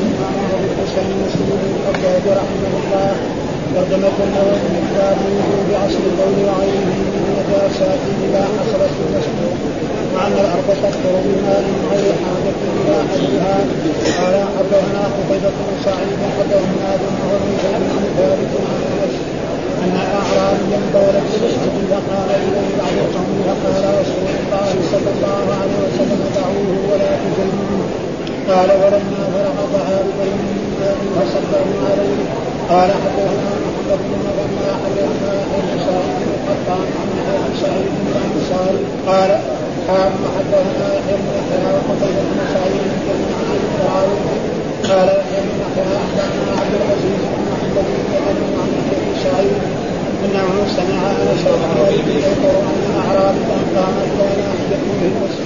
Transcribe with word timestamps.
الامام 0.00 0.34
ابو 0.54 0.66
الحسين 0.70 1.10
مسلم 1.24 1.48
بن 1.60 1.70
الحجاج 1.76 2.24
رحمه 2.40 2.72
الله 2.80 3.10
ترجمة 3.74 4.16
النووي 4.26 4.58
من 4.74 4.82
كتاب 4.88 5.16
وجوب 5.36 5.68
عصر 5.82 6.02
البول 6.10 6.36
وغيره 6.48 6.84
من 7.04 7.12
النجاسات 7.20 8.00
إذا 8.26 8.42
حصلت 8.56 8.94
المسجد 9.04 9.52
مع 10.14 10.22
أن 10.26 10.36
الأرض 10.44 10.68
تكثر 10.84 11.14
بماء 11.26 11.64
غير 11.90 12.12
حاجة 12.24 12.58
إلى 12.78 12.96
حدها 13.10 13.56
قال 14.18 14.34
حدثنا 14.56 15.02
قتيبة 15.16 15.54
بن 15.66 15.74
سعيد 15.86 16.18
حدثنا 16.36 16.88
ابن 16.96 17.12
عمر 17.22 17.40
بن 17.44 18.04
ثابت 18.18 18.52
عن 18.70 18.80
أنس 18.92 19.14
أن 19.84 19.92
أعرابيا 20.18 20.78
في 20.92 20.98
المسجد 21.36 21.74
فقال 21.90 22.28
إليه 22.44 22.68
بعض 22.80 22.94
القوم 23.04 23.36
فقال 23.46 23.84
رسول 24.00 24.26
الله 24.40 24.68
صلى 24.92 25.10
الله 25.16 25.44
عليه 25.60 25.76
وسلم 25.84 26.20
دعوه 26.36 26.70
ولا 26.90 27.10
تزينوه 27.22 28.05
قال 28.50 28.70
ولما 28.80 29.24
فرغ 29.72 30.02
ببين 30.06 30.38
ماء 30.80 30.96
فصبه 31.14 31.66
عليه. 31.90 32.46
قال 32.70 32.90
حدثنا 33.02 33.50
محمد 33.64 34.00
بن 34.06 34.12
مغنى 34.26 34.68
حدثنا 34.82 35.32
ابن 35.58 35.72
سعيد 35.86 36.16
بن 36.26 36.32
قطان 36.48 36.86
عن 36.98 37.52
سعيد 37.62 37.86
بن 37.96 38.06
الانصاري 38.12 38.84
قال 39.06 39.30
قال 39.88 40.10
حدثنا 40.36 40.86
يحيى 40.96 41.16
بن 41.22 41.28
يحيى 41.38 41.68
وقتيبة 41.74 42.22
بن 42.30 42.40
سعيد 42.54 42.82
جميعا 43.06 43.42
عن 43.50 43.58
الطاووس 43.66 44.40
قال 44.88 45.08
يحيى 45.18 45.40
بن 45.46 45.58
اخبرنا 45.66 46.52
عبد 46.60 46.74
العزيز 46.80 47.20
بن 47.30 47.40
محمد 47.50 47.86
بن 47.88 47.94
يحيى 47.98 48.20
عن 48.58 48.70
أبي 48.92 49.12
سعيد 49.24 49.58
إنه 50.24 50.48
سمع 50.76 51.00
أنس 51.10 51.42
بن 51.44 51.62
مالك 51.76 52.06
يذكر 52.16 52.54
ان 52.72 52.82
اعرابا 53.02 53.56
قام 53.76 53.94
إلى 54.06 54.26
ناحيه 54.42 54.82
في 55.00 55.06
المسجد 55.10 55.45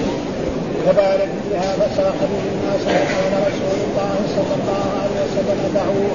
فبال 0.87 1.20
فيها 1.45 1.70
فساق 1.80 2.19
به 2.30 2.45
الناس 2.55 2.83
فقال 2.84 3.33
رسول 3.48 3.79
الله 3.87 4.15
صلى 4.37 4.55
الله 4.59 4.84
عليه 5.01 5.19
وسلم 5.27 5.61
دعوه 5.75 6.12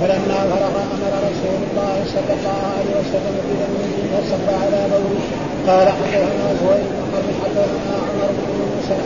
فلما 0.00 0.38
فرغ 0.50 0.74
أمر 0.96 1.12
رسول 1.30 1.58
الله 1.66 1.96
صلى 2.14 2.32
الله 2.38 2.60
عليه 2.76 2.92
وسلم 3.00 3.34
بذنبه 3.46 3.94
فصب 4.12 4.46
على 4.62 4.80
بوله 4.92 5.24
قال 5.68 5.88
حدثنا 5.88 6.46
زهير 6.60 6.84
بن 6.92 7.00
حرب 7.12 7.28
حدثنا 7.42 7.94
عمر 8.06 8.30
بن 8.38 8.50
موسى 8.70 8.96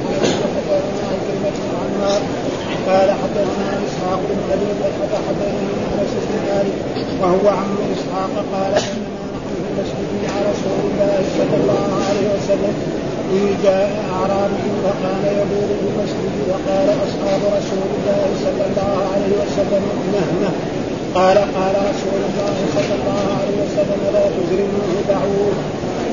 حدثنا 0.42 1.08
بن 1.56 1.66
عمار 1.80 2.20
قال 2.88 3.08
حدثنا 3.22 3.68
إسحاق 3.86 4.20
بن 4.30 4.38
ابي 4.54 4.70
طلحه 4.80 5.14
حدثنا 5.28 5.72
أنس 5.94 6.12
بن 6.24 6.34
مالك 6.48 6.76
وهو 7.20 7.48
عم 7.58 7.74
إسحاق 7.94 8.34
قال 8.52 8.72
إنما 8.74 9.24
نحن 9.34 9.48
في 9.48 9.56
المسجد 9.70 10.10
مع 10.24 10.34
رسول 10.50 10.80
الله 10.90 11.16
صلى 11.38 11.56
الله 11.60 11.88
عليه 12.08 12.26
وسلم. 12.34 12.74
إذ 13.34 13.62
جاء 13.66 13.90
أعرابي 14.14 14.66
فقال 14.84 15.24
يبول 15.40 15.68
في 15.80 15.86
المسجد 15.90 16.34
وقال 16.50 16.88
أصحاب 17.06 17.40
رسول 17.58 17.88
الله 17.96 18.24
صلى 18.44 18.64
الله 18.68 18.92
عليه 19.12 19.32
وسلم 19.42 19.82
مهمه 20.14 20.52
قال 21.14 21.38
قال 21.58 21.74
رسول 21.90 22.20
الله 22.28 22.56
صلى 22.76 22.94
الله 22.98 23.24
عليه 23.38 23.56
وسلم 23.64 24.00
لا 24.14 24.24
تجرموه 24.36 24.90
دعوه. 25.08 25.52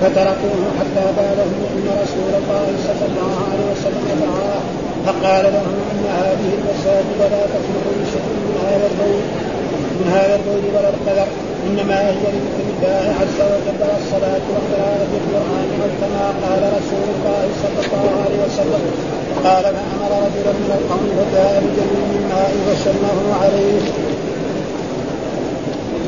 فتركوه 0.02 0.62
حتى 0.80 1.06
بالهم 1.18 1.62
إن 1.76 1.88
رسول 2.04 2.32
الله 2.42 2.66
صلى 2.88 3.06
الله 3.10 3.34
عليه 3.50 3.66
وسلم 3.72 4.06
دعاه. 4.26 4.62
فقال 5.06 5.44
لهم 5.56 5.76
إن 5.92 6.04
هذه 6.22 6.50
المساجد 6.60 7.20
لا 7.20 7.44
تصلح 7.54 7.84
لشيء 8.00 8.28
من 8.46 8.56
هذا 8.68 8.86
البول 8.92 9.24
من 10.00 10.08
هذا 10.18 10.36
البول 10.36 10.64
ولا 10.76 10.90
القدر. 10.90 11.51
إنما 11.68 12.00
هي 12.10 12.26
لذكر 12.36 12.66
الله 12.74 13.06
عز 13.22 13.40
وجل 13.52 13.82
والصلاه 13.92 14.44
وقراءه 14.54 15.12
القرآن 15.20 15.68
أو 15.84 15.90
كما 16.02 16.26
قال 16.44 16.62
رسول 16.78 17.08
الله 17.16 17.44
صلى 17.64 17.80
الله 17.86 18.08
عليه 18.24 18.40
وسلم 18.46 18.84
قال 19.48 19.64
فامر 19.64 20.12
رجلا 20.26 20.54
من 20.62 20.72
القوم 20.80 21.08
فجاء 21.18 21.54
بجميع 21.64 22.08
الماء 22.20 22.52
وشنه 22.68 23.18
عليه. 23.42 23.82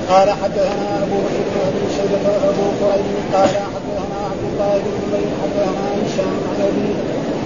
قال 0.09 0.29
حدثنا 0.41 0.87
أبو 1.03 1.17
بكر 1.25 1.39
بن 1.49 1.57
ابي 1.67 1.83
شيبه 1.95 2.25
وابو 2.33 2.67
قريب 2.81 3.15
قال 3.33 3.49
حدثنا 3.73 4.17
عبد 4.31 4.44
الله 4.49 4.73
بن 4.85 5.13
ابي 5.16 5.28
حدثنا 5.41 5.85
هشام 6.01 6.35
عن 6.49 6.57
أبي 6.69 6.89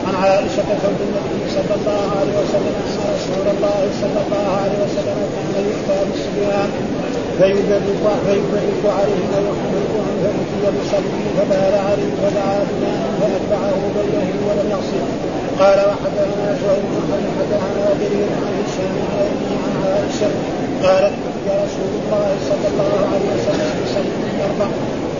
عن 0.07 0.15
عائشة 0.23 0.67
زوج 0.83 0.99
النبي 1.07 1.41
صلى 1.57 1.73
الله 1.79 2.03
عليه 2.19 2.35
وسلم 2.41 2.73
أن 2.87 2.97
رسول 3.15 3.45
الله 3.53 3.79
صلى 4.01 4.19
الله 4.25 4.47
عليه 4.61 4.77
وسلم 4.85 5.19
كان 5.35 5.53
يؤتى 5.69 5.97
بالصبيان 6.07 6.69
فيبرك 7.37 7.99
فيبرك 8.25 8.83
عليهم 8.97 9.29
ويحملهم 9.33 10.05
فأتي 10.23 10.77
بصبي 10.77 11.23
فبال 11.37 11.73
عليه 11.87 12.11
فدعا 12.21 12.59
بماء 12.69 13.07
فأتبعه 13.19 13.81
بينه 13.95 14.29
ولم 14.47 14.67
يغسل 14.75 15.03
قال 15.59 15.77
وحدثنا 15.89 16.47
زهير 16.61 16.83
بن 16.89 16.97
حرب 17.07 17.25
حدثنا 17.37 17.85
جرير 18.01 18.29
عن 18.41 18.53
هشام 18.59 18.95
عن 19.13 19.29
عن 19.63 19.73
عائشه 19.85 20.31
قالت 20.83 21.15
يا 21.47 21.55
رسول 21.65 21.91
الله 22.01 22.29
صلى 22.49 22.67
الله 22.71 22.93
عليه 23.13 23.29
وسلم. 23.35 23.71
بصبي 23.83 24.11
يرضع 24.41 24.69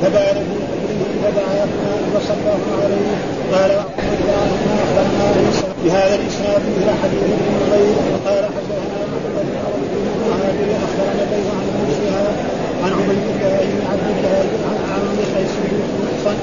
فبال 0.01 0.37
في 0.47 0.57
قبره 0.71 1.01
فدعا 1.23 1.65
بماء 1.71 2.01
فصبه 2.13 2.59
عليه 2.81 3.07
قال 3.53 3.71
ما 4.27 4.43
اخبرنا 4.83 5.27
بهذا 5.83 6.15
الاسناد 6.15 6.61
مثل 6.69 6.89
حديث 7.03 7.23
ابن 7.23 7.49
نمير 7.61 7.97
وقال 8.11 8.43
حدثنا 8.55 8.97
محمد 9.13 9.35
بن 9.35 9.57
بن 10.17 10.35
عامر 10.43 10.69
اخبرنا 10.85 11.23
بين 11.31 11.47
عن 11.57 11.67
عن 12.83 12.91
عبيد 12.99 13.25
الله 13.33 13.59
بن 13.73 13.81
عبد 13.91 14.07
الله 14.13 14.45
عن 14.91 15.01
قيس 15.35 15.53
بن 15.63 15.79
محصن 16.03 16.37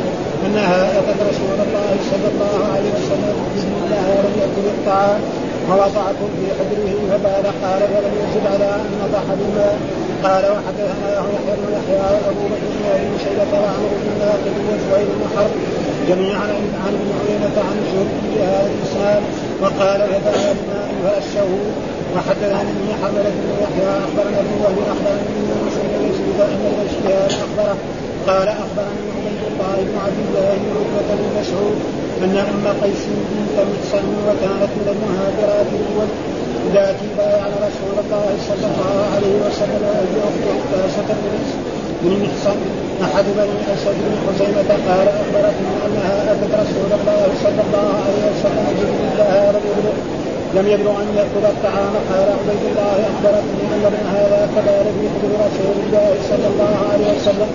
أنها 0.46 0.98
أتت 0.98 1.20
رسول 1.30 1.58
الله 1.66 1.90
صلى 2.10 2.28
الله 2.32 2.58
عليه 2.74 2.90
وسلم 2.98 3.36
بسم 3.56 3.72
الله 3.80 4.04
ولم 4.16 4.34
ياكل 4.42 4.66
الطعام 4.74 5.20
فوضعته 5.68 6.28
في 6.36 6.46
حجره 6.58 6.96
فبال 7.10 7.46
قال 7.62 7.80
ولم 7.94 8.14
يزد 8.22 8.46
على 8.52 8.68
أن 8.74 8.90
نضح 9.02 9.24
بالماء 9.38 9.78
قال 10.24 10.44
وحدثنا 10.54 11.08
يحيى 11.18 11.38
بن 11.60 11.66
يحيى 11.76 12.00
وأبو 12.14 12.44
بكر 12.52 12.66
بن 12.74 12.84
أبي 12.94 13.18
شيبة 13.24 13.52
وعمرو 13.62 13.96
بن 14.02 14.10
ناقد 14.20 14.54
وزهير 14.68 15.06
بن 15.16 15.24
حرب 15.36 15.52
جميعا 16.08 16.48
عن 16.84 16.92
ابن 17.00 17.10
عيينة 17.20 17.56
عن 17.68 17.76
زهد 17.90 18.10
بهذا 18.30 18.70
الاسناد 18.74 19.22
وقال 19.62 20.00
فدعا 20.10 20.52
بماء 20.58 20.88
فرشه 21.02 21.48
وحدثني 22.14 22.88
حمله 23.02 23.30
بن 23.40 23.48
يحيى 23.62 23.88
أخبرنا 24.06 24.38
ابن 24.44 24.52
وهب 24.62 24.78
اخبرني 24.94 25.32
ابن 25.40 25.50
مسلم 25.66 26.13
ان 26.40 26.62
الاجتهاد 26.72 27.30
اخبره 27.30 27.76
قال 28.28 28.48
أخبرني 28.48 29.02
عبيد 29.16 29.42
الله 29.50 29.76
بن 29.88 29.96
عبد 30.04 30.18
الله 30.26 30.50
بن 30.62 30.70
عتبة 30.76 31.14
بن 31.20 31.26
مسعود 31.40 31.78
أن 32.24 32.36
أم 32.36 32.66
قيس 32.82 33.02
بنت 33.30 33.56
محصن 33.70 34.06
وكانت 34.26 34.72
من 34.78 34.86
المهاجرات 34.94 35.66
الأول 35.78 36.08
التي 36.68 37.08
بايعن 37.18 37.52
رسول 37.68 37.96
الله 38.04 38.28
صلى 38.48 38.66
الله 38.70 38.96
عليه 39.14 39.34
وسلم 39.44 39.82
وهي 39.88 40.16
اخت 40.28 40.44
عكاشة 40.54 41.08
بن 42.02 42.12
محصن 42.24 42.58
أحد 43.02 43.24
بني 43.36 43.58
أسد 43.74 43.96
بن 44.04 44.14
خزيمة. 44.26 44.70
قال 44.88 45.08
أخبرتني 45.08 45.72
انها 45.86 46.32
اتت 46.32 46.52
رسول 46.62 46.90
الله 46.98 47.26
صلى 47.44 47.60
الله 47.66 47.88
عليه 48.04 48.22
وسلم 48.30 48.66
جبريل 48.78 49.12
لها 49.18 49.50
رجل 49.50 49.86
لم 50.56 50.66
يبلغ 50.74 50.94
أن 51.02 51.08
ياكل 51.18 51.44
الطعام 51.54 51.94
قال 52.10 52.28
عبيد 52.38 52.62
الله 52.70 52.96
اخبرتني 53.10 53.64
أن 53.74 53.82
ابن 53.90 54.04
هذا 54.16 54.40
كذلك 54.54 54.96
يخبر 55.06 55.30
رسول 55.46 55.76
الله 55.84 56.10
صلى 56.30 56.46
الله 56.52 56.76
عليه 56.90 57.08
وسلم. 57.16 57.50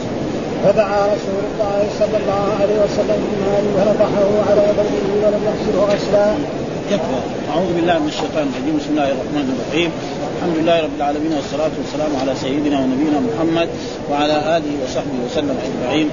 فدعا 0.63 1.01
رسول 1.15 1.43
الله 1.49 1.79
صلى 1.99 2.17
الله 2.21 2.45
عليه 2.61 2.77
وسلم 2.83 3.19
بمال 3.29 3.65
فنضحه 3.75 4.29
على 4.49 4.65
بيته 4.79 5.09
ولم 5.23 5.41
يغسله 5.49 5.81
غسلا. 5.91 6.27
يكفى 6.91 7.19
أعوذ 7.51 7.69
بالله 7.75 7.99
من 7.99 8.07
الشيطان 8.07 8.45
الرجيم. 8.51 8.75
بسم 8.79 8.91
الله 8.93 9.09
الرحمن 9.15 9.45
الرحيم. 9.53 9.91
الحمد 10.37 10.55
لله 10.59 10.77
رب 10.85 10.95
العالمين 10.97 11.33
والصلاة 11.37 11.73
والسلام 11.81 12.11
على 12.21 12.33
سيدنا 12.35 12.77
ونبينا 12.79 13.19
محمد 13.29 13.69
وعلى 14.11 14.37
آله 14.57 14.71
وصحبه 14.83 15.17
وسلم 15.25 15.55
أجمعين. 15.67 16.09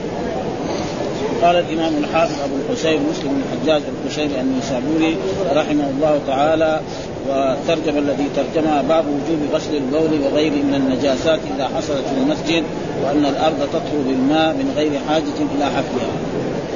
قال 1.43 1.57
الإمام 1.57 1.93
الحافظ 1.97 2.35
أبو 2.45 2.55
الحسين 2.57 3.01
مسلم 3.11 3.29
بن 3.29 3.43
الحجاج 3.47 3.83
القشيري 3.83 4.41
النيسابوري 4.41 5.17
رحمه 5.55 5.91
الله 5.91 6.21
تعالى 6.27 6.81
والترجمه 7.29 7.99
الذي 7.99 8.27
ترجمها 8.37 8.83
باب 8.83 9.05
وجوب 9.07 9.39
غسل 9.55 9.77
البول 9.77 10.21
وغيره 10.25 10.53
من 10.53 10.75
النجاسات 10.75 11.41
إذا 11.57 11.69
حصلت 11.77 12.05
في 12.09 12.21
المسجد 12.23 12.65
وأن 13.05 13.27
الأرض 13.27 13.69
تطهر 13.73 14.03
بالماء 14.07 14.55
من 14.55 14.73
غير 14.77 14.91
حاجة 15.09 15.39
إلى 15.57 15.65
حفلها 15.65 16.17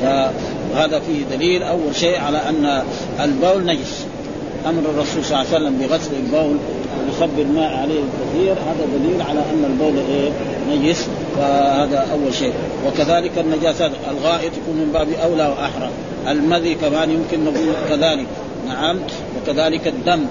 فهذا 0.02 1.00
فيه 1.00 1.36
دليل 1.36 1.62
أول 1.62 1.94
شيء 1.94 2.20
على 2.20 2.38
أن 2.38 2.82
البول 3.20 3.66
نجس. 3.66 4.06
أمر 4.68 4.80
الرسول 4.80 5.24
صلى 5.24 5.40
الله 5.40 5.54
عليه 5.54 5.56
وسلم 5.56 5.78
بغسل 5.78 6.10
البول 6.14 6.56
ويصب 7.06 7.38
الماء 7.38 7.76
عليه 7.76 8.00
الكثير 8.00 8.52
هذا 8.52 8.86
دليل 8.98 9.22
على 9.22 9.40
أن 9.40 9.64
البول 9.64 9.98
إيه؟ 10.10 10.30
نجس 10.70 11.08
فهذا 11.36 12.06
أول 12.12 12.34
شيء. 12.34 12.52
وكذلك 12.86 13.30
النجاسات 13.38 13.90
الغائط 14.10 14.52
يكون 14.52 14.76
من 14.76 14.90
باب 14.92 15.08
أولى 15.24 15.46
وأحرى. 15.48 15.90
المذي 16.28 16.74
كمان 16.74 17.10
يمكن 17.10 17.44
نقول 17.44 17.74
كذلك. 17.88 18.26
نعم. 18.68 18.98
وكذلك 19.36 19.86
الدم. 19.86 20.26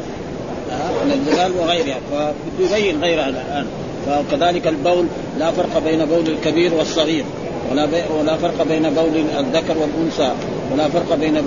من 1.06 1.12
الجبال 1.12 1.52
وغيرها. 1.60 1.98
فبده 2.12 2.78
يبين 2.78 3.04
غيرها 3.04 3.30
الآن. 3.30 3.66
فكذلك 4.06 4.68
البول 4.68 5.06
لا 5.40 5.52
فرق 5.52 5.80
بين 5.86 6.06
بول 6.06 6.28
الكبير 6.28 6.74
والصغير. 6.74 7.24
ولا 7.72 7.88
ولا 8.20 8.38
فرق 8.38 8.64
بين 8.64 8.90
بول 8.90 9.24
الذكر 9.40 9.78
والأنثى. 9.78 10.32
ولا 10.74 10.90
فرق 10.90 11.16
بين 11.16 11.42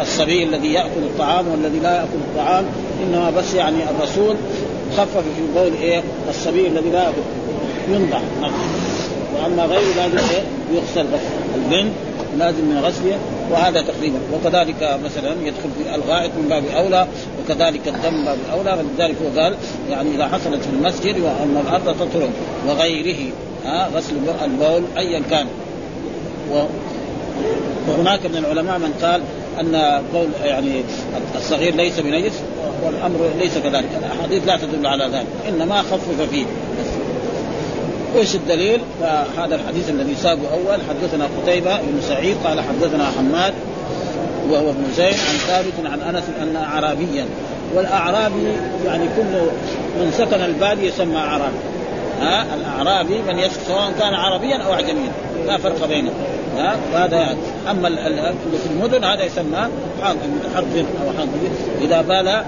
الصبي 0.00 0.42
الذي 0.42 0.72
يأكل 0.72 1.02
الطعام 1.02 1.48
والذي 1.48 1.78
لا 1.78 1.96
يأكل 1.96 2.18
الطعام. 2.28 2.64
إنما 3.02 3.30
بس 3.30 3.54
يعني 3.54 3.76
الرسول 3.90 4.36
خفف 4.96 5.16
في 5.16 5.58
قول 5.60 5.72
إيه؟ 5.82 6.02
الصبي 6.28 6.66
الذي 6.66 6.90
لا 6.90 7.02
يأكل. 7.02 7.22
ينضح 7.88 8.20
وأما 9.34 9.64
غيره 9.64 9.94
لازم 9.96 10.18
يغسل 10.74 11.06
بس 11.06 11.20
البنت 11.54 11.92
لازم 12.38 12.64
من 12.64 12.78
غسله 12.84 13.18
وهذا 13.50 13.82
تقريبا. 13.82 14.18
وكذلك 14.34 14.98
مثلا 15.04 15.32
يدخل 15.42 15.68
في 15.78 15.94
الغائط 15.94 16.30
من 16.38 16.48
باب 16.48 16.64
أولى 16.76 17.06
وكذلك 17.40 17.88
الدم 17.88 18.14
من 18.14 18.24
باب 18.24 18.38
أولى. 18.52 18.76
فلذلك 18.76 19.16
هو 19.22 19.40
قال 19.40 19.54
يعني 19.90 20.14
إذا 20.14 20.26
حصلت 20.26 20.62
في 20.62 20.70
المسجد 20.72 21.20
وان 21.20 21.62
الأرض 21.66 21.96
تطرد 21.96 22.30
وغيره. 22.68 23.32
ها 23.64 23.88
غسل 23.94 24.14
البول 24.44 24.82
ايا 24.98 25.22
كان. 25.30 25.46
و 26.52 26.62
وهناك 27.88 28.26
من 28.26 28.36
العلماء 28.36 28.78
من 28.78 28.94
قال 29.02 29.20
أن 29.60 30.02
قول 30.14 30.28
يعني 30.44 30.82
الصغير 31.36 31.74
ليس 31.74 32.00
بنجس 32.00 32.32
والأمر 32.84 33.30
ليس 33.38 33.58
كذلك. 33.58 33.88
الأحاديث 33.98 34.46
لا 34.46 34.56
تدل 34.56 34.86
على 34.86 35.04
ذلك 35.04 35.26
إنما 35.48 35.82
خفف 35.82 36.20
فيه. 36.30 36.44
إيش 38.14 38.34
الدليل؟ 38.34 38.80
فهذا 39.00 39.54
الحديث 39.54 39.90
الذي 39.90 40.14
سابه 40.14 40.42
أول 40.52 40.78
حدثنا 40.88 41.28
قتيبة 41.42 41.76
بن 41.76 42.00
سعيد 42.00 42.36
قال 42.44 42.60
حدثنا 42.60 43.04
حماد 43.18 43.54
وهو 44.50 44.70
ابن 44.70 44.84
زيد 44.96 45.14
عن 45.14 45.36
ثابت 45.46 45.72
عن 45.92 46.14
أنس 46.14 46.24
أن 46.42 46.56
اعرابيا. 46.56 47.26
والأعرابي 47.74 48.46
يعني 48.86 49.04
كل 49.16 49.40
من 50.00 50.12
سكن 50.18 50.40
البادية 50.40 50.88
يسمى 50.88 51.16
أعرابي. 51.16 51.56
ها؟ 52.20 52.46
الأعرابي 52.54 53.22
من 53.22 53.38
يسكن 53.38 53.64
سواء 53.68 53.92
كان 53.98 54.14
عربيا 54.14 54.56
أو 54.56 54.72
اعجميا 54.72 55.12
لا 55.46 55.58
فرق 55.58 55.86
بينهم. 55.88 56.14
ها؟ 56.56 56.76
وهذا 56.92 57.16
يعني. 57.16 57.38
أما 57.70 57.88
اللي 57.88 58.34
في 58.64 58.70
المدن 58.70 59.04
هذا 59.04 59.24
يسمى 59.24 59.68
متحرف 59.98 60.76
أو 60.76 61.12
حاضر 61.18 61.30
إذا 61.80 62.00
بال 62.02 62.44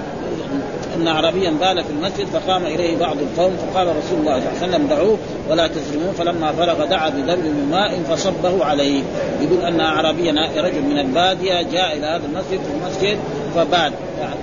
أن 0.96 1.08
اعرابيا 1.08 1.50
بال 1.50 1.84
في 1.84 1.90
المسجد 1.90 2.26
فقام 2.26 2.66
إليه 2.66 2.96
بعض 2.96 3.16
القوم 3.18 3.56
فقال 3.56 3.96
رسول 3.96 4.18
الله 4.18 4.40
صلى 4.40 4.48
الله 4.48 4.62
عليه 4.62 4.68
وسلم 4.68 4.86
دعوه 4.86 5.18
ولا 5.50 5.66
تزرموه 5.66 6.12
فلما 6.12 6.52
فرغ 6.52 6.84
دعا 6.84 7.08
بذنب 7.08 7.44
من 7.44 7.68
ماء 7.70 8.02
فصبه 8.02 8.64
عليه. 8.64 9.02
يقول 9.40 9.64
أن 9.64 9.80
اعرابيا 9.80 10.32
رجل 10.56 10.82
من 10.82 10.98
البادية 10.98 11.62
جاء 11.62 11.96
إلى 11.96 12.06
هذا 12.06 12.26
المسجد 12.26 12.60
في 12.60 12.70
المسجد 12.74 13.18
فبال 13.54 13.92
يعني 14.20 14.34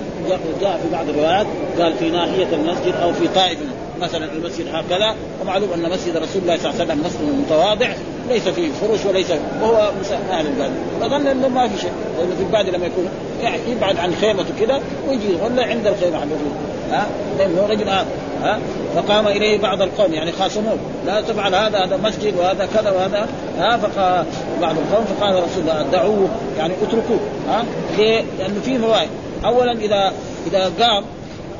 جاء 0.62 0.80
في 0.84 0.90
بعض 0.92 1.10
الروايات 1.10 1.48
قال 1.80 1.94
في 1.94 2.10
ناحية 2.10 2.48
المسجد 2.54 2.94
أو 3.02 3.14
في 3.14 3.28
طائف 3.28 3.58
مثلا 4.02 4.32
المسجد 4.32 4.66
هكذا. 4.74 5.16
ومعلوم 5.42 5.70
أن 5.74 5.90
مسجد 5.90 6.18
رسول 6.18 6.42
الله 6.42 6.58
صلى 6.58 6.72
الله 6.72 6.82
عليه 6.82 6.94
وسلم 6.94 7.04
مسجد 7.06 7.46
متواضع. 7.46 7.90
ليس 8.30 8.48
فيه 8.48 8.70
فرش 8.72 9.06
وليس 9.06 9.32
وهو 9.62 9.92
أهل 10.32 10.48
البلد 10.48 10.72
فظن 11.02 11.28
إنه 11.28 11.48
ما 11.48 11.68
في 11.68 11.82
شيء. 11.82 11.92
لأنه 12.18 12.36
في 12.36 12.44
البلد 12.44 12.76
لما 12.76 12.86
يكون 12.86 13.10
يعني 13.44 13.58
يبعد 13.72 13.98
عن 13.98 14.16
خيمته 14.16 14.54
كذا 14.60 14.82
ويجي 15.10 15.36
ولا 15.44 15.66
عند 15.66 15.88
الخيمة 15.88 16.18
حقته 16.18 16.52
ها؟ 16.92 17.08
لأنه 17.38 17.68
رجل 17.70 17.90
آه. 17.90 18.06
ها؟ 18.44 18.60
فقام 18.96 19.28
إليه 19.28 19.60
بعض 19.60 19.82
القوم 19.82 20.14
يعني 20.14 20.32
خاصموه. 20.32 20.78
لا 21.06 21.22
تفعل 21.22 21.56
هذا 21.56 21.86
هذا 21.86 21.98
مسجد 21.98 22.36
وهذا 22.38 22.68
كذا 22.74 22.92
وهذا. 22.92 23.28
ها؟ 23.60 23.78
فقال 23.78 24.26
بعض 24.62 24.76
القوم 24.78 25.06
فقال 25.06 25.36
رسول 25.36 25.62
الله 25.62 25.86
دعوه 25.92 26.28
يعني 26.58 26.74
اتركوه. 26.84 27.20
ها؟ 27.50 27.66
ليه؟ 27.98 28.24
لأنه 28.40 28.62
في 28.66 28.80
فوائد. 28.80 29.10
اولا 29.46 29.72
اذا 29.72 30.14
إذا 30.48 30.72
قام 30.80 31.04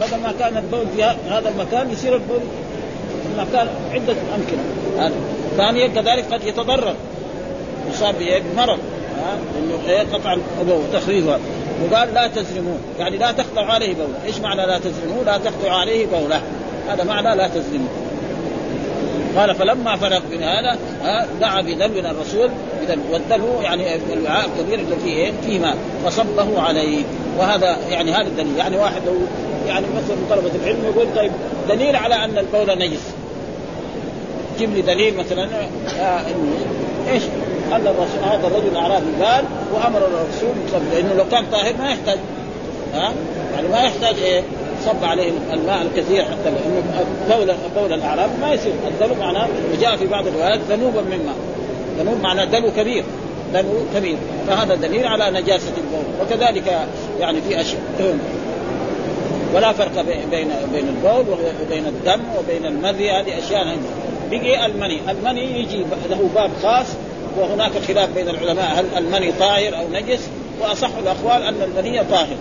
بدل 0.02 0.24
ما 0.24 0.34
كان 0.40 0.58
البول 0.58 0.86
في 0.96 1.04
هذا 1.04 1.50
المكان 1.50 1.92
يصير 1.92 2.14
البول 2.14 2.40
في 3.24 3.42
مكان 3.42 3.68
عدة 3.94 4.16
أمكنة. 4.36 4.64
هذا 5.00 5.14
ثانيا 5.58 5.88
كذلك 5.88 6.34
قد 6.34 6.44
يتضرر. 6.44 6.96
يصاب 7.92 8.16
بمرض. 8.56 8.80
ها؟ 9.18 9.38
إنه 9.60 10.14
قطع 10.14 10.34
البول 10.62 10.82
تخريجها 10.94 11.40
وقال 11.84 12.14
لا 12.14 12.28
تزرموه. 12.28 12.78
يعني 13.00 13.18
لا 13.18 13.32
تقطع 13.32 13.66
عليه 13.66 13.94
بوله. 13.94 14.26
إيش 14.26 14.40
معنى 14.40 14.66
لا 14.66 14.80
تزرموه؟ 14.80 15.24
لا 15.26 15.38
تقطع 15.38 15.72
عليه 15.72 16.06
بوله. 16.06 16.42
هذا 16.90 17.04
معنى 17.04 17.36
لا 17.36 17.48
تزرموه. 17.48 17.90
قال 19.38 19.56
فلما 19.56 19.96
فرغ 19.96 20.20
من 20.32 20.44
هذا 20.44 20.78
دعا 21.42 21.62
بدلو 21.62 22.00
الرسول 22.12 22.50
والدلو 23.12 23.62
يعني 23.62 23.96
الوعاء 24.14 24.46
الكبير 24.46 24.80
اللي 24.80 24.96
فيه 24.96 25.14
إيه؟ 25.14 25.32
فيه 25.46 25.60
ماء 25.60 25.78
فصبه 26.06 26.62
عليه. 26.62 27.04
وهذا 27.38 27.78
يعني 27.90 28.12
هذا 28.12 28.28
الدليل. 28.28 28.58
يعني 28.58 28.78
واحد 28.78 29.02
لو 29.06 29.14
يعني 29.68 29.86
مثلا 29.96 30.18
طلبة 30.30 30.52
العلم 30.64 30.84
يقول 30.86 31.08
طيب 31.16 31.32
دليل 31.70 31.96
على 31.96 32.16
أن 32.16 32.38
البول 32.38 32.78
نجس. 32.78 33.14
جيب 34.58 34.74
لي 34.74 34.82
دليل 34.82 35.18
مثلا 35.18 35.50
إيش؟ 37.12 37.24
أن 37.72 37.88
الرسول 37.88 38.24
هذا 38.32 38.48
الرجل 38.48 38.76
اعرابي 38.76 39.24
قال 39.24 39.46
وأمر 39.74 39.98
الرسول 39.98 40.82
لأنه 40.94 41.14
لو 41.14 41.24
كان 41.32 41.46
طاهر 41.52 41.74
ما 41.80 41.90
يحتاج. 41.90 42.18
ها؟ 42.94 43.14
يعني 43.56 43.68
ما 43.68 43.78
يحتاج 43.78 44.16
إيه؟ 44.24 44.42
صب 44.86 45.04
عليه 45.04 45.32
الماء 45.54 45.82
الكثير 45.82 46.24
حتى 46.24 46.52
لأنه 46.52 46.84
بول 47.30 47.54
بول 47.76 47.94
الأعراب 47.94 48.30
ما 48.42 48.54
يصير. 48.54 48.74
الذنوب 48.88 49.18
معناه 49.18 49.48
وجاء 49.74 49.96
في 49.96 50.08
بعض 50.08 50.28
الروايات 50.28 50.60
ذنوبا 50.70 51.02
من 51.02 51.26
ماء 51.26 51.36
ذنوب 52.00 52.22
معناه 52.24 52.46
دلو 52.46 52.72
كبير. 52.78 53.04
دلو 53.54 53.74
كبير. 53.96 54.18
فهذا 54.48 54.76
دليل 54.76 55.08
على 55.08 55.42
نجاسة 55.42 55.72
البول. 55.78 56.06
وكذلك 56.22 56.88
يعني 57.20 57.42
في 57.42 57.62
أشياء. 57.62 57.82
ولا 59.54 59.74
فرق 59.74 60.02
بين 60.02 60.50
بين 60.74 60.88
البول 60.88 61.26
وبين 61.62 61.86
الدم 61.86 62.22
وبين 62.40 62.66
المذي. 62.66 63.12
هذه 63.12 63.40
أشياء 63.40 63.78
بقي 64.32 64.66
المني، 64.66 65.00
المني 65.12 65.60
يجي 65.60 65.86
له 66.10 66.30
باب 66.36 66.52
خاص 66.64 66.86
وهناك 67.38 67.72
خلاف 67.88 68.10
بين 68.10 68.30
العلماء. 68.30 68.80
هل 68.80 68.86
المني 68.98 69.32
طاهر 69.32 69.78
أو 69.78 69.88
نجس؟ 69.94 70.30
وأصح 70.62 70.90
الأقوال 70.98 71.44
أن 71.44 71.62
المني 71.62 72.04
طاهر. 72.04 72.38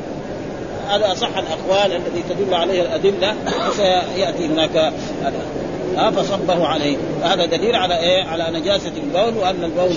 هذا 0.89 1.13
أصح 1.13 1.29
الأقوال 1.37 1.93
الذي 1.93 2.23
تدل 2.31 2.55
عليه 2.55 2.83
الأدلة. 2.83 3.35
وسيأتي 3.69 4.47
هناك 4.47 4.93
ها 5.97 6.11
فصبه 6.11 6.67
عليه 6.67 6.97
فهذا 7.23 7.47
دليل 7.47 7.77
على 7.77 7.99
إيه؟ 7.99 8.25
على 8.25 8.59
نجاسة 8.59 8.93
البول 8.97 9.43
وأن 9.43 9.65
البول 9.65 9.97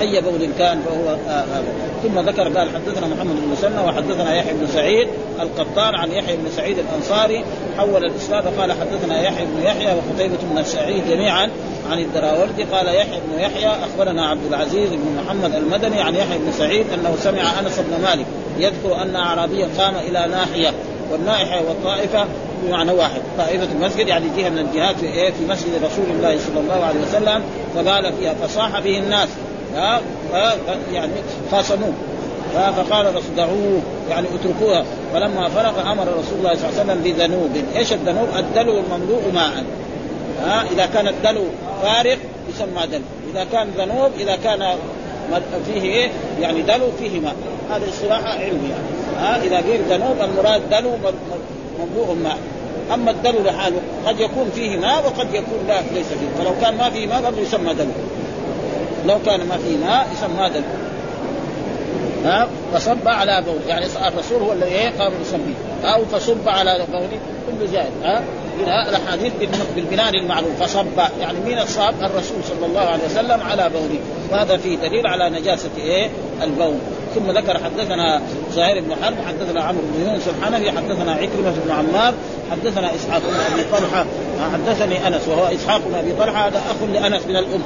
اي 0.00 0.20
بول 0.20 0.48
كان 0.58 0.80
فهو 0.82 1.08
هذا 1.28 1.46
آه 1.58 1.84
ثم 2.02 2.20
ذكر 2.20 2.58
قال 2.58 2.70
حدثنا 2.70 3.06
محمد 3.06 3.36
بن 3.36 3.48
مسنى 3.52 3.80
وحدثنا 3.86 4.36
يحيى 4.36 4.52
بن 4.52 4.66
سعيد 4.66 5.08
القطان 5.40 5.94
عن 5.94 6.12
يحيى 6.12 6.36
بن 6.36 6.50
سعيد 6.56 6.76
الأنصاري 6.78 7.44
حول 7.78 8.04
الإسناد 8.04 8.60
قال 8.60 8.72
حدثنا 8.72 9.22
يحيى 9.22 9.46
بن 9.46 9.62
يحيى 9.62 9.86
وقتيبة 9.86 10.36
بن 10.54 10.64
سعيد 10.64 11.08
جميعا 11.08 11.50
عن 11.90 11.98
الدراوردي 11.98 12.62
قال 12.62 12.86
يحيى 12.86 13.20
بن 13.20 13.40
يحيى 13.40 13.68
أخبرنا 13.68 14.26
عبد 14.26 14.46
العزيز 14.48 14.90
بن 14.90 15.22
محمد 15.24 15.54
المدني 15.54 16.00
عن 16.00 16.14
يحيى 16.14 16.38
بن 16.38 16.52
سعيد 16.52 16.86
أنه 16.94 17.16
سمع 17.18 17.60
أنس 17.60 17.78
بن 17.78 18.02
مالك 18.02 18.26
يذكر 18.58 19.02
أن 19.02 19.16
اعرابيا 19.16 19.68
قام 19.78 19.94
إلى 19.94 20.26
ناحية 20.30 20.72
والنائحه 21.12 21.62
والطائفة 21.68 22.26
بمعنى 22.64 22.92
واحد. 22.92 23.20
طائفة 23.38 23.68
المسجد 23.72 24.08
يعني 24.08 24.24
جهة 24.36 24.48
من 24.48 24.58
الجهات 24.58 24.96
في 24.96 25.06
إيه؟ 25.06 25.30
في 25.30 25.44
مسجد 25.48 25.84
رسول 25.84 26.04
الله 26.10 26.38
صلى 26.38 26.60
الله 26.60 26.84
عليه 26.84 27.00
وسلم 27.00 27.42
فقال 27.74 28.12
فيها 28.12 28.34
فصاح 28.34 28.80
به 28.80 28.98
الناس. 28.98 29.28
ها؟ 29.74 30.00
يعني 30.92 31.12
خاصموه 31.52 31.92
فقال 32.54 33.06
الرسول 33.06 33.36
دعوه. 33.36 33.80
يعني 34.10 34.26
اتركوها. 34.34 34.84
فلما 35.14 35.48
فرغ 35.48 35.92
أمر 35.92 36.02
رسول 36.02 36.38
الله 36.38 36.54
صلى 36.54 36.68
الله 36.68 36.80
عليه 36.80 36.92
وسلم 36.92 37.02
بذنوب، 37.04 37.50
إيش 37.76 37.92
الذنوب؟ 37.92 38.28
الدلو 38.38 38.78
المملوء 38.78 39.22
ماء. 39.34 39.64
ها؟ 40.44 40.64
إذا 40.72 40.86
كان 40.86 41.08
الدلو 41.08 41.44
فارغ 41.82 42.16
يسمى 42.48 42.86
دلو، 42.92 43.02
إذا 43.34 43.46
كان 43.52 43.68
ذنوب 43.78 44.10
إذا 44.20 44.36
كان 44.36 44.76
فيه 45.66 45.82
إيه؟ 45.82 46.10
يعني 46.40 46.62
دلو 46.62 46.90
فيه 46.98 47.20
ماء، 47.20 47.34
هذا 47.70 47.88
اصطلاح 47.88 48.24
علمي 48.24 48.70
يعني. 48.70 49.18
ها؟ 49.18 49.42
إذا 49.44 49.56
قيل 49.56 49.80
ذنوب 49.90 50.16
المراد 50.20 50.62
دلو 50.70 50.90
مملوء 51.80 52.16
ماء. 52.24 52.38
أما 52.94 53.10
الدلو 53.10 53.42
لحاله 53.42 53.80
قد 54.06 54.20
يكون 54.20 54.50
فيه 54.54 54.76
ماء 54.76 55.06
وقد 55.06 55.34
يكون 55.34 55.64
لا 55.68 55.80
ليس 55.94 56.06
فيه. 56.06 56.44
فلو 56.44 56.52
كان 56.60 56.76
ما 56.76 56.90
فيه 56.90 57.06
ماء 57.06 57.22
برضه 57.22 57.40
يسمى 57.40 57.74
دلو. 57.74 57.90
لو 59.06 59.18
كان 59.26 59.46
ما 59.48 59.58
فيه 59.58 59.76
ماء 59.76 60.06
يسمى 60.12 60.50
دلو. 60.50 60.64
ها؟ 62.24 62.48
فصب 62.74 63.08
على 63.08 63.42
بول. 63.46 63.58
يعني 63.68 63.86
الرسول 63.86 64.42
هو 64.42 64.52
الذي 64.52 64.70
إيه؟ 64.70 64.90
قام 64.98 65.12
يصلي 65.22 65.54
أو 65.84 66.04
فصب 66.04 66.48
على 66.48 66.84
بول. 66.92 67.08
كل 67.46 67.68
زائد 67.68 67.92
ها؟ 68.02 68.22
هنا 68.60 68.88
الأحاديث 68.88 69.32
بالبنان 69.76 70.14
المعلوم 70.14 70.54
فصب. 70.60 70.86
يعني 71.20 71.38
مين 71.46 71.58
الصاب 71.58 71.94
الرسول 72.02 72.36
صلى 72.48 72.66
الله 72.66 72.80
عليه 72.80 73.04
وسلم 73.04 73.40
على 73.42 73.70
بوله 73.70 74.00
وهذا 74.30 74.56
فيه 74.56 74.76
دليل 74.76 75.06
على 75.06 75.30
نجاسة 75.30 75.70
إيه؟ 75.78 76.10
البول. 76.42 76.74
ثم 77.14 77.30
ذكر 77.30 77.58
حدثنا 77.64 78.22
زهير 78.54 78.80
بن 78.80 78.94
حرب 79.02 79.14
حدثنا 79.28 79.62
عمرو 79.62 79.82
بن 79.94 80.10
يونس 80.10 80.22
الحنفي 80.28 80.70
حدثنا 80.70 81.12
عكرمة 81.12 81.54
بن 81.64 81.70
عمار 81.70 82.14
حدثنا 82.50 82.94
إسحاق 82.94 83.20
بن 83.20 83.54
أبي 83.54 83.64
طلحة. 83.72 84.06
حدثني 84.52 85.08
أنس 85.08 85.28
وهو 85.28 85.44
إسحاق 85.54 85.80
بن 85.88 85.94
أبي 85.94 86.12
طلحة 86.12 86.48
هذا 86.48 86.58
أخ 86.58 86.88
لأنس 86.92 87.22
من 87.26 87.36
الأم. 87.36 87.62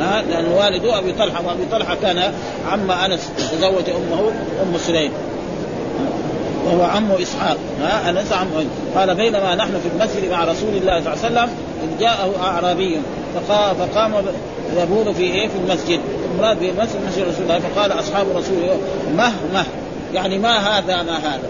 ها 0.00 0.22
لأن 0.22 0.44
والده 0.44 0.98
أبي 0.98 1.12
طلحة 1.12 1.46
وأبي 1.46 1.64
طلحة 1.72 1.96
كان 2.02 2.32
عم 2.72 2.90
أنس 2.90 3.30
تزوج 3.52 3.90
أمه 3.90 4.32
أم 4.62 4.78
سليم. 4.78 5.12
وهو 6.66 6.82
عم 6.82 7.12
إسحاق. 7.12 7.56
ها 7.82 8.10
أنس 8.10 8.32
عم 8.32 8.46
قال 8.96 9.14
بينما 9.14 9.54
نحن 9.54 9.70
في 9.70 9.88
المسجد 9.94 10.30
مع 10.30 10.44
رسول 10.44 10.76
الله 10.76 11.00
صلى 11.00 11.14
الله 11.14 11.24
عليه 11.24 11.34
وسلم 11.34 11.48
إذ 11.82 12.00
جاءه 12.00 12.34
أعرابي 12.42 13.00
فقام 13.78 14.14
يبول 14.76 15.14
في 15.14 15.22
إيه؟ 15.22 15.48
في 15.48 15.54
المسجد. 15.64 16.00
المراد 16.34 16.60
به 16.60 16.70
المسجد 16.70 16.96
مسجد 17.08 17.28
رسول 17.28 17.42
الله. 17.42 17.58
فقال 17.58 17.92
أصحاب 17.92 18.26
رسول 18.36 18.56
الله 18.56 18.78
مه 19.16 19.32
مه. 19.54 19.64
يعني 20.14 20.38
ما 20.38 20.56
هذا 20.58 21.02
ما 21.02 21.18
هذا. 21.18 21.48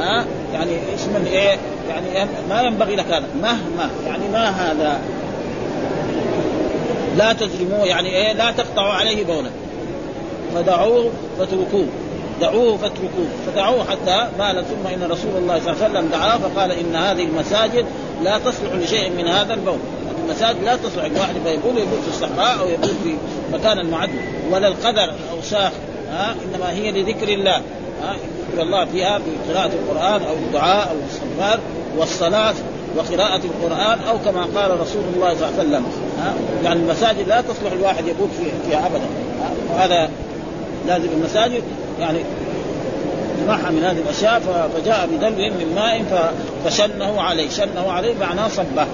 ها؟ 0.00 0.24
يعني 0.54 0.70
اسم 0.94 1.26
إيه؟ 1.26 1.58
يعني 1.88 2.30
ما 2.48 2.62
ينبغي 2.62 2.96
لك 2.96 3.06
هذا. 3.06 3.26
مه 3.42 3.52
مه. 3.52 3.90
يعني 4.06 4.28
ما 4.32 4.48
هذا. 4.48 5.00
لا 7.16 7.32
تزرموه 7.32 7.84
يعني 7.86 8.08
إيه؟ 8.08 8.32
لا 8.32 8.50
تقطعوا 8.50 8.92
عليه 8.92 9.24
بولا 9.24 9.50
فدعوه 10.54 11.10
فاتركوه. 11.38 11.86
دعوه 12.40 12.76
فاتركوه. 12.76 13.26
فدعوه 13.46 13.84
حتى 13.84 14.28
مال. 14.38 14.64
ثم 14.64 14.86
إن 14.86 15.10
رسول 15.10 15.36
الله 15.36 15.60
صلى 15.60 15.72
الله 15.72 15.84
عليه 15.84 15.90
وسلم 15.98 16.08
دعاه 16.08 16.38
فقال 16.38 16.70
إن 16.70 16.96
هذه 16.96 17.22
المساجد 17.22 17.84
لا 18.22 18.38
تصلح 18.38 18.74
لشيء 18.74 19.10
من 19.10 19.28
هذا 19.28 19.54
البول. 19.54 19.78
المساجد 20.24 20.62
لا 20.64 20.76
تصلح 20.76 21.04
الواحد 21.04 21.36
يبول 21.36 21.78
يبول 21.78 21.98
في 22.02 22.08
الصحراء 22.08 22.60
أو 22.60 22.68
يبول 22.68 22.94
في 23.04 23.16
مكان 23.52 23.90
معد 23.90 24.10
ولا 24.50 24.68
القدر 24.68 25.04
الاوساخ 25.04 25.72
ها؟ 26.12 26.34
إنما 26.44 26.70
هي 26.70 26.90
لذكر 26.90 27.28
الله. 27.28 27.56
ها؟ 28.02 28.16
يذكر 28.48 28.62
الله 28.62 28.84
فيها 28.84 29.18
بقراءة 29.18 29.70
القرآن 29.72 30.22
أو 30.22 30.34
الدعاء 30.34 30.90
أو 30.90 30.96
الاستغفار 30.96 31.60
والصلاة 31.96 32.54
وقراءة 32.96 33.40
القرآن 33.44 33.98
أو 34.08 34.18
كما 34.18 34.48
قال 34.60 34.80
رسول 34.80 35.02
الله 35.14 35.34
صلى 35.34 35.48
الله 35.48 35.58
عليه 35.58 35.68
وسلم. 35.68 35.86
ها؟ 36.18 36.34
يعني 36.64 36.80
المساجد 36.80 37.28
لا 37.28 37.40
تصلح 37.40 37.72
الواحد 37.72 38.06
يبول 38.06 38.28
فيها 38.68 38.86
أبدا. 38.86 39.06
وهذا 39.74 40.10
لازم 40.86 41.08
المساجد 41.16 41.62
يعني 42.00 42.18
نحى 43.48 43.72
من 43.72 43.84
هذه 43.84 43.98
الأشياء 43.98 44.68
فجاء 44.76 45.08
بدلو 45.12 45.30
من 45.30 45.72
ماء 45.74 46.04
فشنه 46.64 47.20
عليه. 47.20 47.48
شنه 47.48 47.92
عليه 47.92 48.14
معناه 48.20 48.48
صبه. 48.48 48.86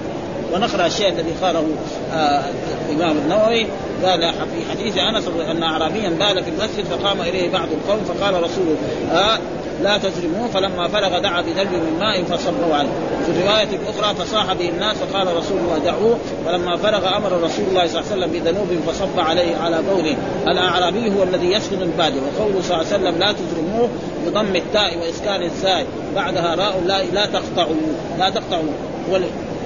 ونقرأ 0.53 0.85
الشيء 0.85 1.09
الذي 1.09 1.31
قاله 1.41 1.67
آه 2.13 2.43
الإمام 2.89 3.17
النووي 3.17 3.65
قال 4.05 4.21
في 4.21 4.71
حديث 4.71 4.97
أنس 4.97 5.23
أن 5.51 5.63
اعرابيا 5.63 6.09
بال 6.09 6.43
في 6.43 6.49
المسجد 6.49 6.85
فقام 6.85 7.21
إليه 7.21 7.51
بعض 7.51 7.67
القوم 7.71 8.03
فقال 8.03 8.43
رسوله 8.43 8.75
آه 9.13 9.39
لا 9.83 9.97
تزرموه 9.97 10.47
فلما 10.47 10.87
فرغ 10.87 11.19
دعا 11.19 11.41
بدلو 11.41 11.79
من 11.79 11.97
ماء 11.99 12.23
فصبوا 12.23 12.75
عليه. 12.75 12.89
في 13.25 13.31
الرواية 13.31 13.67
الأخرى 13.75 14.15
فصاح 14.15 14.53
به 14.53 14.69
الناس 14.69 14.97
فقال 14.97 15.37
رسول 15.37 15.57
الله 15.57 15.77
دعوه. 15.77 16.17
فلما 16.45 16.77
فرغ 16.77 17.17
أمر 17.17 17.31
رسول 17.31 17.65
الله 17.69 17.87
صلى 17.87 18.01
الله 18.01 18.11
عليه 18.11 18.25
وسلم 18.25 18.31
بذنوب 18.31 18.67
فصب 18.87 19.19
عليه 19.19 19.57
على 19.57 19.79
بوله 19.81 20.17
الأعرابي 20.47 21.11
هو 21.19 21.23
الذي 21.23 21.51
يسكن 21.51 21.81
البادية 21.81 22.19
وقوله 22.21 22.61
صلى 22.61 22.81
الله 22.81 22.93
عليه 22.93 23.03
وسلم 23.03 23.19
لا 23.19 23.31
تزرموه 23.31 23.89
بضم 24.25 24.55
التاء 24.55 24.97
وإسكان 24.97 25.43
الزاي 25.43 25.85
بعدها 26.15 26.55
راء 26.55 26.81
لا, 26.85 27.03
لا 27.03 27.25
تقطعوا 27.25 27.75
لا 28.19 28.29
تقطعوا. 28.29 28.63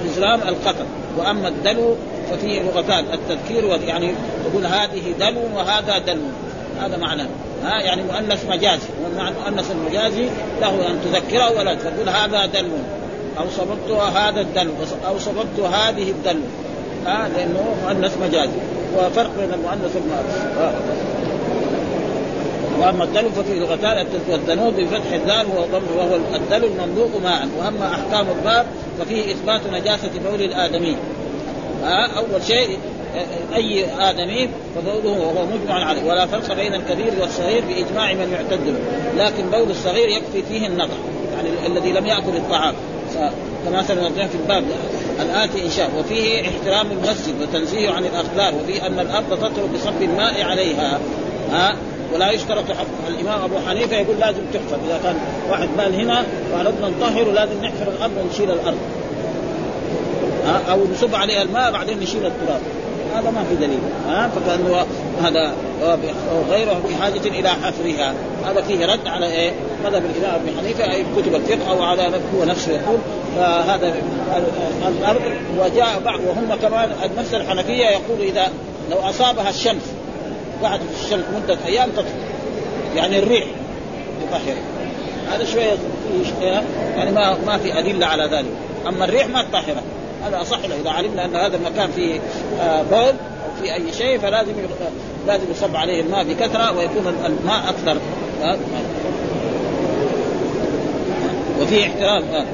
والإزرام 0.04 0.40
القطع 0.48 0.84
وأما 1.18 1.48
الدلو 1.48 1.96
ففيه 2.30 2.62
لغتان 2.62 3.04
التذكير 3.12 3.64
يعني 3.64 4.14
يقول 4.46 4.66
هذه 4.66 5.14
دلو 5.20 5.40
وهذا 5.56 5.98
دلو. 5.98 6.22
هذا 6.80 6.96
معناه 6.96 7.26
ها 7.64 7.80
يعني 7.80 8.02
مؤنث 8.02 8.46
مجازي. 8.50 8.88
والمؤنث 9.04 9.70
المجازي 9.70 10.28
له 10.60 10.90
أن 10.90 11.00
تذكره 11.04 11.58
ولا 11.58 11.74
تقول 11.74 12.08
هذا 12.08 12.46
دلو. 12.46 12.76
أو 13.38 13.44
صببت 13.56 13.90
هذا 14.16 14.40
الدلو. 14.40 14.72
أو 15.06 15.18
صببت 15.18 15.60
هذه 15.60 16.10
الدلو. 16.10 16.44
ها 17.06 17.28
لأنه 17.28 17.74
مؤنث 17.84 18.18
مجازي. 18.22 18.58
وفرق 18.96 19.30
بين 19.38 19.54
المؤنث 19.54 19.96
والمؤنث. 19.96 20.54
وأما 22.80 23.04
الدلو 23.04 23.30
ففيه 23.30 23.60
لغتان 23.60 24.06
الدلو 24.28 24.70
بفتح 24.70 25.12
الدال 25.12 25.46
وهو 25.56 25.80
وهو 25.96 26.14
الدلو 26.34 26.66
المملوء 26.66 27.10
ماء. 27.22 27.48
وأما 27.58 27.90
أحكام 27.90 28.26
الباب 28.38 28.66
ففيه 28.98 29.32
إثبات 29.32 29.60
نجاسة 29.72 30.10
بول 30.30 30.42
الآدمي. 30.42 30.96
أول 32.16 32.42
شيء 32.46 32.78
أي 33.54 33.84
آدمي 34.10 34.48
فبوله 34.74 35.20
وهو 35.20 35.46
مجمع 35.46 35.84
عليه. 35.84 36.04
ولا 36.04 36.26
فرق 36.26 36.54
بين 36.54 36.74
الكبير 36.74 37.12
والصغير 37.20 37.64
بإجماع 37.64 38.12
من 38.12 38.32
يعتد 38.32 38.66
له 38.66 39.24
لكن 39.24 39.50
بول 39.50 39.70
الصغير 39.70 40.08
يكفي 40.08 40.42
فيه 40.48 40.66
النضح 40.66 40.96
يعني 41.36 41.66
الذي 41.66 41.92
لم 41.92 42.06
يأكل 42.06 42.36
الطعام. 42.36 42.74
كما 43.64 43.82
سنرجع 43.82 44.26
في 44.26 44.34
الباب 44.34 44.64
الآتي 45.20 45.64
إن 45.64 45.70
شاء 45.70 45.90
وفيه 45.98 46.40
احترام 46.40 46.86
المسجد 46.90 47.34
وتنزيه 47.42 47.90
عن 47.90 48.04
الأخلاق 48.04 48.54
وفيه 48.62 48.86
أن 48.86 48.98
الأرض 48.98 49.30
تطهر 49.30 49.66
بصب 49.74 50.02
الماء 50.02 50.42
عليها. 50.42 51.00
ها؟ 51.52 51.76
ولا 52.14 52.30
يشترط 52.30 52.70
حفظ 52.70 52.88
الإمام 53.08 53.42
أبو 53.42 53.54
حنيفة 53.68 53.96
يقول 53.96 54.16
لازم 54.20 54.42
تحفظ. 54.52 54.78
إذا 54.86 55.00
كان 55.02 55.16
واحد 55.50 55.68
بال 55.78 55.94
هنا 55.94 56.24
وأردنا 56.52 56.88
نطهره 56.88 57.32
لازم 57.32 57.64
نحفر 57.64 57.88
الأرض 57.88 58.12
ونشيل 58.24 58.50
الأرض. 58.50 58.78
ها؟ 60.46 60.72
أو 60.72 60.78
نصب 60.92 61.14
عليها 61.14 61.42
الماء 61.42 61.72
بعدين 61.72 62.00
نشيل 62.00 62.26
التراب. 62.26 62.60
هذا 63.14 63.30
ما 63.30 63.44
في 63.48 63.54
دليل. 63.54 63.78
ها؟ 64.08 64.28
فكأنه 64.28 64.86
هذا 65.22 65.52
غيره 66.50 66.80
بحاجه 66.88 67.28
إلى 67.38 67.48
حفرها. 67.48 68.14
هذا 68.46 68.62
فيه 68.62 68.86
رد 68.86 69.06
على 69.06 69.26
إيه؟ 69.26 69.52
مذهب 69.84 70.04
الإمام 70.04 70.40
ابي 70.40 70.52
حنيفة 70.58 70.92
أي 70.92 71.04
كتب 71.16 71.34
الفقه 71.34 71.70
أو 71.70 71.82
على 71.82 72.02
هو 72.36 72.44
نفسه 72.44 72.72
يقول. 72.72 72.98
فهذا 73.36 73.94
الأرض 74.88 75.20
وجاء 75.58 76.00
بعض 76.04 76.20
وهم 76.20 76.54
كمان 76.62 76.88
نفس 77.18 77.34
الحنفية 77.34 77.86
يقول 77.86 78.20
إذا 78.20 78.48
لو 78.90 78.98
أصابها 78.98 79.50
الشمس 79.50 79.82
قعدت 80.62 80.82
في 80.82 81.04
الشمس 81.04 81.24
مده 81.36 81.58
أيام 81.66 81.90
تطهر 81.90 82.06
يعني 82.96 83.18
الريح 83.18 83.44
تطهر 84.30 84.54
هذا 85.32 85.44
شوية 85.44 85.76
يعني 86.96 87.10
ما 87.10 87.36
ما 87.46 87.58
في 87.58 87.78
أدلة 87.78 88.06
على 88.06 88.24
ذلك. 88.24 88.50
أما 88.88 89.04
الريح 89.04 89.26
ما 89.26 89.42
تطهرها 89.42 89.82
هذا 90.26 90.40
أصح 90.40 90.58
له. 90.58 90.76
إذا 90.80 90.90
علمنا 90.90 91.24
أن 91.24 91.36
هذا 91.36 91.56
المكان 91.56 91.90
فيه 91.90 92.20
آه، 92.60 92.82
بول 92.82 93.14
أو 93.44 93.62
في 93.62 93.74
أي 93.74 93.92
شيء 93.92 94.18
فلازم 94.18 94.52
لازم 95.26 95.50
يصب 95.50 95.76
عليه 95.76 96.00
الماء 96.00 96.24
بكثرة 96.24 96.78
ويكون 96.78 97.14
الماء 97.26 97.68
أكثر. 97.68 97.98
وفي 101.60 101.82
احترام 101.82 102.22
آه. 102.22 102.44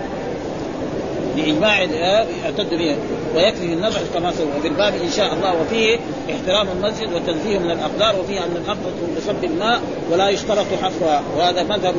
باجماع 1.36 1.82
يعتد 1.82 2.74
به 2.74 2.96
ويكفي 3.36 3.64
النزع 3.64 4.00
كما 4.14 4.32
سوى 4.32 4.46
وفي 4.58 4.68
الباب 4.68 4.94
إن 4.94 5.10
شاء 5.10 5.34
الله 5.34 5.62
وفيه 5.62 5.98
احترام 6.30 6.68
المسجد 6.68 7.12
وتنزيه 7.12 7.58
من 7.58 7.70
الأقدار 7.70 8.20
وفيه 8.20 8.38
أن 8.38 8.56
الأرض 8.64 8.78
بصب 9.16 9.44
الماء 9.44 9.80
ولا 10.10 10.28
يشترط 10.28 10.66
حفرها 10.82 11.22
وهذا 11.36 11.62
مذهب 11.62 11.94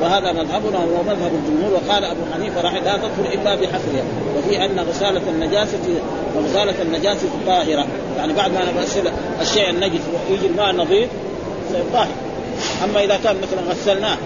وهذا 0.00 0.32
مذهبنا 0.32 0.78
وهو 0.78 1.02
مذهب 1.02 1.32
الجمهور. 1.34 1.72
وقال 1.74 2.04
أبو 2.04 2.20
حنيفة 2.34 2.60
رحمه 2.60 2.80
لا 2.80 2.96
تدخل 2.96 3.40
إلا 3.40 3.54
بحفرها 3.54 4.04
وفي 4.38 4.64
أن 4.64 4.80
غسالة 4.80 5.22
النجاسه 5.28 6.00
وغسالة 6.36 6.82
النجاسة 6.82 7.28
طاهرة. 7.46 7.86
يعني 8.18 8.32
بعد 8.32 8.52
ما 8.52 8.60
نغسل 8.72 9.10
الشيء 9.40 9.70
النجس 9.70 10.00
ويجي 10.30 10.46
الماء 10.46 10.72
نظيف 10.72 11.08
طاهر. 11.92 12.08
أما 12.84 13.04
إذا 13.04 13.18
كان 13.24 13.36
مثلا 13.36 13.72
غسلناه 13.72 14.16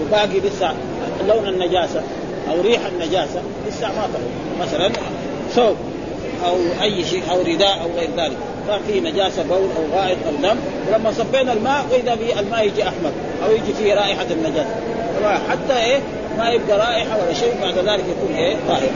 وباقي 0.00 0.40
لسه 0.40 0.74
لون 1.28 1.48
النجاسة 1.48 2.02
أو 2.50 2.60
ريح 2.60 2.80
النجاسة 2.86 3.42
لسه 3.68 3.86
ما 3.88 4.08
طهر. 4.12 4.66
مثلا 4.66 4.90
ثوب 5.54 5.76
أو 6.46 6.56
أي 6.82 7.04
شيء 7.04 7.22
أو 7.30 7.40
رداء 7.42 7.80
أو 7.82 7.98
غير 7.98 8.08
ذلك. 8.16 8.36
كان 8.68 8.80
فيه 8.86 9.00
نجاسة 9.00 9.42
بول 9.42 9.58
أو 9.58 9.98
غائط 9.98 10.18
أو 10.26 10.32
دم. 10.42 10.58
ولما 10.88 11.12
صبينا 11.12 11.52
الماء 11.52 11.84
وإذا 11.92 12.14
به 12.14 12.40
الماء 12.40 12.66
يجي 12.66 12.82
أحمر 12.82 13.10
أو 13.44 13.52
يجي 13.52 13.72
فيه 13.72 13.94
رائحة 13.94 14.26
النجاسة. 14.30 14.74
حتى 15.50 15.84
إيه 15.84 15.98
ما 16.38 16.48
يبقى 16.48 16.78
رائحة 16.78 17.18
ولا 17.22 17.34
شيء 17.34 17.54
بعد 17.62 17.74
ذلك 17.74 18.04
يكون 18.08 18.36
إيه 18.36 18.56
طاهر. 18.68 18.90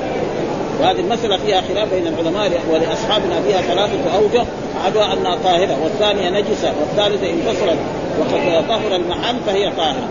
وهذه 0.81 1.01
المسألة 1.01 1.37
فيها 1.37 1.61
خلاف 1.61 1.95
بين 1.95 2.07
العلماء 2.07 2.61
ولأصحابنا 2.73 3.43
فيها 3.47 3.61
ثلاثة 3.61 4.17
أوجه 4.17 4.45
أحدها 4.81 5.13
أنها 5.13 5.39
طاهرة 5.45 5.79
والثانية 5.83 6.31
نجسة 6.31 6.73
والثالثة 6.81 7.31
انفصلت 7.31 7.79
وقد 8.21 8.69
طهر 8.69 8.97
المحل 8.97 9.37
فهي 9.47 9.71
طاهرة. 9.77 10.09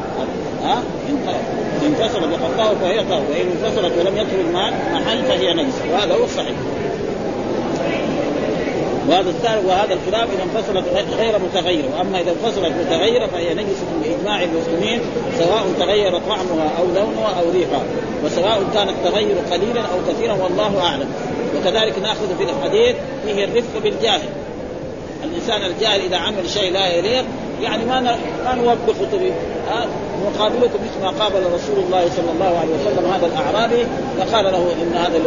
ها؟ 0.64 0.84
انفصلت 1.86 2.24
وقد 2.34 2.58
طهر 2.58 2.76
فهي 2.76 3.00
طاهرة 3.00 3.26
وإن 3.30 3.48
انفصلت 3.52 3.92
ولم 4.00 4.18
يدخل 4.18 4.40
الماء 4.48 4.74
محل 4.94 5.24
فهي 5.24 5.54
نجسة 5.54 5.82
وهذا 5.94 6.14
هو 6.14 6.24
الصحيح. 6.24 6.56
وهذا 9.10 9.30
الثالث 9.30 9.66
وهذا 9.66 9.94
الخلاف 9.94 10.30
إذا 10.34 10.44
انفصلت 10.44 10.86
غير 11.20 11.40
متغيرة 11.40 11.98
وأما 11.98 12.20
إذا 12.22 12.32
انفصلت 12.32 12.74
متغيرة 12.86 13.28
فهي 13.28 13.54
نجسه 13.54 13.86
بإجماع 14.04 14.44
المسلمين 14.44 15.02
سواء 15.38 15.64
تغير 15.80 16.20
طعمها 16.20 16.72
أو 16.80 16.86
لونها 16.86 17.40
أو 17.40 17.52
ريحها 17.54 17.84
وسواء 18.26 18.64
كان 18.74 18.90
التغير 18.90 19.36
قليلا 19.52 19.82
أو 19.82 20.14
كثيرا 20.14 20.34
والله 20.34 20.82
أعلم. 20.82 21.10
وكذلك 21.58 22.00
نأخذ 22.00 22.38
في 22.38 22.44
الحديث 22.44 22.96
فيه 23.26 23.46
الرفق 23.46 23.84
بالجاهل. 23.84 24.30
الإنسان 25.24 25.62
الجاهل 25.72 26.02
إذا 26.02 26.18
عمل 26.18 26.50
شيء 26.50 26.72
لا 26.72 26.88
يليق 26.88 27.26
يعني 27.64 27.86
ما 27.86 28.00
ما 28.46 28.56
نوقفه 28.56 29.06
طريق 29.12 29.34
نقابلكم 30.26 30.80
مثل 30.84 31.02
ما 31.02 31.24
قابل 31.24 31.40
رسول 31.40 31.84
الله 31.86 32.10
صلى 32.16 32.32
الله 32.34 32.60
عليه 32.60 32.74
وسلم 32.76 33.12
هذا 33.14 33.26
الأعرابي 33.26 33.86
فقال 34.20 34.46
له 34.46 34.74
إن 34.82 34.98
هذا 34.98 35.20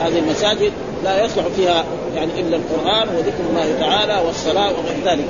هذه 0.00 0.18
المساجد 0.18 0.72
لا 1.04 1.24
يصلح 1.24 1.44
فيها 1.56 1.84
يعني 2.16 2.30
إلا 2.40 2.56
القرآن 2.56 3.08
وذكر 3.16 3.44
الله 3.50 3.80
تعالى 3.80 4.26
والصلاة 4.26 4.70
وغير 4.70 5.04
ذلك. 5.04 5.24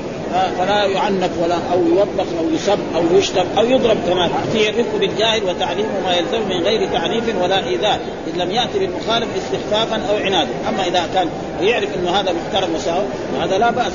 فلا 0.59 0.85
يعنف 0.85 1.31
ولا 1.43 1.59
أو 1.73 1.79
يوبخ 1.87 2.27
أو 2.41 2.55
يسب 2.55 2.79
أو 2.97 3.19
يشتم 3.19 3.45
أو 3.59 3.65
يضرب 3.65 3.97
كمان 4.09 4.31
فيه 4.53 4.71
الرفق 4.71 4.97
بالجاهل 5.01 5.45
وتعليمه 5.45 6.01
ما 6.05 6.15
يلزم 6.15 6.49
من 6.49 6.63
غير 6.65 6.89
تعنيف 6.93 7.43
ولا 7.43 7.67
إيذاء. 7.67 8.01
إذ 8.27 8.43
لم 8.43 8.51
يأتي 8.51 8.79
بالمخالف 8.79 9.29
استخفافا 9.37 10.03
أو 10.11 10.17
عنادا. 10.17 10.51
أما 10.69 10.87
إذا 10.87 11.09
كان 11.15 11.29
يعرف 11.61 11.89
إنه 11.95 12.11
هذا 12.11 12.33
محترم 12.33 12.75
وساوي 12.75 13.05
هذا 13.43 13.59
لا 13.59 13.71
بأس. 13.71 13.93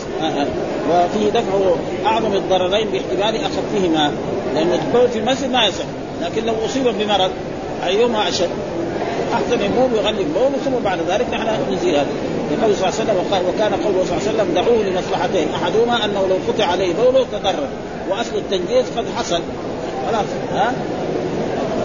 وفيه 0.89 1.29
دفع 1.29 1.75
أعظم 2.05 2.33
الضررين 2.33 2.87
باحتمال 2.87 3.41
اخفهما 3.41 4.11
لأن 4.55 4.73
البول 4.73 5.09
في 5.09 5.19
المسجد 5.19 5.51
ما 5.51 5.65
يصح 5.65 5.85
لكن 6.21 6.45
لو 6.45 6.53
أصيب 6.65 6.83
بمرض 6.83 7.31
أيهما 7.87 8.29
أشد؟ 8.29 8.49
أحسن 9.33 9.61
يقوم 9.61 9.93
ويغلق 9.93 10.25
بول 10.35 10.59
ثم 10.65 10.83
بعد 10.83 10.99
ذلك 11.09 11.27
نحن 11.33 11.73
نزيل 11.73 11.95
هذا 11.95 12.07
لقول 12.51 12.75
صلى 12.75 12.89
الله 12.89 12.99
عليه 12.99 13.29
وسلم 13.29 13.47
وكان 13.49 13.73
قوله 13.73 14.05
صلى 14.05 14.17
الله 14.17 14.29
عليه 14.29 14.31
وسلم 14.31 14.53
دعوه 14.55 14.83
لمصلحتين 14.83 15.47
أحدهما 15.55 16.05
أنه 16.05 16.27
لو 16.29 16.35
قطع 16.47 16.65
عليه 16.65 16.93
بوله 16.93 17.25
تضرر 17.31 17.67
وأصل 18.09 18.35
التنجيز 18.35 18.85
قد 18.97 19.05
حصل. 19.17 19.39
خلاص 20.07 20.25
ها؟ 20.53 20.73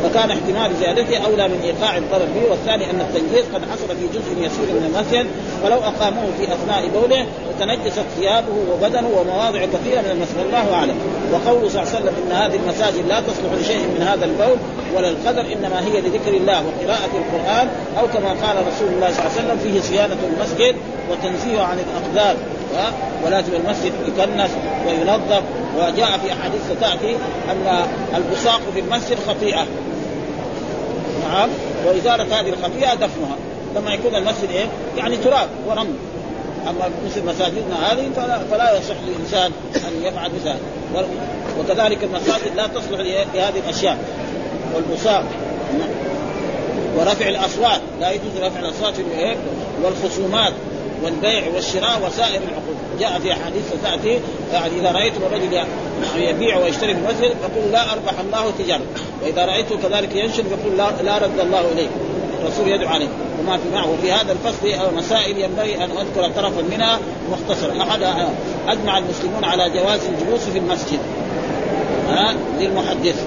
فكان 0.03 0.31
احتمال 0.31 0.77
زيادته 0.81 1.17
أولى 1.17 1.49
من 1.49 1.61
إيقاع 1.65 1.97
الضرر 1.97 2.29
به 2.35 2.51
والثاني 2.51 2.91
أن 2.91 3.01
التنجيز 3.01 3.45
قد 3.55 3.63
حصل 3.71 3.89
في 3.89 4.07
جزء 4.19 4.47
يسير 4.47 4.75
من 4.75 4.85
المسجد 4.95 5.27
فلو 5.63 5.77
أقاموه 5.77 6.27
في 6.39 6.45
أثناء 6.45 6.89
بوله 6.89 7.27
تنجست 7.61 8.05
ثيابه 8.19 8.53
وبدنه 8.73 9.09
ومواضع 9.09 9.65
كثيرة 9.65 10.01
من 10.01 10.11
المسجد. 10.11 10.39
الله 10.47 10.75
أعلم. 10.75 10.97
وقوله 11.33 11.69
صلى 11.69 11.83
الله 11.83 11.93
عليه 11.95 12.01
وسلم 12.01 12.15
إن 12.23 12.33
هذه 12.33 12.57
المساجد 12.57 13.07
لا 13.09 13.21
تصلح 13.21 13.53
لشيء 13.61 13.87
من 13.99 14.03
هذا 14.03 14.25
البول 14.25 14.57
ولا 14.97 15.09
القدر 15.09 15.41
إنما 15.53 15.81
هي 15.87 16.01
لذكر 16.01 16.35
الله 16.35 16.63
وقراءة 16.67 17.11
القرآن 17.23 17.69
أو 17.99 18.07
كما 18.07 18.29
قال 18.29 18.57
رسول 18.67 18.89
الله 18.89 19.11
صلى 19.11 19.27
الله 19.27 19.33
عليه 19.37 19.41
وسلم 19.41 19.59
فيه 19.59 19.81
صيانة 19.81 20.17
المسجد 20.31 20.77
وتنزيه 21.11 21.61
عن 21.61 21.79
الاقدار 21.79 22.37
ولازم 23.25 23.53
المسجد 23.55 23.93
يكنس 24.09 24.51
وينظف 24.87 25.43
وجاء 25.77 26.19
في 26.19 26.33
أحاديث 26.33 26.61
ستاتي 26.77 27.17
أن 27.51 27.87
البصاق 28.17 28.61
في 28.75 28.81
المسجد 28.81 29.17
خطيئة. 29.29 29.67
نعم 31.29 31.49
وإزالة 31.87 32.41
هذه 32.41 32.49
الخطيئة 32.49 32.95
دفنها. 32.95 33.37
لما 33.77 33.95
يكون 33.95 34.15
المسجد 34.15 34.51
إيه؟ 34.51 34.67
يعني 34.97 35.17
تراب 35.17 35.49
ورمل. 35.67 35.95
أما 36.69 36.91
مثل 37.07 37.25
مساجدنا 37.25 37.93
هذه 37.93 38.11
فلا, 38.17 38.39
فلا 38.51 38.79
يصح 38.79 38.95
للإنسان 39.07 39.53
أن 39.77 40.03
يفعل 40.03 40.31
مثل 40.31 40.55
وكذلك 41.61 42.05
المساجد 42.05 42.57
لا 42.57 42.67
تصلح 42.67 43.01
لهذه 43.35 43.59
الأشياء. 43.65 43.99
والبصاق. 44.75 45.25
ورفع 46.97 47.29
الأصوات. 47.29 47.81
لا 48.01 48.11
يجوز 48.11 48.37
رفع 48.43 48.61
الأصوات 48.61 48.95
والخصومات. 49.83 50.53
والبيع 51.05 51.43
والشراء 51.55 52.07
وسائر 52.07 52.41
العقود. 52.43 52.77
جاء 53.01 53.19
في 53.19 53.33
أحاديث 53.33 53.63
ستاتي 53.81 54.21
يعني 54.53 54.81
إذا 54.81 54.93
رايتم 54.93 55.21
الرجل 55.23 55.65
يبيع 56.17 56.59
ويشتري 56.59 56.95
في 56.95 57.01
المسجد 57.01 57.23
يقول 57.43 57.73
لا 57.73 57.93
أربح 57.93 58.21
الله 58.21 58.53
تجارته 58.59 58.85
وإذا 59.23 59.45
رأيته 59.45 59.77
كذلك 59.83 60.17
ينشر 60.17 60.45
يقول 60.47 60.79
لا, 60.79 61.03
لا 61.03 61.19
رد 61.19 61.41
الله 61.41 61.61
اليه 61.61 61.89
الرسول 62.43 62.69
يدعو 62.69 62.89
عليه. 62.89 63.09
وما 63.41 63.57
في 63.57 63.69
معه 63.75 63.91
وفي 63.91 64.13
هذا 64.13 64.33
الفصل 64.33 64.97
مسائل 64.97 65.39
ينبغي 65.39 65.77
أن 65.77 65.91
أذكر 65.91 66.29
طرفا 66.37 66.63
منها 66.71 66.99
مختصرا. 67.31 67.83
احد 67.83 68.03
أجمع 68.69 68.99
المسلمون 68.99 69.45
على 69.45 69.71
جواز 69.71 70.01
الجلوس 70.05 70.41
في 70.41 70.59
المسجد. 70.59 70.99
ها؟ 72.09 72.35
للمحدث. 72.61 73.27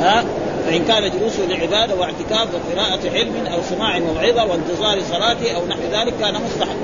ها؟ 0.00 0.24
فإن 0.66 0.84
كان 0.84 1.10
جلوسه 1.18 1.42
لعبادة 1.48 1.94
واعتكاف 1.94 2.48
وقراءة 2.54 3.10
علم 3.10 3.46
أو 3.46 3.62
سماع 3.62 3.98
موعظة 3.98 4.44
وانتظار 4.44 5.02
صلاة 5.10 5.56
أو 5.56 5.66
نحو 5.66 5.80
ذلك 5.92 6.14
كان 6.20 6.34
مستحب. 6.34 6.76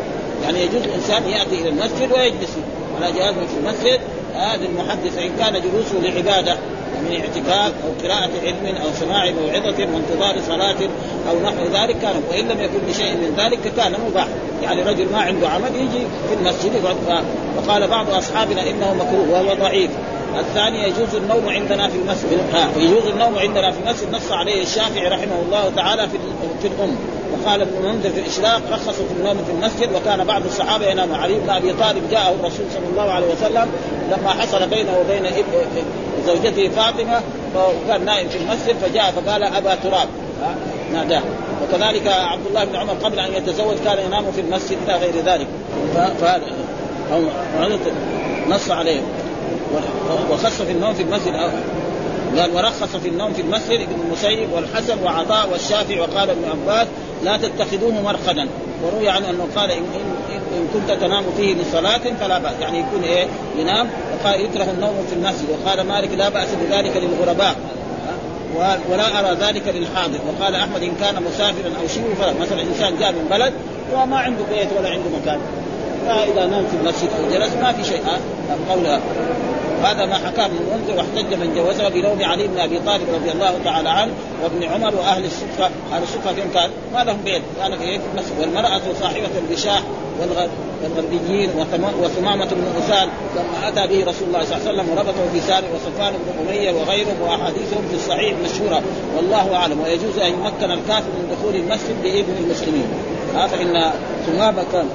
يعني 0.43 0.63
يجوز 0.63 0.83
الإنسان 0.83 1.29
يأتي 1.29 1.63
إلى 1.63 1.69
المسجد 1.69 2.13
ويجلس 2.13 2.57
على 2.97 3.13
جهاز 3.13 3.35
في 3.35 3.59
المسجد. 3.61 4.01
هذا 4.35 4.67
المحدث 4.67 5.17
فإن 5.17 5.31
كان 5.39 5.53
جلوسه 5.53 5.99
لعبادة 6.03 6.57
من 7.03 7.21
اعتكاف 7.21 7.73
أو 7.85 7.91
قراءة 8.03 8.31
علم 8.45 8.77
أو 8.77 8.93
سماع 9.01 9.31
موعظة 9.31 9.89
وانتظار 9.95 10.41
صلاة 10.47 10.89
أو 11.31 11.41
نحو 11.41 11.65
ذلك 11.65 11.97
كان 12.03 12.23
وإن 12.31 12.49
لم 12.49 12.61
يكن 12.61 12.79
بشيء 12.89 13.15
من 13.15 13.35
ذلك 13.39 13.73
كان 13.77 13.93
مباح. 14.09 14.27
يعني 14.63 14.83
رجل 14.83 15.07
ما 15.13 15.19
عنده 15.19 15.49
عمل 15.49 15.77
يجي 15.77 16.07
في 16.29 16.35
المسجد 16.35 16.85
وقال 17.57 17.89
بعض 17.89 18.11
أصحابنا 18.11 18.71
إنه 18.71 18.95
مكروه 18.95 19.31
وهو 19.31 19.55
ضعيف. 19.55 19.91
الثاني 20.41 20.83
يجوز 20.83 21.15
النوم 21.15 21.49
عندنا 21.49 21.89
في 21.89 21.97
المسجد. 21.97 22.39
يجوز 22.77 23.07
النوم 23.07 23.39
عندنا 23.39 23.71
في 23.71 23.79
المسجد 23.79 24.15
نص 24.15 24.33
عليه 24.33 24.63
الشافعي 24.63 25.09
رحمه 25.09 25.43
الله 25.47 25.73
تعالى 25.77 26.09
في 26.09 26.19
في 26.63 26.69
الأم. 26.69 26.97
وقال 27.33 27.63
ابن 27.63 27.83
منذر 27.83 28.11
في 28.11 28.21
الإشراق 28.21 28.63
رخصوا 28.73 28.93
في 28.93 29.15
النوم 29.19 29.37
في 29.37 29.53
المسجد 29.53 29.95
وكان 29.95 30.25
بعض 30.25 30.45
الصحابة 30.45 30.87
ينام 30.87 31.15
علي 31.15 31.35
بن 31.35 31.51
أبي 31.51 31.73
طالب 31.73 32.11
جاءه 32.11 32.31
الرسول 32.31 32.67
صلى 32.75 32.87
الله 32.91 33.13
عليه 33.13 33.27
وسلم 33.27 33.69
لما 34.11 34.31
حصل 34.31 34.67
بينه 34.67 34.99
وبين 34.99 35.27
زوجته 36.27 36.69
فاطمة 36.69 37.21
وكان 37.57 38.05
نائم 38.05 38.29
في 38.29 38.39
المسجد 38.39 38.77
فجاء 38.77 39.13
فقال 39.13 39.43
أبا 39.43 39.75
تراب. 39.75 40.09
ناداه. 40.93 41.23
وكذلك 41.63 42.07
عبد 42.07 42.47
الله 42.47 42.65
بن 42.65 42.77
عمر 42.77 42.95
قبل 42.95 43.19
أن 43.19 43.33
يتزوج 43.33 43.77
كان 43.85 43.99
ينام 44.07 44.33
في 44.33 44.41
المسجد 44.41 44.79
إلى 44.87 44.97
غير 44.97 45.15
ذلك. 45.25 45.47
فهذا 46.21 46.43
نص 48.49 48.71
عليه. 48.71 49.01
وخص 50.31 50.63
في 50.63 50.73
النوم 50.73 50.95
في 50.95 51.03
المسجد 51.03 51.33
قال 52.37 52.55
ورخص 52.55 52.97
في 52.97 53.09
النوم 53.09 53.33
في 53.33 53.43
المسجد 53.43 53.81
ابن 53.81 54.01
المسيب 54.07 54.53
والحسن 54.53 55.03
وعطاء 55.05 55.49
والشافعي 55.53 56.01
وقال 56.01 56.31
ابن 56.31 56.45
عباس 56.51 56.87
لا 57.25 57.37
تتخذوه 57.37 58.03
مرقدا. 58.05 58.49
وروي 58.85 59.09
عنه 59.09 59.31
أنه 59.31 59.49
قال 59.57 59.71
إن, 59.71 59.79
إن, 59.79 60.41
ان 60.59 60.69
كنت 60.75 61.01
تنام 61.01 61.25
فيه 61.37 61.55
لصلاة 61.55 62.01
فلا 62.21 62.39
بأس. 62.39 62.53
يعني 62.61 62.79
يكون 62.79 63.03
إيه؟ 63.03 63.27
ينام 63.59 63.89
وقال 64.15 64.41
يكره 64.41 64.71
النوم 64.71 65.07
في 65.09 65.15
المسجد. 65.15 65.47
وقال 65.51 65.81
مالك 65.81 66.11
لا 66.13 66.29
بأس 66.29 66.49
بذلك 66.63 66.97
للغرباء. 66.97 67.57
ولا 68.91 69.21
أرى 69.21 69.37
ذلك 69.41 69.69
للحاضر. 69.69 70.19
وقال 70.29 70.55
أحمد 70.55 70.83
إن 70.83 70.93
كان 71.01 71.23
مسافرا 71.23 71.71
أو 71.83 71.89
شيء 71.89 72.05
مثلا 72.41 72.63
إنسان 72.63 72.99
جاء 72.99 73.13
من 73.13 73.27
بلد 73.31 73.53
وما 73.95 74.19
عنده 74.19 74.43
بيت 74.51 74.69
ولا 74.79 74.89
عنده 74.89 75.11
مكان. 75.23 75.39
فإذا 76.07 76.47
نام 76.47 76.67
في 76.67 76.77
المسجد 76.77 77.09
أو 77.19 77.31
جلس 77.31 77.53
ما 77.63 77.73
في 77.73 77.85
شيء. 77.85 78.03
قولها. 78.71 79.01
هذا 79.85 80.07
ما 80.07 80.15
حكاه 80.15 80.47
ابن 80.47 80.57
المنذر 80.57 80.97
واحتج 80.97 81.35
من 81.35 81.55
جوزه 81.55 81.89
بنوم 81.89 82.25
علي 82.25 82.47
بن 82.47 82.59
أبي 82.59 82.79
طالب 82.79 83.07
رضي 83.15 83.31
الله 83.31 83.59
تعالى 83.65 83.89
عنه 83.89 84.13
وابن 84.43 84.65
عمر 84.65 84.95
وأهل 84.97 85.25
الصفه، 85.25 85.71
أهل 85.93 86.03
الصفه 86.03 86.33
فين 86.35 86.51
كان؟ 86.55 86.71
ما 86.95 87.05
لهم 87.05 87.21
بيت، 87.25 87.43
كان 87.59 87.79
في 87.79 88.01
والمرأة 88.41 88.81
صاحبة 89.01 89.29
البشاح 89.39 89.83
والغربيين 90.21 91.51
وثمامة 92.03 92.45
بن 92.45 92.65
أسال 92.79 93.09
لما 93.37 93.69
أتى 93.69 93.87
به 93.87 94.11
رسول 94.11 94.29
الله 94.29 94.45
صلى 94.45 94.57
الله 94.57 94.69
عليه 94.69 94.71
وسلم 94.71 94.91
وربطه 94.91 95.33
في 95.33 95.41
سار 95.41 95.63
وصفان 95.75 96.13
بن 96.13 96.49
أمية 96.49 96.73
وغيرهم 96.73 97.21
وأحاديثهم 97.23 97.89
في 97.91 97.95
الصحيح 97.95 98.35
مشهورة. 98.45 98.83
والله 99.17 99.55
أعلم. 99.57 99.81
ويجوز 99.81 100.19
أن 100.19 100.33
يمكن 100.33 100.71
الكافر 100.71 101.11
من 101.19 101.37
دخول 101.37 101.55
المسجد 101.55 102.03
بإذن 102.03 102.37
المسلمين. 102.45 102.87
ها 103.35 103.47
فإن 103.47 103.93
ثمامة 104.27 104.65
كان 104.73 104.89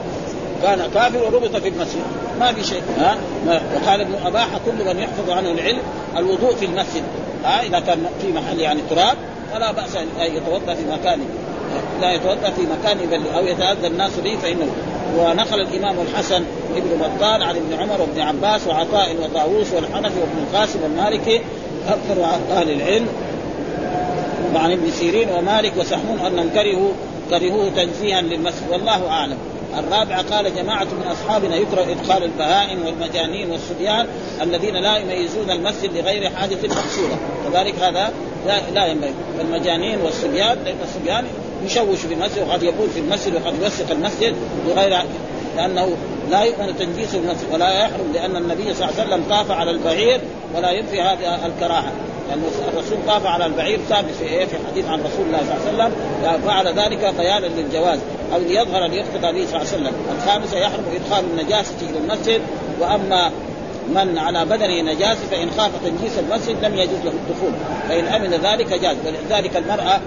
كان 0.63 0.91
كافر 0.93 1.23
وربط 1.23 1.55
في 1.55 1.67
المسجد. 1.67 2.03
ما 2.39 2.53
في 2.53 2.63
شيء. 2.63 2.81
ها؟ 2.97 3.17
وقال 3.47 4.01
ابن 4.01 4.13
أباح 4.25 4.47
كل 4.65 4.85
من 4.85 4.99
يحفظ 4.99 5.29
عنه 5.29 5.51
العلم 5.51 5.81
الوضوء 6.17 6.55
في 6.55 6.65
المسجد. 6.65 7.03
ها؟ 7.45 7.63
إذا 7.63 7.79
كان 7.79 8.05
في 8.21 8.27
محل 8.27 8.59
يعني 8.59 8.81
تراب 8.89 9.17
فلا 9.53 9.71
بأس 9.71 9.95
ان 9.95 10.07
يتوضأ 10.35 10.73
في 10.73 10.83
مكانه. 10.91 11.23
لا 12.01 12.13
يتوضأ 12.13 12.49
في 12.49 12.61
مكان 12.61 12.97
بل 12.97 13.21
أو 13.35 13.45
يتأذى 13.45 13.87
الناس 13.87 14.11
به 14.23 14.37
فإنه. 14.43 14.67
ونقل 15.17 15.61
الإمام 15.61 15.95
الحسن 16.01 16.43
ابن 16.75 16.89
بطال 16.99 17.43
عن 17.43 17.55
ابن 17.55 17.73
عمر 17.73 18.01
وابن 18.01 18.21
عباس 18.21 18.67
وعطاء 18.67 19.15
وطاووس 19.21 19.73
والحنفي 19.73 20.19
وابن 20.19 20.43
القاسم 20.47 20.83
والمالكي 20.83 21.41
أكثر 21.87 22.23
أهل 22.51 22.71
العلم 22.71 23.07
وعن 24.55 24.71
ابن 24.71 24.91
سيرين 24.91 25.29
ومالك 25.29 25.73
وسحمون 25.77 26.19
انهم 26.19 26.49
كرهوا 26.49 26.91
كرهوه 27.29 27.69
تنزيها 27.69 28.21
للمسجد. 28.21 28.69
والله 28.71 29.09
أعلم. 29.09 29.37
الرابعة 29.79 30.35
قال 30.35 30.55
جماعة 30.55 30.83
من 30.83 31.07
أصحابنا 31.11 31.55
يكره 31.55 31.81
إدخال 31.91 32.23
البهائم 32.23 32.85
والمجانين 32.85 33.51
والصبيان 33.51 34.07
الذين 34.41 34.75
لا 34.75 34.97
يميزون 34.97 35.51
المسجد 35.51 35.97
لغير 35.97 36.29
حاجة 36.29 36.55
مقصودة 36.63 37.15
كذلك 37.51 37.75
هذا 37.75 38.13
لا, 38.47 38.61
لا 38.73 38.85
ينبغي. 38.85 39.13
المجانين 39.41 40.01
والصبيان 40.01 40.57
لأن 40.65 40.75
الصبيان 40.83 41.25
يشوش 41.65 41.99
في 41.99 42.13
المسجد 42.13 42.47
وقد 42.47 42.63
يقول 42.63 42.89
في 42.89 42.99
المسجد 42.99 43.35
وقد 43.35 43.61
يوسخ 43.61 43.91
المسجد 43.91 44.35
لغير 44.67 44.97
لأنه 45.57 45.97
لا 46.31 46.43
يؤمن 46.43 46.77
تنجيس 46.77 47.15
المسجد 47.15 47.53
ولا 47.53 47.79
يحرم 47.79 48.11
لأن 48.13 48.35
النبي 48.35 48.73
صلى 48.73 48.89
الله 48.89 48.99
عليه 48.99 49.09
وسلم 49.09 49.23
طاف 49.29 49.51
على 49.51 49.71
البعير 49.71 50.21
ولا 50.55 50.71
ينفي 50.71 51.01
هذه 51.01 51.45
الكراهة. 51.45 51.91
لأن 52.29 52.43
الرسول 52.73 52.97
طاف 53.07 53.25
على 53.25 53.45
البعير 53.45 53.79
ثابت 53.89 54.11
في 54.19 54.25
إيه؟ 54.25 54.45
في 54.45 54.55
حديث 54.71 54.85
عن 54.85 54.99
رسول 54.99 55.25
الله 55.25 55.39
صلى 55.39 55.71
الله 55.71 55.83
عليه 55.83 55.93
وسلم 55.93 56.41
فعل 56.45 56.67
ذلك 56.67 57.13
بيانا 57.17 57.45
للجواز. 57.45 57.99
أو 58.33 58.39
ليظهر 58.39 58.87
ليقتدى 58.87 59.31
به 59.31 59.47
صلى 59.47 59.61
الله 59.61 59.73
عليه 59.73 59.77
وسلم، 59.77 59.93
الخامسة 60.17 60.57
يحرم 60.57 60.83
إدخال 60.95 61.25
النجاسة 61.25 61.75
إلى 61.81 61.97
المسجد 61.97 62.41
وأما 62.79 63.31
من 63.89 64.17
على 64.17 64.45
بدنه 64.45 64.81
نجاسة 64.81 65.21
فإن 65.31 65.51
خاف 65.57 65.71
تنجيس 65.85 66.19
المسجد 66.19 66.65
لم 66.65 66.75
يجوز 66.75 66.99
له 67.05 67.11
الدخول، 67.11 67.51
فإن 67.89 68.05
أمن 68.05 68.29
ذلك 68.29 68.73
جاز، 68.73 68.97
ولذلك 69.05 69.57
المرأة 69.57 69.99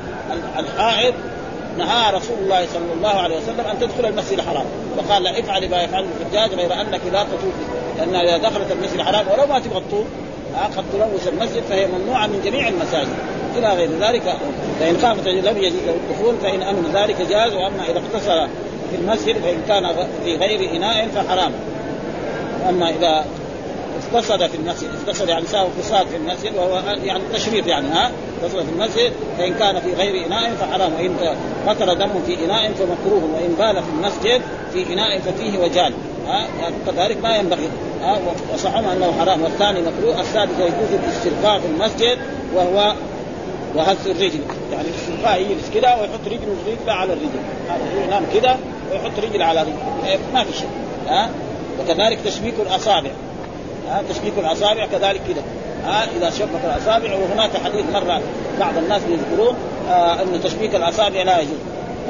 الحائض 0.59 1.15
نهى 1.79 2.13
رسول 2.13 2.39
الله 2.39 2.67
صلى 2.67 2.93
الله 2.97 3.09
عليه 3.09 3.37
وسلم 3.37 3.61
أن 3.61 3.79
تدخل 3.81 4.07
المسجد 4.07 4.39
الحرام 4.39 4.65
وقال 4.99 5.23
لا 5.23 5.41
افعل 5.41 5.71
ما 5.71 5.83
يفعل 5.83 6.05
الحجاج 6.05 6.55
غير 6.55 6.81
أنك 6.81 7.01
لا 7.13 7.23
تطوفي 7.23 7.65
لأن 7.99 8.15
إذا 8.15 8.37
دخلت 8.37 8.73
المسجد 8.73 8.95
الحرام 8.95 9.27
ولو 9.33 9.47
ما 9.47 9.59
تبغى 9.59 9.83
تطوف 9.89 10.07
قد 10.77 10.85
تلوث 10.93 11.29
المسجد 11.29 11.63
فهي 11.71 11.87
ممنوعة 11.87 12.27
من 12.27 12.43
جميع 12.45 12.69
المساجد. 12.69 13.17
إلى 13.59 13.75
غير 13.75 13.91
ذلك. 14.01 14.37
فإن 14.81 14.99
خافت 15.03 15.29
لم 15.29 15.57
يجد 15.57 15.87
له 15.87 15.95
الدخول 15.95 16.35
فإن 16.43 16.63
أمن 16.63 16.91
ذلك 16.95 17.17
جاز 17.31 17.53
وأما 17.53 17.85
إذا 17.91 17.99
اقتصر 17.99 18.47
في 18.91 18.97
المسجد 18.97 19.37
فإن 19.39 19.63
كان 19.69 20.07
في 20.25 20.37
غير 20.37 20.77
إناء 20.77 21.09
فحرام. 21.09 21.53
اما 22.69 22.91
إذا 22.91 23.25
اقتصد 24.15 24.47
في 24.47 24.57
المسجد 24.57 24.89
اقتصد 25.01 25.29
يعني 25.29 25.47
ساوى 25.47 25.69
فساد 25.83 26.07
في 26.07 26.17
المسجد 26.17 26.57
وهو 26.57 26.83
يعني 27.05 27.23
تشريف 27.35 27.67
يعني 27.67 27.89
ها 27.89 28.11
اقتصد 28.43 28.59
في 28.59 28.73
المسجد 28.73 29.13
فإن 29.39 29.55
كان 29.55 29.81
في 29.81 29.95
غير 29.95 30.27
إناء 30.27 30.51
فحرام. 30.61 30.93
وإن 30.95 31.37
قطر 31.67 31.95
دم 31.95 32.11
في 32.27 32.45
إناء 32.45 32.73
فمكروه 32.73 33.23
وإن 33.35 33.55
بال 33.59 33.83
في 33.83 33.91
المسجد 33.91 34.43
في 34.73 34.93
إناء 34.93 35.19
ففيه 35.19 35.59
وجال 35.59 35.93
ها 36.27 36.47
كذلك 36.87 37.23
ما 37.23 37.37
ينبغي 37.37 37.69
ها 38.03 38.19
وصحهم 38.55 38.85
أنه 38.89 39.13
حرام. 39.21 39.43
والثاني 39.43 39.81
مكروه 39.81 40.21
الثالث 40.21 40.61
يجوز 40.61 41.01
الاستلقاء 41.05 41.61
في 41.61 41.67
المسجد 41.67 42.19
وهو 42.55 42.95
وهز 43.77 44.07
الرجل 44.07 44.41
يعني 44.73 44.89
الاستلقاء 44.89 45.41
يجلس 45.41 45.71
كده 45.75 46.01
ويحط 46.01 46.27
رجله 46.27 46.57
رجله 46.67 46.93
على 46.93 47.13
الرجل. 47.13 47.39
ينام 48.05 48.25
كده 48.35 48.57
ويحط 48.93 49.11
رجل 49.23 49.43
على 49.43 49.63
رجل. 49.63 49.73
إيه، 50.07 50.19
ما 50.35 50.45
في 50.45 50.53
شيء 50.53 50.69
ها؟ 51.09 51.31
وكذلك 51.81 52.19
تشبيك 52.25 52.55
الأصابع. 52.61 53.11
ها؟ 53.89 54.03
تشبيك 54.11 54.33
الأصابع 54.39 54.87
كذلك 54.87 55.21
كده. 55.29 55.43
ها؟ 55.85 56.05
إذا 56.17 56.31
شبك 56.31 56.61
الأصابع 56.65 57.15
وهناك 57.15 57.51
حديث 57.65 57.85
مرة 57.93 58.21
بعض 58.61 58.79
الناس 58.79 59.03
يذكرون 59.09 59.57
آه 59.91 60.23
إن 60.23 60.41
تشبيك 60.45 60.75
الأصابع 60.75 61.23
لا 61.23 61.39
يجوز. 61.41 61.59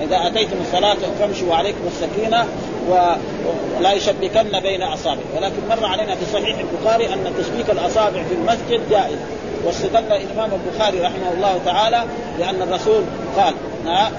إذا 0.02 0.26
أتيتم 0.26 0.56
الصلاة 0.60 0.96
فامشوا 1.18 1.50
وعليكم 1.50 1.78
السكينة 1.86 2.46
ولا 2.88 3.92
يشبكن 3.92 4.60
بين 4.60 4.82
اصابع 4.82 5.22
ولكن 5.36 5.56
مر 5.70 5.86
علينا 5.86 6.14
في 6.14 6.24
صحيح 6.32 6.56
البخاري 6.58 7.14
أن 7.14 7.34
تشبيك 7.38 7.70
الأصابع 7.70 8.22
في 8.22 8.34
المسجد 8.34 8.90
جائز 8.90 9.18
واستدل 9.64 10.12
الإمام 10.12 10.50
البخاري 10.52 11.00
رحمه 11.00 11.32
الله 11.36 11.60
تعالى 11.64 12.04
لأن 12.38 12.62
الرسول 12.62 13.02
قال 13.36 13.54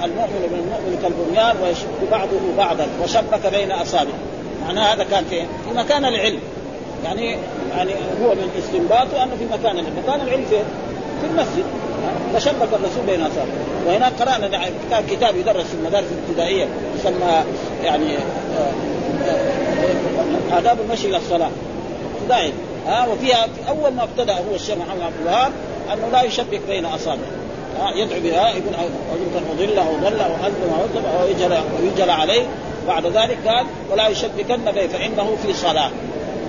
المؤمن 0.04 0.48
بالمؤمن 0.52 1.00
كالبنيان 1.04 1.56
ويشبك 1.64 2.12
بعضه 2.12 2.40
بعضا 2.58 2.88
وشبك 3.04 3.54
بين 3.54 3.72
اصابعه 3.72 4.20
معناه 4.66 4.94
هذا 4.94 5.04
كان 5.04 5.24
فين؟ 5.30 5.48
في 5.70 5.78
مكان 5.78 6.06
العلم 6.06 6.40
يعني 7.04 7.38
يعني 7.78 7.92
هو 8.24 8.36
من 8.36 8.50
استنباطه 8.60 9.24
انه 9.24 9.36
في 9.40 9.46
مكان 9.46 9.80
العلم، 9.80 9.94
مكان 10.04 10.22
العلم 10.22 10.46
فين؟ 10.50 10.64
في 11.22 11.28
المسجد 11.28 11.66
فشبك 12.34 12.74
الرسول 12.74 13.06
بين 13.08 13.22
اصابعه 13.22 13.88
وهناك 13.88 14.14
قرأنا 14.22 14.48
كتاب 14.88 15.04
كتاب 15.10 15.36
يدرس 15.36 15.66
في 15.66 15.74
المدارس 15.74 16.06
الابتدائية 16.12 16.68
يسمى 17.00 17.44
يعني 17.84 18.16
آه، 18.16 18.72
آه، 19.26 20.58
آداب 20.58 20.78
المشي 20.82 21.08
إلى 21.08 21.18
الصلاة. 21.18 21.50
ابتدائي. 22.22 22.54
ها 22.88 23.08
وفيها 23.08 23.44
في 23.44 23.70
أول 23.70 23.94
ما 23.94 24.04
ابتدأ 24.04 24.34
هو 24.34 24.56
الشيخ 24.56 24.78
محمد 24.78 25.02
عبد 25.02 25.16
الوهاب 25.22 25.52
أنه 25.94 26.08
لا 26.12 26.22
يشبك 26.22 26.62
بين 26.68 26.86
اصابعه 26.86 27.38
يدعو 27.96 28.20
بها 28.20 28.50
يقول 28.50 28.74
يمكن 29.22 29.48
أو 29.48 29.54
ضل 29.56 30.20
أو 30.20 30.32
اذن 30.48 30.70
أو 30.74 30.86
اذن 30.86 31.06
أو 31.20 31.28
يجل 31.28 31.58
ويجل 31.82 32.10
عليه. 32.10 32.46
بعد 32.88 33.06
ذلك 33.06 33.38
قال 33.48 33.66
ولا 33.92 34.08
يشبكن 34.08 34.58
به 34.58 34.88
فإنه 34.88 35.38
في 35.46 35.54
صلاة. 35.54 35.92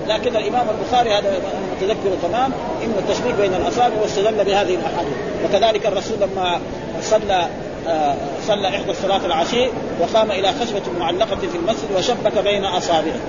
لكن 0.09 0.35
الإمام 0.35 0.67
البخاري 0.69 1.13
هذا 1.13 1.39
متذكر 1.75 2.09
تمام. 2.23 2.51
إن 2.83 2.93
التشبيك 2.99 3.35
بين 3.35 3.53
الأصابع 3.53 4.01
واستدل 4.01 4.43
بهذه 4.45 4.75
الأحاديث. 4.75 5.13
وكذلك 5.45 5.85
الرسول 5.85 6.17
لما 6.19 6.59
صلى 7.01 7.47
آه 7.87 8.15
صلى 8.47 8.67
إحدى 8.67 8.91
الصلاه 8.91 9.25
العشي 9.25 9.67
وقام 9.99 10.31
إلى 10.31 10.47
خشبة 10.61 10.81
معلقة 10.99 11.35
في 11.35 11.57
المسجد 11.57 11.91
وشبك 11.97 12.43
بين 12.43 12.65
أصابعه. 12.65 13.19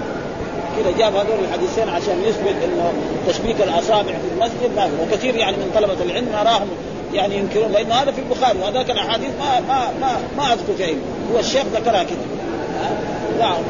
كذا 0.76 0.90
جاب 0.98 1.16
هذول 1.16 1.38
الحديثين 1.48 1.88
عشان 1.88 2.22
يثبت 2.24 2.54
انه 2.64 2.92
تشبيك 3.28 3.56
الأصابع 3.60 4.12
في 4.12 4.34
المسجد 4.34 4.76
ما 4.76 4.90
وكثير 5.02 5.36
يعني 5.36 5.56
من 5.56 5.70
طلبة 5.74 6.04
العلم 6.04 6.28
اراهم 6.34 6.68
يعني 7.14 7.36
ينكرون 7.36 7.72
لأنه 7.72 7.94
هذا 7.94 8.10
في 8.12 8.20
البخاري. 8.20 8.58
وهذاك 8.58 8.90
الأحاديث 8.90 9.30
ما 9.40 9.60
ما 9.68 9.88
ما 10.00 10.16
ما 10.36 10.52
أذكر 10.52 10.74
في 10.78 10.96
هو 11.34 11.38
الشيخ 11.38 11.62
ذكرها 11.74 12.02
كذا. 12.02 12.18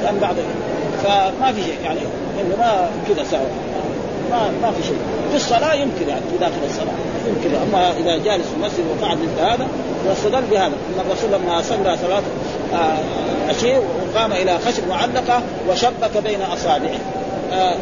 كان 0.04 0.18
بعض 0.20 0.34
فما 1.04 1.52
في 1.52 1.62
شيء 1.62 1.78
يعني. 1.84 2.00
انه 2.40 2.56
ما 2.58 2.90
كذا 3.08 3.24
سوا 3.30 3.38
ما 4.30 4.50
ما 4.62 4.70
في 4.70 4.82
شيء. 4.82 4.96
في 5.30 5.36
الصلاة 5.36 5.74
يمكن 5.74 6.08
يعني 6.08 6.20
في 6.32 6.38
داخل 6.40 6.52
الصلاة. 6.68 6.94
يمكن. 7.28 7.56
أما 7.56 7.92
إذا 7.98 8.24
جالس 8.24 8.46
في 8.46 8.54
المسجد 8.56 8.84
وفعل 8.96 9.16
مثل 9.16 9.46
هذا 9.46 9.68
واستدل 10.08 10.42
بهذا. 10.50 10.66
إن 10.66 11.00
الرسول 11.06 11.30
لما 11.32 11.62
صلى 11.62 11.96
صلاة 11.96 12.22
آه 12.74 12.98
وقام 14.14 14.32
إلى 14.32 14.58
خشب 14.58 14.88
معلقة 14.88 15.42
وشبك 15.68 16.22
بين 16.24 16.42
أصابعه. 16.42 16.98
آه 17.52 17.74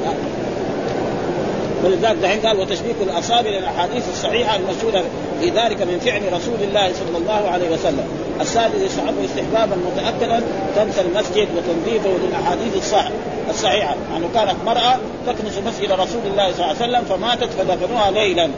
ولذلك 1.85 2.17
دحين 2.23 2.41
قال 2.41 2.61
وتشبيك 2.61 2.97
الأصابع 3.03 3.51
الاحاديث 3.51 4.09
الصحيحة 4.13 4.57
المشهوره 4.57 5.05
في 5.41 5.51
ذلك 5.51 5.83
من 5.83 6.01
فعل 6.05 6.23
رسول 6.33 6.69
الله 6.69 6.93
صلى 6.93 7.19
الله 7.19 7.51
عليه 7.51 7.71
وسلم. 7.71 8.05
السادس 8.41 8.81
يستحب 8.81 9.15
استحبابا 9.25 9.77
متاكدا 9.77 10.43
تنسى 10.77 11.01
المسجد 11.01 11.49
وتنظيفه 11.57 12.11
للأحاديث 12.27 12.77
الصحيحة. 12.77 13.11
الصحيحه 13.51 13.95
يعني 14.13 14.27
كانت 14.35 14.57
مرأة 14.67 14.99
تكنس 15.27 15.59
مسجد 15.67 15.93
رسول 15.93 16.21
الله 16.27 16.53
صلى 16.53 16.65
الله 16.65 16.67
عليه 16.67 16.77
وسلم 16.77 17.05
فماتت 17.05 17.49
فدفنوها 17.53 18.11
ليلا. 18.11 18.51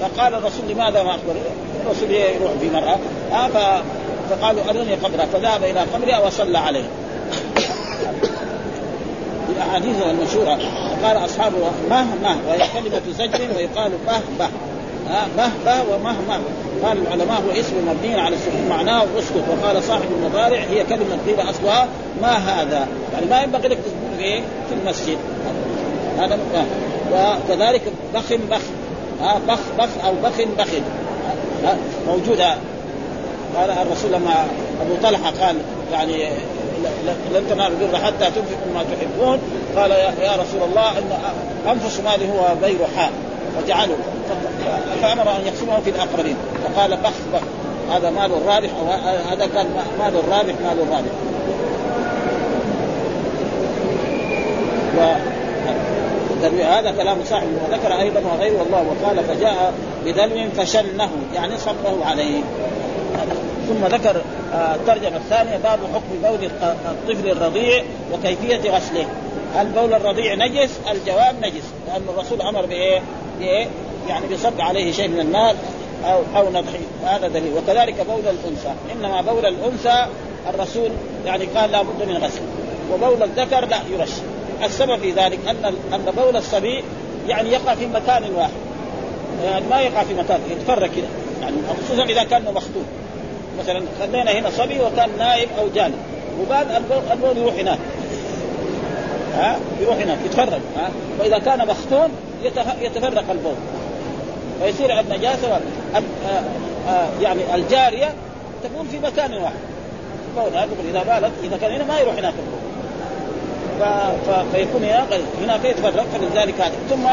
فقال 0.00 0.34
الرسول 0.34 0.68
لماذا 0.68 1.02
ما 1.02 1.10
أخبر؟ 1.10 1.34
الرسول 1.86 2.10
يروح 2.10 2.52
في 2.60 2.70
مرأة. 2.70 2.98
آه 3.32 3.82
فقالوا 4.30 4.62
أروني 4.70 4.94
قبرها 4.94 5.26
فذهب 5.26 5.64
إلى 5.64 5.80
قبرها 5.80 6.26
وصلى 6.26 6.58
عليها 6.58 6.88
الاحاديث 9.56 10.02
المشهورة. 10.02 10.58
قال 11.04 11.24
أصحابه 11.24 11.56
مه 11.90 12.04
مه. 12.22 12.36
وهي 12.48 12.58
كلمة 12.74 13.02
زجر 13.18 13.56
ويقال 13.56 13.92
به 14.06 14.20
به. 14.38 14.48
ها 15.08 15.26
به 15.36 15.50
به 15.64 15.94
ومه 15.94 16.12
مه 16.28 16.40
قال 16.82 16.98
العلماء 16.98 17.40
هو 17.40 17.60
اسم 17.60 17.72
مبني 17.88 18.20
على 18.20 18.36
السكون. 18.36 18.66
معناه 18.68 19.04
اسكت. 19.18 19.44
وقال 19.48 19.82
صاحب 19.82 20.04
المضارع 20.16 20.58
هي 20.58 20.84
كلمة 20.84 21.18
قيل 21.26 21.50
أصلها 21.50 21.88
ما 22.22 22.32
هذا. 22.32 22.88
يعني 23.12 23.26
ما 23.26 23.42
ينبغي 23.42 23.68
لك 23.68 23.78
تقول 23.78 24.18
في 24.18 24.40
في 24.40 24.74
المسجد. 24.82 25.18
هذا 26.18 26.38
وكذلك 27.12 27.82
بخ 28.14 28.32
بخ. 28.50 28.60
ها 29.20 29.40
بخ 29.48 29.60
بخ 29.78 30.04
أو 30.04 30.12
بخ 30.22 30.40
بخ. 30.58 30.68
موجود 32.06 32.40
قال 33.56 33.70
الرسول 33.70 34.12
لما 34.12 34.46
أبو 34.80 34.94
طلحة 35.02 35.32
قال 35.40 35.56
يعني 35.92 36.28
لن 37.34 37.46
تنالوا 37.50 37.76
البر 37.80 37.98
حتى 37.98 38.24
تنفقوا 38.24 38.72
ما 38.74 38.82
تحبون. 38.82 39.38
قال 39.76 39.90
يا 40.20 40.32
رسول 40.32 40.62
الله 40.68 40.98
إن 40.98 41.12
انفس 41.70 42.00
مالي 42.00 42.28
هو 42.28 42.54
بير 42.62 42.78
حاء 42.96 43.10
فجعله 43.56 43.96
فأمر 45.02 45.36
أن 45.36 45.46
يقسمه 45.46 45.80
في 45.80 45.90
الأقربين 45.90 46.36
فقال 46.64 46.96
بخ 46.96 47.12
بخ 47.32 47.42
هذا 47.94 48.10
مال 48.10 48.32
الرابح 48.32 48.70
أو 48.80 48.86
هذا 49.30 49.46
كان 49.46 49.66
مال 49.98 50.16
الرابح 50.16 50.54
مال 50.64 50.82
الرابح 50.82 51.12
و 54.98 55.32
هذا 56.62 56.90
كلام 56.90 57.18
صاحب 57.24 57.46
وذكر 57.46 58.00
أيضا 58.00 58.20
وغيره 58.20 58.58
والله 58.58 58.84
وقال 58.88 59.24
فجاء 59.24 59.74
بدلو 60.04 60.50
فشنه 60.56 61.10
يعني 61.34 61.58
صبه 61.58 62.04
عليه 62.04 62.40
ثم 63.68 63.86
ذكر 63.86 64.22
الترجمة 64.54 65.16
آه، 65.16 65.16
الثانية 65.16 65.56
باب 65.56 65.78
حكم 65.94 66.22
بول 66.22 66.50
الطفل 66.62 67.30
الرضيع 67.30 67.82
وكيفية 68.12 68.70
غسله 68.70 69.06
هل 69.56 69.66
بول 69.66 69.94
الرضيع 69.94 70.34
نجس؟ 70.34 70.70
الجواب 70.90 71.34
نجس 71.42 71.64
لأن 71.86 72.02
الرسول 72.08 72.42
أمر؟ 72.42 72.66
بإيه؟ 72.66 73.00
يعني 74.08 74.26
بصب 74.26 74.60
عليه 74.60 74.92
شيء 74.92 75.08
من 75.08 75.20
الماء 75.20 75.56
أو 76.04 76.20
أو 76.36 76.50
نضحي 76.50 76.80
هذا 77.04 77.28
دليل. 77.28 77.52
وكذلك 77.56 77.94
بول 78.08 78.20
الأنثى. 78.20 78.72
إنما 78.92 79.20
بول 79.20 79.46
الأنثى 79.46 80.06
الرسول 80.54 80.90
يعني 81.26 81.44
قال 81.44 81.70
لا 81.72 81.82
بد 81.82 82.08
من 82.08 82.16
غسل. 82.16 82.40
وبول 82.92 83.22
الذكر 83.22 83.66
لا 83.66 83.78
يرش. 83.92 84.10
السبب 84.64 84.98
في 84.98 85.10
ذلك 85.10 85.38
أن 85.48 85.74
أن 85.92 86.12
بول 86.16 86.36
الصبي 86.36 86.84
يعني 87.28 87.50
يقع 87.50 87.74
في 87.74 87.86
مكان 87.86 88.22
واحد. 88.36 88.50
يعني 89.44 89.64
ما 89.70 89.80
يقع 89.80 90.02
في 90.02 90.14
مكان 90.14 90.40
يتفرق 90.50 90.90
كده. 90.96 91.08
يعني 91.42 91.56
خصوصا 91.86 92.04
إذا 92.04 92.24
كان 92.24 92.42
مخطوط 92.42 92.84
مثلا 93.58 93.82
خلينا 94.00 94.32
هنا 94.32 94.50
صبي 94.50 94.80
وكان 94.80 95.10
نائم 95.18 95.48
أو 95.58 95.68
جانب. 95.74 95.98
وبعد 96.40 96.66
البول 97.12 97.36
يروح 97.36 97.54
هناك. 97.54 97.78
ها؟ 99.34 99.58
يروح 99.80 99.96
هناك 99.96 100.18
يتفرق. 100.24 100.60
ها؟ 100.76 100.90
وإذا 101.20 101.38
كان 101.38 101.66
مختون 101.66 102.08
يتفرق 102.82 103.24
البول. 103.30 103.54
فيصير 104.62 105.00
النجاسه 105.00 105.60
يعني 107.20 107.54
الجارية 107.54 108.14
تكون 108.64 108.88
في 108.88 108.98
مكان 108.98 109.34
واحد. 109.34 109.54
بول 110.36 110.56
إذا 110.90 111.02
بالت 111.02 111.32
إذا 111.44 111.56
كان 111.56 111.72
هنا 111.72 111.84
ما 111.84 111.98
يروح 111.98 112.14
هناك. 112.14 112.34
البول 112.38 112.60
فيكون 114.52 114.84
هنا 114.84 115.06
هناك 115.42 115.64
يتفرق؟ 115.64 116.06
فلذلك 116.12 116.60
هذا. 116.60 116.74
ثم 116.90 117.06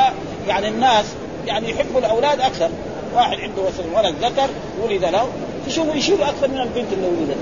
يعني 0.47 0.67
الناس 0.67 1.05
يعني 1.47 1.69
يحبوا 1.69 1.99
الأولاد 1.99 2.41
أكثر. 2.41 2.69
واحد 3.15 3.39
عنده 3.39 3.63
مثلا 3.63 3.85
ولد 3.97 4.15
ذكر 4.21 4.49
ولد 4.83 5.05
له. 5.05 5.27
تشوفوا 5.67 5.95
يشيلوا 5.95 6.29
أكثر 6.29 6.47
من 6.47 6.59
البنت 6.59 6.93
اللي 6.93 7.07
ولدت. 7.07 7.37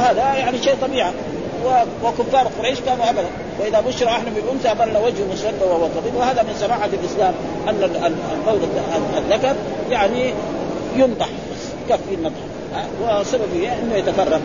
هذا 0.00 0.38
يعني 0.38 0.62
شيء 0.62 0.74
طبيعي. 0.82 1.12
وكفار 2.04 2.48
قريش 2.58 2.80
كانوا 2.80 3.10
ابدا. 3.10 3.28
وإذا 3.60 3.80
بشر 3.80 4.08
أحد 4.08 4.24
بالانثى 4.34 4.68
ظل 4.78 4.96
وجهه 5.04 5.32
مسودا 5.32 5.64
وهو 5.64 5.86
طبيب. 5.86 6.14
وهذا 6.14 6.42
من 6.42 6.54
سماحة 6.60 6.88
الإسلام 7.02 7.34
أن 7.68 8.12
القول 8.44 8.58
الذكر 9.18 9.54
يعني 9.90 10.34
ينضح 10.96 11.28
يكفي 11.88 12.14
النضح 12.14 12.40
وسببه 13.02 13.72
إنه 13.82 13.94
يتفرق 13.94 14.40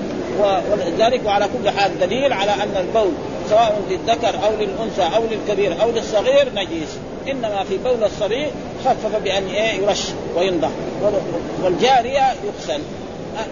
ولذلك 0.71 1.21
وعلى 1.25 1.45
كل 1.45 1.69
حال 1.69 1.99
دليل 1.99 2.33
على 2.33 2.51
أن 2.51 2.77
البول 2.77 3.11
سواء 3.49 3.81
للذكر 3.89 4.35
أو 4.45 4.51
للأنثى 4.59 5.15
أو 5.15 5.23
للكبير 5.31 5.81
أو 5.81 5.91
للصغير 5.91 6.51
نجيس. 6.55 6.97
إنما 7.31 7.63
في 7.69 7.77
بول 7.77 8.03
الصبي 8.03 8.47
خفف 8.85 9.15
بأن 9.23 9.47
إيه 9.47 9.81
يرش 9.81 10.03
وينضح. 10.35 10.69
والجارية 11.63 12.21
يغسل. 12.43 12.81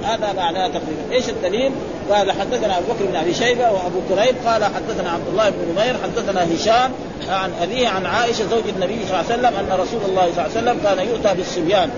هذا 0.04 0.34
معناه 0.34 0.68
تقريبا. 0.68 1.12
إيش 1.12 1.30
الدليل؟ 1.30 1.72
قال 2.12 2.32
حدثنا 2.32 2.78
أبو 2.78 2.94
بكر 2.94 3.06
بن 3.06 3.16
أبي 3.16 3.34
شيبة 3.34 3.72
وأبو 3.72 4.00
كريب 4.10 4.36
قال 4.46 4.64
حدثنا 4.64 5.12
عبد 5.12 5.28
الله 5.32 5.50
بن 5.50 5.72
نمير 5.72 5.96
حدثنا 6.04 6.56
هشام 6.56 6.92
عن 7.30 7.52
أبيه 7.62 7.88
عن 7.88 8.06
عائشة 8.06 8.46
زوج 8.50 8.64
النبي 8.76 9.00
صلى 9.08 9.20
الله 9.20 9.32
عليه 9.32 9.40
وسلم 9.40 9.60
أن 9.60 9.80
رسول 9.80 10.02
الله 10.10 10.22
صلى 10.22 10.30
الله 10.30 10.42
عليه 10.42 10.52
وسلم 10.52 10.80
كان 10.84 11.08
يؤتى 11.08 11.34
بالصبيان 11.38 11.90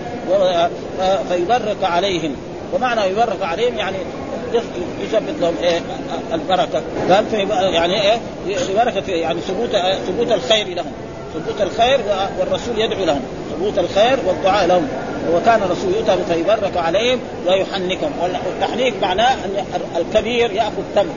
فيبرك 1.30 1.84
عليهم. 1.84 2.36
ومعنى 2.74 3.02
يبرك 3.02 3.42
عليهم 3.42 3.78
يعني 3.78 3.98
يثبت 5.02 5.36
لهم 5.42 5.56
إيه 5.64 5.80
البركة. 6.34 6.82
قال 7.10 7.26
يعني 7.74 8.02
إيه 8.02 8.20
بركه 8.76 9.12
يعني 9.12 9.42
ثبوت 9.42 9.70
ثبوت 10.08 10.32
الخير 10.32 10.68
لهم. 10.68 10.92
ثبوت 11.34 11.62
الخير 11.62 12.00
والرسول 12.40 12.80
يدعو 12.80 13.06
لهم. 13.06 13.22
ثبوت 13.56 13.80
الخير 13.80 14.20
والدعاء 14.28 14.68
لهم. 14.68 14.88
وكان 15.34 15.64
الرسول 15.64 15.94
يؤتى 15.94 16.18
فيبرك 16.34 16.78
عليهم 16.78 17.20
ويحنكهم. 17.48 18.12
والتحنيك 18.22 18.94
معناه 19.02 19.34
أن 19.34 19.66
الكبير 19.98 20.52
يأخذ 20.52 20.84
تمر 20.96 21.14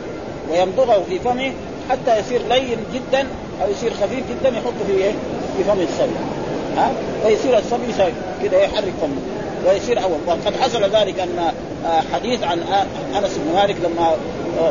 ويمضغه 0.51 1.05
في 1.09 1.19
فمه 1.19 1.53
حتى 1.91 2.19
يصير 2.19 2.41
لين 2.49 2.79
جدا 2.95 3.27
أو 3.63 3.71
يصير 3.71 3.91
خفيف 3.95 4.25
جدا 4.31 4.49
يحطه 4.49 4.85
في 4.87 4.93
إيه؟ 4.93 5.13
في 5.57 5.65
فم 5.65 5.81
الصبي 5.81 6.17
ها؟ 6.77 6.93
فيصير 7.27 7.59
الصبي 7.59 8.13
كذا 8.43 8.63
يحرك 8.63 8.93
فمه. 9.03 9.17
ويصير 9.69 10.03
أول. 10.03 10.19
وقد 10.27 10.57
حصل 10.63 10.83
ذلك 10.83 11.21
أن 11.21 11.53
حديث 12.13 12.43
عن 12.43 12.59
أنس 13.19 13.39
بن 13.39 13.55
مالك 13.55 13.77
لما 13.85 14.17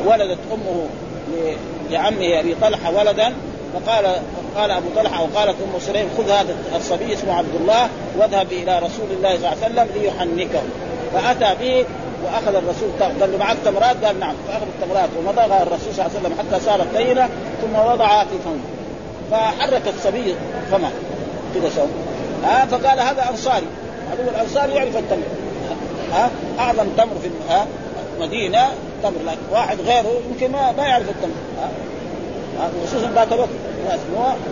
ولدت 0.05 0.37
أمه 0.53 0.85
لعمه 1.91 2.39
أبي 2.39 2.55
طلحة 2.61 2.91
ولدا 2.91 3.33
فقال 3.73 4.05
قال 4.55 4.71
أبو 4.71 4.87
طلحة 4.95 5.19
أو 5.19 5.25
قالت 5.35 5.55
أم 5.61 5.79
سليم 5.79 6.09
خذ 6.17 6.29
هذا 6.31 6.55
الصبي 6.75 7.13
اسمه 7.13 7.33
عبد 7.33 7.55
الله 7.55 7.89
واذهب 8.17 8.51
إلى 8.51 8.79
رسول 8.79 9.07
الله 9.17 9.37
صلى 9.37 9.47
الله 9.47 9.57
عليه 9.63 9.65
وسلم 9.65 9.87
ليحنكه. 10.01 10.61
فأتى 11.13 11.55
به 11.59 11.85
وأخذ 12.25 12.55
الرسول 12.55 12.89
قال 12.99 13.31
له 13.31 13.37
معك 13.37 13.57
تمرات؟ 13.65 14.05
قال 14.05 14.19
نعم. 14.19 14.35
فأخذ 14.47 14.65
التمرات 14.67 15.09
ومضغها 15.19 15.63
الرسول 15.63 15.93
صلى 15.93 16.05
الله 16.05 16.17
عليه 16.17 16.19
وسلم 16.19 16.35
حتى 16.39 16.65
صارت 16.65 16.87
لينه 16.93 17.29
ثم 17.61 17.75
وضعها 17.91 18.25
في 18.25 18.35
فمه. 18.45 18.59
فحرك 19.31 19.81
الصبي 19.97 20.35
فمه. 20.71 20.91
كذا 21.55 21.69
سوى 21.75 21.87
ها؟ 22.43 22.65
فقال 22.65 22.99
هذا 22.99 23.29
أنصاري. 23.29 23.67
عدو 24.11 24.29
الانصار 24.29 24.69
يعرف 24.69 24.97
التمر. 24.97 25.23
ها؟ 26.13 26.29
أعظم 26.59 26.87
تمر 26.97 27.15
في 27.23 27.29
المدينة 28.17 28.67
تمر. 29.03 29.19
لكن 29.25 29.37
واحد 29.51 29.81
غيره 29.81 30.21
يمكن 30.29 30.51
ما, 30.51 30.71
ما 30.77 30.87
يعرف 30.87 31.09
التمر. 31.09 31.33
ها؟ 31.61 31.69
خصوصا 32.87 33.11
ذاك 33.15 33.33
الوقت. 33.33 33.49
الناس 33.79 33.99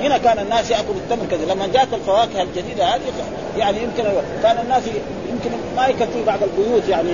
هنا 0.01 0.17
كان 0.17 0.39
الناس 0.39 0.71
يأكلوا 0.71 0.95
التمر 0.95 1.25
كذا. 1.31 1.53
لما 1.53 1.67
جاءت 1.73 1.93
الفواكه 1.93 2.41
الجديدة 2.41 2.85
هذه 2.85 3.01
يعني 3.57 3.77
يمكن 3.77 4.03
كان 4.43 4.57
الناس 4.57 4.83
يمكن 5.31 5.49
ما 5.77 5.87
يكفي 5.87 6.23
بعض 6.27 6.39
البيوت 6.43 6.89
يعني 6.89 7.09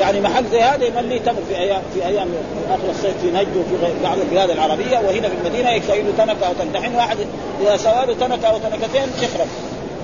يعني 0.00 0.20
محل 0.20 0.44
زي 0.52 0.60
هذا 0.60 0.84
يملي 0.84 1.18
تمر 1.18 1.42
في 1.48 1.58
أيام 1.58 1.82
في 1.94 2.06
أيام 2.06 2.28
اخر 2.70 2.90
الصيف 2.90 3.14
في 3.22 3.30
نجد 3.30 3.56
وفي 3.56 4.02
بعض 4.04 4.18
البلاد 4.18 4.50
العربية. 4.50 4.98
وهنا 4.98 5.28
في 5.28 5.34
المدينة 5.44 5.70
يكسروا 5.70 6.12
تنكة 6.18 6.46
أو 6.46 6.52
تنتحن. 6.52 6.94
واحد 6.94 7.16
إذا 7.60 7.76
سوى 7.76 8.06
له 8.06 8.14
تنكة 8.14 8.48
أو 8.48 8.58
تنكتين 8.58 9.08
يخرب. 9.22 9.46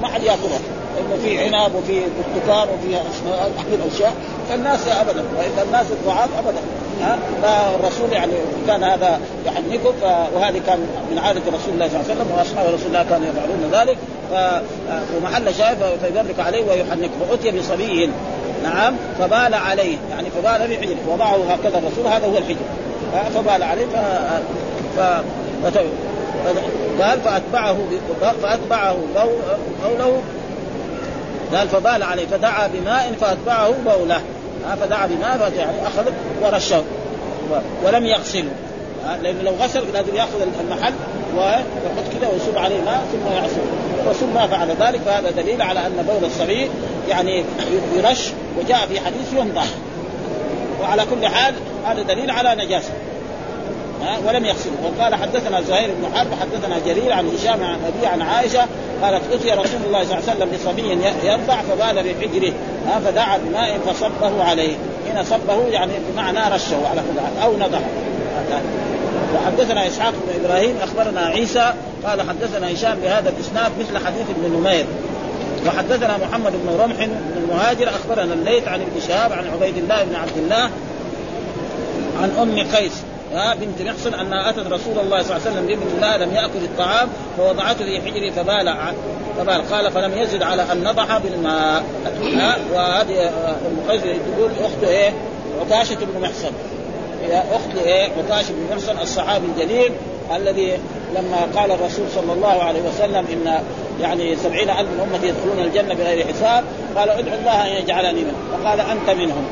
ما 0.03 0.09
حد 0.09 0.23
يأكلها. 0.23 0.61
إنه 0.99 1.23
في 1.23 1.39
عنب 1.39 1.75
وفي 1.75 2.01
برتقال 2.01 2.69
وفي 2.69 2.97
هذه 3.27 3.75
الأشياء 3.75 4.15
فالناس 4.49 4.89
ابدا. 4.89 5.25
واذا 5.39 5.63
الناس 5.63 5.87
الضعاف 5.91 6.29
ابدا. 6.39 6.61
ها؟ 7.03 7.19
فالرسول 7.43 8.13
يعني 8.13 8.33
كان 8.67 8.85
هذا 8.85 9.21
يحنكم 9.47 9.95
وهذه 10.35 10.61
كان 10.67 10.79
من 11.11 11.19
عادة 11.19 11.41
رسول 11.41 11.75
الله 11.75 11.89
صلى 11.89 12.01
الله 12.01 12.11
عليه 12.11 12.15
وسلم 12.15 12.33
وأصحاب 12.39 12.67
رسول 12.67 12.87
الله 12.87 13.07
كانوا 13.11 13.27
يفعلون 13.27 13.71
ذلك. 13.73 13.99
ومحل 15.17 15.55
شاهد 15.55 15.99
فيبرك 16.03 16.41
عليه 16.41 16.65
ويحنكه. 16.71 17.11
فأتي 17.31 17.59
بصبي. 17.59 18.11
نعم. 18.63 18.95
فبال 19.19 19.55
عليه. 19.55 19.97
يعني 20.11 20.31
فبال 20.31 20.69
بحجره 20.69 20.97
وضعه 21.09 21.37
هكذا 21.51 21.79
الرسول. 21.79 22.07
هذا 22.13 22.27
هو 22.27 22.39
الحجر. 22.39 22.57
فبال 23.35 23.63
عليه. 23.63 23.87
ف... 23.87 23.97
ف... 24.97 25.23
قال 27.01 27.21
فأتبعه 27.21 27.77
بوله 29.15 30.23
قال 31.55 31.69
فبال 31.69 32.03
عليه 32.03 32.27
فدعا 32.27 32.67
بماء 32.67 33.13
فأتبعه 33.21 33.75
بوله. 33.87 34.21
فدعا 34.81 35.07
بماء 35.07 35.53
يعني 35.57 35.87
أخذ 35.87 36.05
ورشه. 36.43 36.83
ولم 37.85 38.07
يغسله 38.07 38.51
لأنه 39.23 39.43
لو 39.43 39.53
غسل 39.61 39.85
لازم 39.93 40.17
يأخذ 40.17 40.41
المحل 40.61 40.93
ويحط 41.37 42.07
كذا 42.21 42.29
ويصب 42.33 42.59
عليه 42.59 42.81
ماء 42.81 43.05
ثم 43.13 43.37
يغسل. 43.37 43.61
الرسول 44.05 44.29
ما 44.29 44.47
فعل 44.47 44.69
ذلك 44.69 45.01
فهذا 45.01 45.31
دليل 45.31 45.63
على 45.63 45.87
أن 45.87 46.07
بول 46.09 46.25
الصغير 46.25 46.69
يعني 47.09 47.45
يرش 47.97 48.31
وجاء 48.59 48.87
في 48.87 49.01
حديث 49.01 49.33
ينضح. 49.33 49.67
وعلى 50.83 51.03
كل 51.11 51.27
حال 51.27 51.55
هذا 51.87 52.03
دليل 52.03 52.31
على 52.31 52.65
نجاسة. 52.65 52.91
ولم 54.27 54.45
يغسله 54.45 54.73
وقال 54.85 55.15
حدثنا 55.15 55.61
زهير 55.61 55.91
بن 55.91 56.17
حرب 56.17 56.29
حدثنا 56.41 56.79
جرير 56.87 57.13
عن 57.13 57.29
هشام 57.29 57.65
عن 57.65 57.79
ابي 57.87 58.07
عن 58.07 58.23
عائشة 58.23 58.67
قالت 59.03 59.23
أتي 59.33 59.51
رسول 59.51 59.81
الله 59.87 60.05
صلى 60.05 60.19
الله 60.19 60.31
عليه 60.31 60.33
وسلم 60.33 60.49
بصبي 60.55 60.89
يرضع 61.29 61.63
فبال 61.63 62.05
بحجره 62.05 62.53
فدعا 63.05 63.39
بماء 63.39 63.79
فصبه 63.79 64.45
عليه. 64.45 64.77
هنا 65.11 65.23
صبه 65.23 65.69
يعني 65.69 65.93
بمعنى 66.13 66.55
رشه 66.55 66.89
على 66.91 67.01
كل 67.01 67.43
أو 67.43 67.57
نضح. 67.57 67.81
وحدثنا 69.35 69.87
إسحاق 69.87 70.13
بن 70.13 70.45
إبراهيم 70.45 70.77
أخبرنا 70.83 71.21
عيسى 71.21 71.73
قال 72.05 72.21
حدثنا 72.21 72.73
هشام 72.73 72.99
بهذا 73.03 73.33
الإسناد 73.39 73.73
مثل 73.81 74.07
حديث 74.07 74.27
ابن 74.31 74.57
نمير. 74.57 74.85
وحدثنا 75.67 76.19
محمد 76.19 76.53
بن 76.53 76.77
رمح 76.83 76.97
بن 77.05 77.43
المهاجر 77.45 77.89
أخبرنا 77.89 78.35
الليث 78.35 78.69
عن 78.69 78.81
ابن 78.81 79.01
شهاب 79.09 79.33
عن 79.33 79.45
عبيد 79.55 79.77
الله 79.77 80.05
بن 80.05 80.15
عبد 80.15 80.37
الله 80.37 80.71
عن 82.23 82.31
أم 82.41 82.77
قيس. 82.77 82.93
بنت 83.33 83.83
محصن 83.83 84.15
أنها 84.15 84.51
أتت 84.51 84.67
رسول 84.67 84.99
الله 84.99 85.23
صلى 85.23 85.37
الله 85.37 85.47
عليه 85.47 85.51
وسلم 85.51 85.67
بابن 85.67 85.83
الله 85.97 86.17
لم 86.17 86.35
يأكل 86.35 86.65
الطعام 86.65 87.09
فوضعته 87.37 87.85
في 87.85 88.01
حجره 88.01 88.31
فبال 88.31 88.75
فبال 89.39 89.71
قال 89.71 89.93
فلم 89.93 90.19
يزد 90.19 90.43
على 90.43 90.63
أن 90.73 90.85
نضح 90.85 91.19
بالماء. 91.19 91.83
وهذه 92.75 93.29
أم 93.29 93.91
قيس 93.91 94.03
تقول 94.03 94.51
اخته 94.61 94.89
إيه؟ 94.89 95.13
عكاشة 95.61 95.95
بن 95.95 96.21
محصن. 96.21 96.53
أخت 97.31 97.87
إيه؟ 97.87 98.09
عكاشة 98.19 98.53
بن 98.53 98.75
محصن 98.77 98.99
الصحابي 99.03 99.47
الجليل 99.47 99.93
الذي 100.37 100.79
لما 101.15 101.61
قال 101.61 101.73
الرسول 101.73 102.07
صلى 102.15 102.33
الله 102.33 102.63
عليه 102.63 102.81
وسلم 102.81 103.27
إن 103.33 103.63
يعني 104.01 104.37
سبعين 104.37 104.71
ألف 104.71 104.89
من 104.89 105.09
أمتي 105.13 105.27
يدخلون 105.29 105.59
الجنة 105.59 105.95
بغير 105.95 106.27
حساب 106.27 106.65
قال 106.97 107.09
ادعو 107.09 107.39
الله 107.39 107.67
أن 107.67 107.83
يجعلني 107.83 108.21
منهم. 108.21 108.63
فقال 108.65 108.81
أنت 108.81 109.11
منهم. 109.11 109.45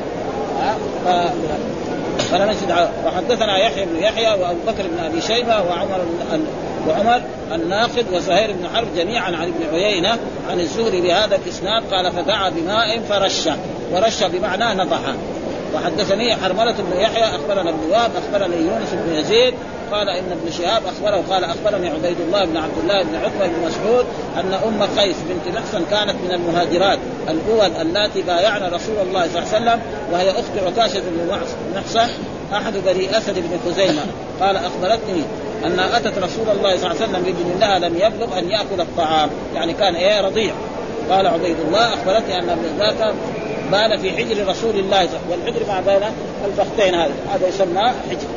فلا 2.31 2.45
نجد 2.45 2.89
وحدثنا 3.05 3.57
يحيى 3.57 3.85
بن 3.85 4.03
يحيى 4.03 4.41
وأبو 4.41 4.59
بكر 4.67 4.83
بن 4.87 5.05
أبي 5.05 5.21
شيبة 5.21 5.61
وعمر 5.61 6.01
وعمر 6.87 7.21
الناقد 7.51 8.05
وزهير 8.13 8.51
بن 8.51 8.67
حرب 8.75 8.87
جميعا 8.95 9.25
عن 9.25 9.43
ابن 9.43 9.75
عيينة 9.75 10.17
عن 10.49 10.59
الزهري 10.59 11.01
بهذا 11.01 11.35
الإسناد 11.35 11.83
قال 11.93 12.11
فدعا 12.11 12.49
بماء 12.49 12.99
فرش 12.99 13.49
ورش 13.91 14.23
بمعنى 14.23 14.83
نضح. 14.83 14.99
وحدثني 15.75 16.35
حرملة 16.35 16.75
بن 16.79 16.97
يحيى 16.99 17.23
أخبرنا 17.23 17.69
ابن 17.69 17.79
وهب 17.91 18.11
اخبرني 18.15 18.55
يونس 18.55 18.89
بن 18.93 19.13
يزيد 19.13 19.53
قال 19.91 20.09
إن 20.09 20.31
ابن 20.31 20.51
شهاب 20.51 20.81
أخبره 20.85 21.23
قال 21.29 21.43
أخبرني 21.43 21.89
عبيد 21.89 22.17
الله 22.19 22.45
بن 22.45 22.57
عبد 22.57 22.77
الله 22.83 23.03
بن 23.03 23.15
عتبه 23.15 23.47
بن 23.47 23.67
مسعود 23.67 24.05
أن 24.35 24.53
أم 24.53 24.83
قيس 24.99 25.15
بنت 25.29 25.57
محسن 25.57 25.85
كانت 25.91 26.15
من 26.15 26.31
المهاجرات 26.31 26.99
الأول 27.29 27.81
اللاتي 27.81 28.21
بايعن 28.21 28.61
رسول 28.61 28.95
الله 29.07 29.27
صلى 29.27 29.39
الله 29.39 29.53
عليه 29.53 29.57
وسلم 29.57 29.81
وهي 30.11 30.31
أخت 30.31 30.57
عكاشه 30.67 30.99
بن 30.99 31.39
محسن 31.75 32.09
أحد 32.53 32.73
بني 32.73 33.17
أسد 33.17 33.35
بن 33.35 33.71
خزيمة. 33.71 34.01
قال 34.41 34.55
أخبرتني 34.57 35.23
أن 35.65 35.79
أتت 35.79 36.17
رسول 36.17 36.49
الله 36.57 36.77
صلى 36.77 36.91
الله 36.91 37.01
عليه 37.01 37.03
وسلم 37.03 37.21
بابن 37.23 37.51
الله 37.55 37.77
لم 37.77 37.95
يبلغ 37.95 38.39
أن 38.39 38.49
يأكل 38.49 38.81
الطعام 38.81 39.29
يعني 39.55 39.73
كان 39.73 39.95
إيه 39.95 40.21
رضيع. 40.21 40.53
قال 41.09 41.27
عبيد 41.27 41.55
الله 41.67 41.93
أخبرتني 41.93 42.39
أن 42.39 42.57
ذاك 42.79 43.13
بال 43.71 43.99
في 43.99 44.11
حجر 44.11 44.47
رسول 44.47 44.75
الله 44.75 45.07
والحجر 45.29 45.67
مع 45.67 45.79
بين 45.79 46.01
الفختين 46.45 46.95
هذا. 46.95 47.13
هذا 47.33 47.47
يسمى 47.47 47.81
حجر 48.09 48.27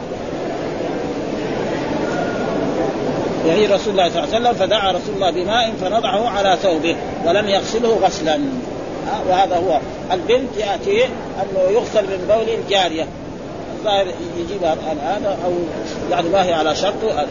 يعني 3.47 3.67
رسول 3.67 3.93
الله 3.93 4.09
صلى 4.09 4.25
الله 4.25 4.35
عليه 4.35 4.49
وسلم 4.49 4.53
فدعا 4.53 4.93
رسول 4.93 5.15
الله 5.15 5.31
بماء 5.31 5.73
فنضعه 5.81 6.29
على 6.29 6.57
ثوبه 6.63 6.97
ولم 7.27 7.49
يغسله 7.49 7.99
غسلا. 8.03 8.41
وهذا 9.29 9.57
هو. 9.57 9.79
البنت 10.13 10.57
يأتي 10.59 11.05
أنه 11.05 11.71
يغسل 11.71 12.03
من 12.03 12.25
بول 12.29 12.55
الجارية. 12.55 13.07
الظاهر 13.79 14.07
يجيب 14.39 14.65
هذا 14.65 15.37
أو 15.45 15.53
يعني 16.11 16.29
ما 16.29 16.45
هي 16.45 16.53
على 16.53 16.75
شرطه 16.75 17.13
هذا 17.13 17.29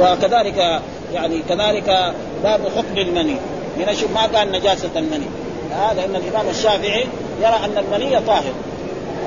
وكذلك 0.00 0.80
يعني 1.14 1.42
كذلك 1.48 2.12
باب 2.44 2.60
حكم 2.76 2.98
المني. 2.98 3.36
من 3.78 3.94
شوف 3.94 4.10
ما 4.12 4.38
قال 4.38 4.52
نجاسة 4.52 4.90
المني. 4.96 5.26
هذا 5.72 6.04
ان 6.04 6.16
الإمام 6.16 6.48
الشافعي 6.50 7.06
يرى 7.40 7.56
أن 7.64 7.78
المني 7.78 8.20
طاهر. 8.20 8.52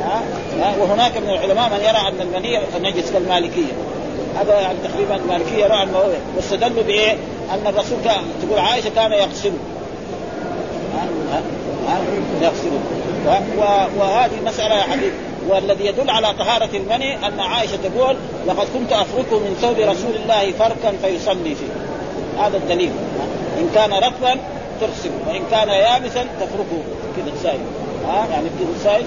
ها 0.04 0.22
وهناك 0.80 1.18
من 1.18 1.30
العلماء 1.30 1.70
من 1.70 1.80
يرى 1.80 2.08
أن 2.08 2.22
المني 2.22 2.60
نجس 2.90 3.12
كالمالكية. 3.12 3.74
هذا 4.40 4.60
يعني 4.60 4.78
تقريبا 4.84 5.16
المالكية 5.16 5.64
يرى 5.64 5.84
انه 5.84 6.04
واستدلوا 6.36 6.84
بإيه؟ 6.84 7.12
أن 7.52 7.68
الرسول 7.68 7.98
كان 8.04 8.24
تقول 8.42 8.60
عائشة 8.60 8.90
كان 8.96 9.12
يغسله 9.12 9.58
يغسله 12.42 12.80
وهذه 14.00 14.42
مسألة 14.46 14.76
يا 14.76 14.82
حبيبي 14.82 15.16
والذي 15.50 15.86
يدل 15.86 16.10
على 16.10 16.34
طهارة 16.34 16.70
المني 16.74 17.28
أن 17.28 17.40
عائشة 17.40 17.78
تقول 17.84 18.16
لقد 18.48 18.68
كنت 18.74 18.92
أفركه 18.94 19.40
من 19.40 19.58
ثوب 19.62 19.80
رسول 19.80 20.16
الله 20.16 20.52
فركا 20.52 20.94
فيصلي 21.02 21.56
فيه. 21.56 21.81
هذا 22.40 22.58
الدليل. 22.58 22.92
إن 23.60 23.70
كان 23.76 23.94
رطبا 23.94 24.38
تغسله 24.82 25.12
وإن 25.28 25.42
كان 25.52 25.70
يابسا 25.70 26.26
تفركه 26.40 26.82
كذا 27.18 27.34
سائل 27.44 27.60
ها؟ 28.08 28.28
يعني 28.32 28.50
كذا 28.60 28.84
سائل 28.84 29.06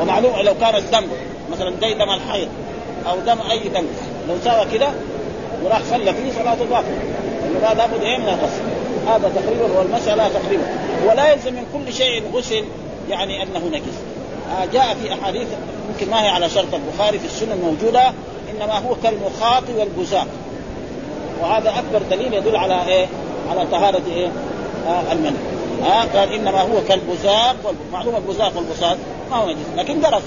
ومعلوم 0.00 0.40
لو 0.40 0.54
كان 0.60 0.74
الدم 0.74 1.06
مثلا 1.52 1.72
زي 1.80 1.94
دم 1.94 2.10
الحيض 2.10 2.48
أو 3.10 3.16
دم 3.26 3.38
أي 3.50 3.58
دم 3.58 3.86
لو 4.28 4.34
سوى 4.44 4.64
كذا 4.78 4.94
وراح 5.64 5.80
صلى 5.90 6.14
فيه 6.14 6.32
صلاته 6.32 6.64
باطلة 6.64 6.98
لأنه 7.62 7.72
لابد 7.72 8.02
إيه 8.02 8.18
من 8.18 8.28
الغسل. 8.28 8.62
هذا 9.08 9.32
تقريبا 9.40 9.78
هو 9.78 9.82
المسألة 9.82 10.28
تقريبا. 10.28 10.64
ولا 11.08 11.32
يلزم 11.32 11.52
من 11.52 11.66
كل 11.72 11.92
شيء 11.92 12.22
غسل 12.34 12.64
يعني 13.10 13.42
أنه 13.42 13.70
نجس. 13.72 13.96
آه 14.50 14.64
جاء 14.64 14.96
في 15.02 15.12
أحاديث 15.12 15.48
يمكن 15.88 16.10
ما 16.10 16.24
هي 16.24 16.28
على 16.28 16.48
شرط 16.48 16.74
البخاري 16.74 17.18
في 17.18 17.26
السنن 17.26 17.58
موجوده 17.64 18.12
إنما 18.50 18.78
هو 18.78 18.94
كالمخاط 19.02 19.62
والبزاق. 19.78 20.26
وهذا 21.42 21.70
أكبر 21.70 22.02
دليل 22.10 22.34
يدل 22.34 22.56
على 22.56 22.86
إيه؟ 22.86 23.06
على 23.50 23.66
طهارة 23.66 24.02
إيه؟ 24.08 24.28
آه 24.88 25.12
المني 25.12 25.36
آه 25.84 26.18
قال 26.18 26.32
إنما 26.32 26.60
هو 26.60 26.80
كالبزاق 26.88 27.56
معلومة 27.92 28.18
البزاق 28.18 28.56
والبساط 28.56 28.96
ما 29.30 29.36
هو 29.36 29.48
نجس 29.50 29.58
لكن 29.76 30.00
درس 30.00 30.22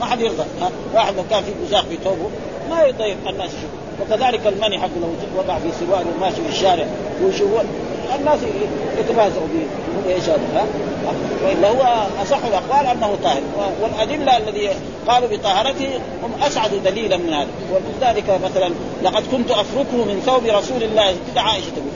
ما 0.00 0.04
حد 0.04 0.20
يرضى 0.20 0.42
آه 0.62 0.70
واحد 0.94 1.16
لو 1.16 1.24
كان 1.30 1.42
في 1.42 1.50
بزاق 1.66 1.84
في 1.84 1.96
ثوبه 1.96 2.30
ما 2.70 2.82
يرضى 2.82 3.12
الناس 3.12 3.50
يشوفوا 3.50 3.85
وكذلك 4.00 4.46
المني 4.46 4.78
حقه 4.78 4.90
لو 5.02 5.08
وضع 5.38 5.58
في 5.58 5.68
سروال 5.80 6.04
وماشي 6.16 6.36
في 6.36 6.48
الشارع 6.48 6.86
ويشوفون 7.22 7.64
الناس 8.20 8.38
يتبازغوا 8.98 9.46
به. 9.54 9.66
إيش 10.14 10.22
هذا؟ 10.28 10.66
وإلا 11.44 11.68
هو 11.68 12.06
أصح 12.22 12.38
الأقوال 12.44 12.86
أنه 12.86 13.16
طاهر. 13.24 13.40
والأدلة 13.82 14.36
الذي 14.36 14.70
قالوا 15.08 15.28
بطهارته 15.28 15.88
هم 16.22 16.30
أسعد 16.42 16.70
دليلا 16.84 17.16
من 17.16 17.32
هذا. 17.32 17.48
ولذلك 17.72 18.40
مثلا 18.44 18.70
لقد 19.02 19.22
كنت 19.32 19.50
أفركه 19.50 20.04
من 20.04 20.22
ثوب 20.26 20.44
رسول 20.44 20.82
الله. 20.82 21.14
عائشة 21.36 21.70
تقول. 21.70 21.92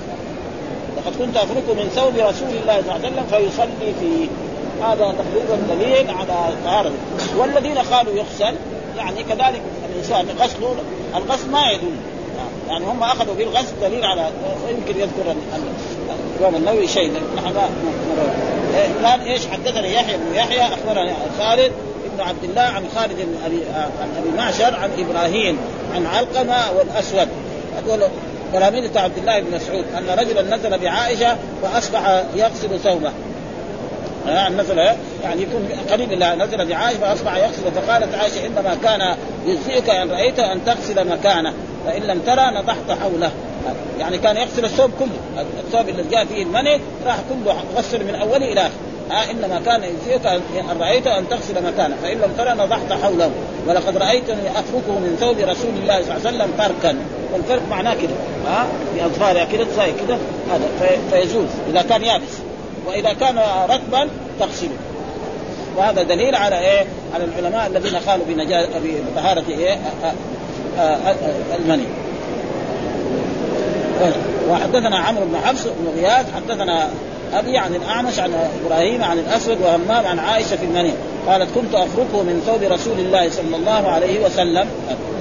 لقد 0.97 1.13
كنت 1.19 1.37
أفركه 1.37 1.75
من 1.75 1.91
ثوب 1.95 2.15
رسول 2.15 2.49
الله 2.63 2.81
صلى 2.81 2.81
الله 2.81 2.93
عليه 2.93 3.09
وسلم 3.09 3.25
فيصلي 3.31 3.93
فيه 4.01 4.27
هذا 4.85 5.15
تقريبا 5.19 5.75
دليل 5.75 6.11
على 6.11 6.55
طهارته. 6.65 6.95
والذين 7.39 7.79
قالوا 7.79 8.13
يغسل 8.13 8.55
يعني 8.97 9.23
كذلك 9.23 9.63
الإنسان 9.93 10.27
غسله 10.39 10.75
الغسل 11.17 11.51
ما 11.51 11.71
يدل 11.71 11.97
يعني 12.69 12.85
هم 12.85 13.03
أخذوا 13.03 13.35
في 13.35 13.43
الغسل 13.43 13.73
دليل 13.81 14.05
على 14.05 14.31
ويمكن 14.67 15.01
يذكر 15.01 15.35
الإمام 16.41 16.55
النووي 16.55 16.89
شيء 16.89 17.13
نحن 17.37 17.55
ما 17.55 17.69
قال 19.05 19.21
إيش؟ 19.21 19.47
حدثنا 19.47 19.87
يحيى 19.87 20.17
بن 20.17 20.35
يحيى 20.35 20.61
أخبرنا 20.61 21.17
خالد 21.39 21.73
بن 22.17 22.21
عبد 22.21 22.45
الله 22.45 22.63
عن 22.63 22.85
خالد 22.95 23.17
بن 23.17 23.35
ابي 24.19 24.37
معشر 24.37 24.77
عن 24.77 24.91
إبراهيم 24.99 25.59
عن 25.95 26.07
علقمة 26.07 26.79
والأسود. 26.79 27.29
هذول 27.77 28.09
تلاميذ 28.53 28.99
عبد 28.99 29.19
الله 29.19 29.41
بن 29.41 29.57
مسعود 29.57 29.85
أن 29.99 30.19
رجلا 30.19 30.57
نزل 30.57 30.79
بعائشة 30.79 31.37
فأصبح 31.63 32.25
يغسل 32.35 32.79
ثوبه. 32.79 33.13
نزل 34.29 34.79
يعني 35.23 35.43
يكون 35.43 35.69
قريب 35.91 36.13
لا 36.13 36.35
نزل 36.35 36.69
بعائشه 36.69 36.99
فأصبح 36.99 37.37
يغسل 37.37 37.73
فقالت 37.73 38.15
عائشة 38.15 38.47
إنما 38.47 38.77
كان 38.83 39.17
يجزئك 39.47 39.91
إن 39.91 40.11
رأيت 40.11 40.39
أن 40.39 40.65
تغسل 40.65 41.09
مكانه 41.09 41.55
فإن 41.87 42.03
لم 42.03 42.21
ترى 42.21 42.51
نضحت 42.51 43.01
حوله. 43.03 43.31
يعني 43.99 44.19
كان 44.19 44.37
يغسل 44.37 44.65
الثوب 44.65 44.91
كله 44.99 45.45
الثوب 45.67 45.89
اللي 45.89 46.05
جاء 46.11 46.25
فيه 46.25 46.43
المني 46.43 46.81
راح 47.07 47.17
كله 47.17 47.57
غسل 47.77 48.05
من 48.05 48.15
أوله 48.15 48.53
إلى 48.53 48.61
آخره. 48.61 48.73
آه 49.11 49.31
إنما 49.31 49.61
كان 49.67 49.83
يجزئك 49.85 50.27
إن 50.27 50.81
رأيت 50.81 51.07
أن 51.07 51.29
تغسل 51.29 51.65
مكانه 51.65 51.97
فإن 52.03 52.19
لم 52.19 52.33
ترى 52.39 52.51
نضحت 52.51 52.93
حوله. 53.03 53.31
ولقد 53.67 53.97
رأيتني 53.97 54.51
افركه 54.51 54.99
من 54.99 55.17
ثوب 55.21 55.39
رسول 55.39 55.71
الله 55.83 56.03
صلى 56.03 56.17
الله 56.17 56.27
عليه 56.27 56.37
وسلم 56.37 56.51
فركا 56.59 56.97
والفرك 57.33 57.63
معناه 57.71 57.95
كده. 57.95 58.15
ها 58.47 58.63
آه 58.63 58.67
باظفارها 58.97 59.45
كده 59.45 59.65
زي 59.77 59.93
كده؟ 60.07 60.19
هذا 60.51 60.99
فيجوز 61.11 61.49
إذا 61.71 61.83
كان 61.83 62.05
يابس. 62.05 62.50
وإذا 62.87 63.13
كان 63.13 63.39
رطبا 63.69 64.09
تغسله 64.41 64.77
وهذا 65.77 66.03
دليل 66.03 66.35
على 66.35 66.59
إيه؟ 66.59 66.85
على 67.15 67.25
العلماء 67.25 67.67
الذين 67.67 67.97
قالوا 67.97 68.25
بنجاة 68.29 68.69
بطهارة 69.15 69.45
إيه؟ 69.49 69.79
المني. 71.59 71.87
وحدثنا 74.49 74.99
عمرو 74.99 75.25
بن 75.25 75.37
حفص 75.37 75.65
بن 75.65 76.01
غياث 76.01 76.27
حدثنا 76.35 76.91
أبي 77.33 77.59
عن 77.59 77.75
الأعمش 77.75 78.19
عن 78.19 78.49
إبراهيم 78.65 79.05
عن 79.05 79.19
الأسود 79.19 79.61
وهمام 79.61 80.07
عن 80.07 80.19
عائشة 80.19 80.57
في 80.57 80.65
المني 80.65 80.93
قالت 81.27 81.49
كنت 81.55 81.75
أفركه 81.75 82.23
من 82.23 82.43
ثوب 82.47 82.73
رسول 82.73 82.99
الله 82.99 83.31
صلى 83.31 83.57
الله 83.57 83.89
عليه 83.89 84.25
وسلم 84.25 84.69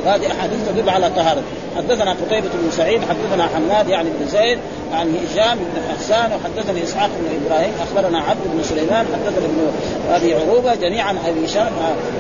هذه 0.06 0.32
أحاديث 0.32 0.60
تدل 0.70 0.90
على 0.90 1.10
طهارته 1.10 1.42
حدثنا 1.78 2.12
قتيبة 2.12 2.50
بن 2.54 2.72
سعيد 2.72 3.02
حدثنا 3.02 3.48
حماد 3.56 3.90
يعني 3.90 4.10
بن 4.20 4.28
زيد 4.28 4.60
عن 4.94 5.16
هشام 5.16 5.58
بن 5.58 5.82
حسان 5.98 6.32
وحدثني 6.32 6.84
إسحاق 6.84 7.10
بن 7.20 7.46
إبراهيم 7.46 7.72
أخبرنا 7.82 8.20
عبد 8.20 8.42
بن 8.46 8.64
سليمان 8.64 9.06
حدثنا 9.06 9.46
ابن 9.46 9.72
أبي 10.12 10.34
عروبة 10.36 10.76
جميعا 10.76 11.12
أبي 11.28 11.48
شر 11.48 11.70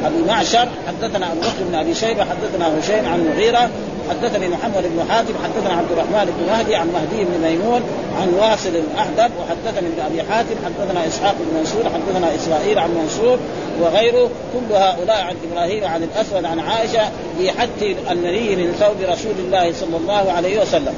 أبي 0.05 0.23
معشر 0.27 0.67
حدثنا 0.87 1.31
أبو 1.31 1.39
بكر 1.39 1.63
بن 1.69 1.75
أبي 1.75 1.95
شيبة 1.95 2.25
حدثنا 2.25 2.79
هشيم 2.79 3.13
عن 3.13 3.33
مغيرة 3.33 3.69
حدثني 4.09 4.47
محمد 4.47 4.83
بن 4.83 5.05
حاتم 5.09 5.33
حدثنا 5.43 5.73
عبد 5.73 5.91
الرحمن 5.91 6.33
بن 6.37 6.51
مهدي 6.51 6.75
عن 6.75 6.87
مهدي 6.87 7.23
بن 7.23 7.47
ميمون 7.47 7.81
عن 8.21 8.33
واصل 8.33 8.69
الأحدب 8.69 9.31
وحدثني 9.39 9.87
ابن 9.87 9.99
أبي 10.05 10.23
حاتم 10.23 10.55
حدثنا 10.65 11.07
إسحاق 11.07 11.35
بن 11.39 11.59
منصور 11.59 11.83
حدثنا 11.83 12.35
إسرائيل 12.35 12.79
عن 12.79 12.89
منصور 12.89 13.39
وغيره 13.81 14.29
كل 14.53 14.75
هؤلاء 14.75 15.21
عن 15.21 15.35
إبراهيم 15.51 15.85
عن 15.85 16.03
الأسود 16.03 16.45
عن 16.45 16.59
عائشة 16.59 17.09
في 17.37 17.51
حد 17.51 17.95
المني 18.11 18.55
من 18.55 18.75
ثوب 18.79 19.09
رسول 19.09 19.35
الله 19.39 19.73
صلى 19.73 19.97
الله 19.97 20.31
عليه 20.31 20.61
وسلم. 20.61 20.93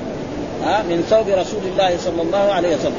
ها 0.65 0.83
من 0.83 1.05
ثوب 1.09 1.27
رسول 1.27 1.61
الله 1.71 1.97
صلى 1.97 2.21
الله 2.21 2.53
عليه 2.53 2.75
وسلم. 2.75 2.95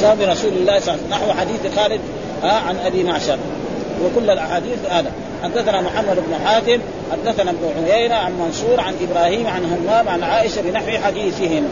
ثوب 0.00 0.20
رسول 0.20 0.52
الله 0.52 0.80
صلى 0.80 0.94
الله 0.94 0.96
عليه 0.96 0.96
وسلم. 0.96 1.10
نحو 1.10 1.32
حديث 1.32 1.76
خالد. 1.76 2.00
ها 2.42 2.52
عن 2.52 2.76
أبي 2.76 3.04
معشر. 3.04 3.38
وكل 4.04 4.30
الأحاديث 4.30 4.78
هذا. 4.90 5.12
حدثنا 5.42 5.80
محمد 5.80 6.16
بن 6.16 6.46
حاتم 6.46 6.80
حدثنا 7.12 7.50
ابن 7.50 7.90
عيينة 7.90 8.14
عن 8.14 8.32
منصور 8.32 8.80
عن 8.80 8.94
إبراهيم 9.10 9.46
عن 9.46 9.64
همام 9.64 10.08
عن 10.08 10.22
عائشة 10.22 10.62
بنحو 10.62 11.04
حديثهم. 11.04 11.68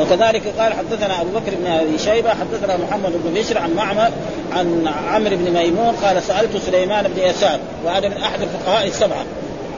وكذلك 0.00 0.42
قال 0.58 0.72
حدثنا 0.72 1.20
أبو 1.20 1.30
بكر 1.30 1.52
بن 1.54 1.66
أبي 1.66 1.98
شيبة 1.98 2.30
حدثنا 2.30 2.76
محمد 2.76 3.12
بن 3.24 3.40
بشر 3.40 3.58
عن 3.58 3.74
معمر 3.74 4.10
عن 4.52 4.88
عمرو 5.12 5.36
بن 5.36 5.52
ميمون 5.52 5.94
قال 6.02 6.22
سألت 6.22 6.56
سليمان 6.66 7.04
بن 7.16 7.22
يسار 7.22 7.58
وهذا 7.84 8.08
من 8.08 8.16
أحد 8.16 8.42
الفقهاء 8.42 8.86
السبعة. 8.86 9.24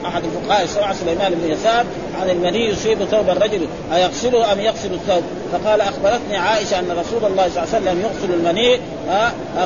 أحد 0.07 0.23
الفقهاء 0.25 0.65
السبعه 0.65 0.93
سليمان 0.93 1.35
بن 1.35 1.51
يسار 1.51 1.85
عن 2.21 2.31
المني 2.31 2.69
يصيب 2.69 3.05
ثوب 3.05 3.29
الرجل 3.29 3.67
ايغسله 3.95 4.53
أم 4.53 4.61
يغسل 4.61 4.93
الثوب؟ 4.93 5.23
فقال 5.53 5.81
أخبرتني 5.81 6.37
عائشة 6.37 6.79
أن 6.79 6.91
رسول 6.91 7.31
الله 7.31 7.49
صلى 7.49 7.63
الله 7.63 7.75
عليه 7.75 7.85
وسلم 7.85 8.01
يغسل 8.01 8.35
المني 8.35 8.81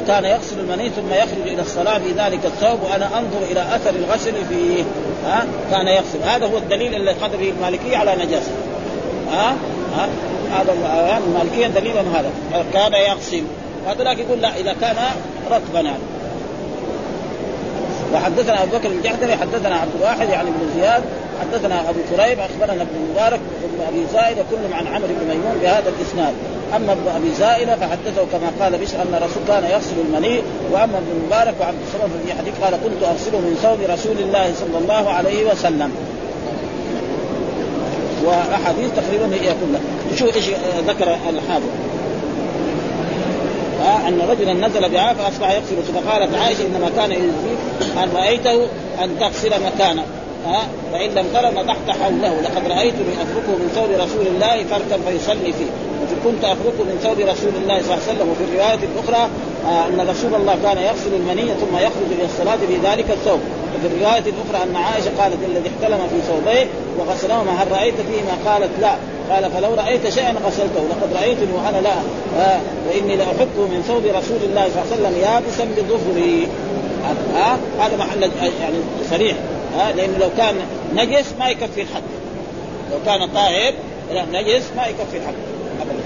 كان 0.07 0.25
يغسل 0.25 0.61
المني 0.61 0.91
ثم 0.91 1.13
يخرج 1.13 1.53
إلى 1.53 1.63
الصلاة 1.63 1.99
بذلك 1.99 2.41
الثوب 2.45 2.79
وأنا 2.83 3.07
أنظر 3.19 3.39
إلى 3.51 3.61
أثر 3.61 3.91
الغسل 3.91 4.33
فيه 4.49 4.85
ها 5.27 5.47
كان 5.71 5.87
يغسل 5.89 6.23
هذا 6.23 6.47
هو 6.47 6.59
الدليل 6.59 6.95
الذي 6.95 7.19
قدر 7.19 7.37
به 7.37 7.51
المالكية 7.51 7.97
على 7.97 8.17
نجاسة. 8.25 8.51
ها 9.33 9.57
ها 9.97 10.09
هذا 10.53 10.73
المالكية 11.27 11.67
دليل 11.67 11.97
هذا. 11.97 12.31
كان 12.73 12.93
يغسل 12.93 13.43
هذا 13.87 14.13
يقول 14.13 14.41
لا 14.41 14.57
إذا 14.57 14.77
كان 14.81 14.97
رطبا. 15.51 15.95
وحدثنا 18.15 18.63
أبو 18.63 18.77
بكر 18.77 18.89
الجحدري 18.89 19.37
حدثنا 19.37 19.77
عبد 19.77 19.91
الواحد 19.99 20.29
يعني 20.29 20.51
بن 20.51 20.81
زياد 20.81 21.03
حدثنا 21.41 21.91
أبو 21.91 21.99
كريب 22.11 22.39
أخبرنا 22.39 22.83
ابن 22.83 22.97
مبارك 23.13 23.41
وابن 23.63 23.81
أبي 23.89 24.07
زايد 24.13 24.37
وكلهم 24.39 24.73
عن 24.73 24.87
عمرو 24.87 25.09
بن 25.09 25.29
ميمون 25.29 25.59
بهذا 25.63 25.93
الإسناد. 25.99 26.35
أما 26.77 26.93
ابن 26.93 27.09
أبي 27.17 27.35
زائدة 27.35 27.77
فحدثه 27.77 28.25
كما 28.33 28.53
قال 28.61 28.79
بشر 28.79 29.03
أن 29.03 29.15
الرسول 29.15 29.43
كان 29.49 29.65
يغسل 29.71 29.95
المني 30.09 30.43
وأما 30.73 30.99
ابن 30.99 31.27
مبارك 31.27 31.55
وعبد 31.61 31.79
الصمد 31.87 32.11
في 32.27 32.33
حديث 32.39 32.55
قال 32.63 32.73
كنت 32.73 33.03
أغسله 33.03 33.39
من 33.39 33.59
ثوب 33.63 33.79
رسول 33.91 34.19
الله 34.19 34.55
صلى 34.55 34.79
الله 34.79 35.11
عليه 35.11 35.51
وسلم. 35.51 35.93
وأحاديث 38.25 38.91
تقريبا 38.97 39.35
هي 39.35 39.55
كلها. 39.61 39.81
شوف 40.17 40.37
إيش 40.37 40.49
ذكر 40.89 41.17
الحافظ. 41.31 41.88
آه 43.81 44.09
أن 44.09 44.21
رجلا 44.21 44.53
نزل 44.69 44.89
بعاء 44.89 45.15
فأصبح 45.15 45.51
يغسل 45.51 45.77
فقالت 45.83 46.35
عائشة 46.35 46.67
إنما 46.67 46.91
كان 46.97 47.13
يزيد 47.13 47.59
ان 48.03 48.11
رأيته 48.15 48.67
أن 49.05 49.19
تغسل 49.21 49.51
مكانه. 49.67 50.05
ها 50.47 50.69
فإن 50.93 51.11
لم 51.11 51.27
تر 51.35 51.51
نضحت 51.51 51.91
حوله. 51.91 52.41
لقد 52.41 52.63
رايتني 52.69 53.13
افركه 53.23 53.53
من 53.61 53.69
ثوب 53.75 53.91
رسول 53.91 54.27
الله 54.27 54.65
فركا 54.65 54.99
فيصلي 55.07 55.53
فيه. 55.53 55.71
كنت 56.25 56.45
افركه 56.45 56.83
من 56.91 56.99
ثوب 57.03 57.19
رسول 57.33 57.53
الله 57.63 57.83
صلى 57.83 57.95
الله 57.95 58.03
عليه 58.05 58.13
وسلم. 58.13 58.29
وفي 58.31 58.45
الرواية 58.49 58.83
الأخرى 58.91 59.23
آه 59.67 59.87
أن 59.89 59.99
رسول 60.13 60.35
الله 60.35 60.55
كان 60.63 60.79
يغسل 60.89 61.13
المنية 61.21 61.53
ثم 61.63 61.77
يخرج 61.77 62.11
إلى 62.17 62.25
الصلاه 62.25 62.57
في 62.57 62.77
ذلك 62.89 63.11
الثوب. 63.11 63.41
وفي 63.75 63.87
الرواية 63.87 64.27
الأخرى 64.35 64.59
أن 64.67 64.77
عائشة 64.77 65.11
قالت 65.21 65.41
الذي 65.51 65.69
احتلم 65.73 66.01
في 66.13 66.19
ثوبيه 66.29 66.67
وغسلهما 66.99 67.53
هل 67.63 67.73
رأيت 67.73 67.95
فيهما؟ 68.09 68.35
قالت 68.47 68.71
لا. 68.81 68.95
قال 69.31 69.51
فلو 69.51 69.75
رأيت 69.75 70.09
شيئا 70.09 70.33
غسلته. 70.47 70.83
لقد 70.91 71.09
رأيتني 71.21 71.53
وأنا 71.57 71.81
لا. 71.89 71.97
آه 72.39 72.61
وإني 72.87 73.17
لاحبه 73.17 73.63
من 73.73 73.81
ثوب 73.89 74.05
رسول 74.21 74.41
الله 74.49 74.65
صلى 74.71 74.79
الله 74.79 74.87
عليه 74.87 74.97
وسلم 74.97 75.15
يابسا 75.27 75.65
بظفري 75.77 76.49
آه 77.37 77.57
هذا 77.83 77.97
محل 77.97 78.23
يعني 78.63 78.77
صريح. 79.11 79.37
لأنه 79.97 80.19
لو 80.19 80.29
كان 80.37 80.55
نجس 80.95 81.35
ما 81.39 81.49
يكفي 81.49 81.83
الحد. 81.83 82.03
لو 82.93 82.99
كان 83.07 83.29
طاهر 83.35 83.73
نجس 84.33 84.63
ما 84.77 84.87
يكفي 84.87 85.17
الحد. 85.17 85.35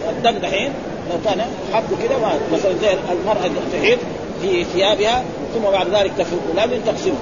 الدم 0.09 0.39
دحين 0.39 0.73
لو 1.11 1.17
كان 1.25 1.41
حده 1.73 1.97
كده 2.03 2.19
ما 2.19 2.33
مثلا 2.53 2.73
زي 2.83 2.93
المرأة 2.93 3.51
تحيط 3.73 3.99
في 4.43 4.65
ثيابها 4.65 5.25
ثم 5.55 5.71
بعد 5.71 5.89
ذلك 5.89 6.13
تفرق 6.19 6.41
لازم 6.57 6.81
تغسله 6.87 7.15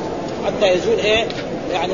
حتى 0.46 0.66
يزول 0.66 0.98
إيه؟ 0.98 1.26
يعني 1.72 1.92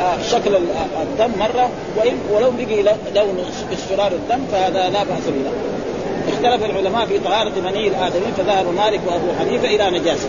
آه 0.00 0.22
شكل 0.30 0.56
الدم 1.02 1.30
مرة 1.38 1.70
وإن 1.96 2.18
ولو 2.32 2.50
بقي 2.50 2.82
لون 3.14 3.44
اصفرار 3.72 4.12
الدم 4.12 4.46
فهذا 4.52 4.90
لا 4.90 5.04
بأس 5.04 5.26
به. 5.26 5.50
اختلف 6.32 6.64
العلماء 6.64 7.06
في 7.06 7.18
طهارة 7.18 7.52
مني 7.60 7.88
الآدمي 7.88 8.32
فذهب 8.36 8.66
مالك 8.74 9.00
وأبو 9.06 9.26
حنيفة 9.40 9.68
إلى 9.68 9.98
نجاسة. 9.98 10.28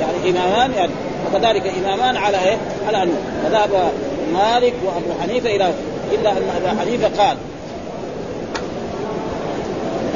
يعني 0.00 0.30
إمامان 0.30 0.72
يعني 0.72 0.92
وكذلك 1.30 1.72
إمامان 1.84 2.16
على 2.16 2.44
إيه؟ 2.44 2.56
على 2.86 3.02
أنه 3.02 3.18
فذهب 3.44 3.92
مالك 4.32 4.74
وأبو 4.84 5.20
حنيفة 5.22 5.56
إلى 5.56 5.72
إلا 6.12 6.30
أن 6.30 6.42
أبا 6.56 6.80
حنيفة 6.80 7.24
قال. 7.24 7.36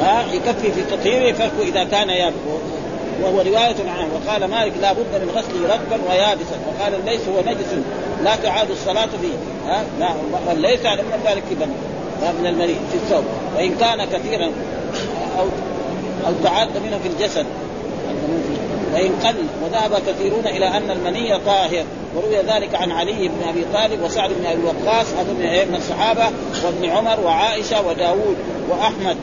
ها 0.01 0.25
يكفي 0.33 0.71
في 0.71 0.81
تطهيره 0.81 1.33
فرق 1.33 1.61
إذا 1.61 1.83
كان 1.83 2.09
يابس 2.09 2.35
وهو 3.23 3.41
رواية 3.41 3.75
عنه. 3.79 4.09
وقال 4.15 4.45
مالك 4.45 4.73
لا 4.81 4.93
بد 4.93 5.21
من 5.21 5.29
غسله 5.35 5.75
رطبا 5.75 6.09
ويابسا. 6.09 6.55
وقال 6.67 7.05
ليس 7.05 7.21
هو 7.27 7.51
نجس 7.51 7.85
لا 8.23 8.35
تعاد 8.35 8.71
الصلاة 8.71 9.09
فيه. 9.21 9.69
ها؟ 9.71 9.83
لا 9.99 10.13
ليس 10.53 10.85
على 10.85 11.01
من 11.01 11.23
ذلك 11.25 11.43
من 12.39 12.47
المريء 12.47 12.79
في 12.91 12.97
الثوب. 12.97 13.23
وإن 13.57 13.75
كان 13.75 14.05
كثيرا 14.05 14.51
أو 15.39 15.45
أو 16.27 16.33
تعاد 16.43 16.69
منه 16.77 16.99
في 17.03 17.07
الجسد. 17.09 17.45
وإن 18.95 19.11
قل 19.23 19.35
وذهب 19.63 20.01
كثيرون 20.07 20.47
إلى 20.47 20.67
أن 20.67 20.91
المني 20.91 21.39
طاهر. 21.45 21.83
وروي 22.15 22.37
ذلك 22.37 22.75
عن 22.75 22.91
علي 22.91 23.27
بن 23.27 23.49
أبي 23.49 23.65
طالب 23.73 24.03
وسعد 24.03 24.29
بن 24.29 24.45
أبي 24.45 24.61
وقاص 24.63 25.05
من 25.69 25.75
الصحابة 25.75 26.25
وابن 26.65 26.89
عمر 26.89 27.19
وعائشة 27.25 27.87
وداود 27.87 28.37
وأحمد 28.69 29.17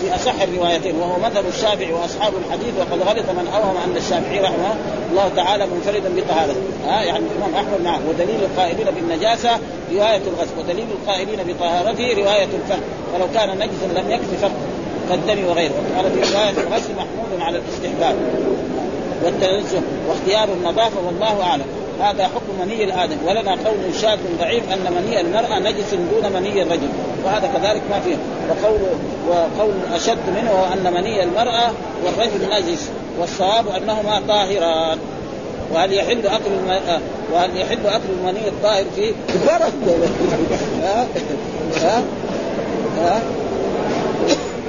في 0.00 0.14
أصح 0.14 0.42
الروايتين. 0.42 0.96
وهو 0.96 1.18
مذهب 1.18 1.44
الشافعي 1.48 1.92
وأصحاب 1.92 2.32
الحديث 2.46 2.74
وقد 2.78 3.02
غلط 3.02 3.30
من 3.30 3.48
أوهم 3.54 3.76
أن 3.76 3.96
الشافعي 3.96 4.40
رحمه 4.40 4.74
الله 5.10 5.30
تعالى 5.36 5.66
منفردا 5.66 6.10
بطهارته 6.16 6.60
ها 6.86 7.02
يعني 7.02 7.24
الإمام 7.26 7.54
أحمد 7.54 7.80
معه. 7.84 8.00
ودليل 8.08 8.40
القائلين 8.42 8.86
بالنجاسة 8.94 9.50
رواية 9.92 10.22
الغسل 10.26 10.58
ودليل 10.58 10.86
القائلين 10.90 11.38
بطهارته 11.46 12.14
رواية 12.14 12.48
الفرق. 12.62 12.84
فلو 13.14 13.26
كان 13.34 13.58
نجسا 13.58 14.00
لم 14.00 14.10
يكفي 14.10 14.36
فرق 14.42 14.56
كالدم 15.08 15.44
وغيره. 15.44 15.72
وقال 15.94 16.12
في 16.12 16.34
رواية 16.34 16.50
الغسل 16.50 16.92
محمود 16.92 17.40
على 17.40 17.58
الاستحباب. 17.58 18.16
والتنزه 19.24 19.80
واختيار 20.08 20.48
النظافة 20.48 21.06
والله 21.06 21.42
أعلم. 21.42 21.64
هذا 22.00 22.24
حكم 22.24 22.60
مني 22.60 22.84
الادم 22.84 23.16
ولنا 23.26 23.50
قول 23.50 23.94
شاذ 24.00 24.18
ضعيف 24.40 24.72
أن 24.72 24.92
مني 24.92 25.20
المرأة 25.20 25.58
نجس 25.58 25.94
دون 25.94 26.32
مني 26.32 26.62
الرجل. 26.62 26.88
وهذا 27.24 27.46
كذلك 27.46 27.82
ما 27.90 28.00
فيه. 28.00 28.16
وقول 28.48 28.80
وقول 29.28 29.72
أشد 29.94 30.30
منه 30.36 30.50
هو 30.50 30.72
أن 30.72 30.92
مني 30.92 31.22
المرأة 31.22 31.72
والرجل 32.04 32.50
نجس. 32.50 32.90
والصواب 33.20 33.68
أنهما 33.68 34.22
طاهران. 34.28 34.98
وهل 35.72 35.92
يحل 35.92 36.26
أكل 36.26 36.50
الم... 36.50 37.00
وهل 37.32 37.56
يحل 37.56 37.86
أكل 37.86 38.08
المني 38.20 38.48
الطاهر 38.48 38.84
فيه؟ 38.96 39.12
ها؟ 40.82 41.06
ها؟ 41.82 42.02
ها؟ 42.98 43.22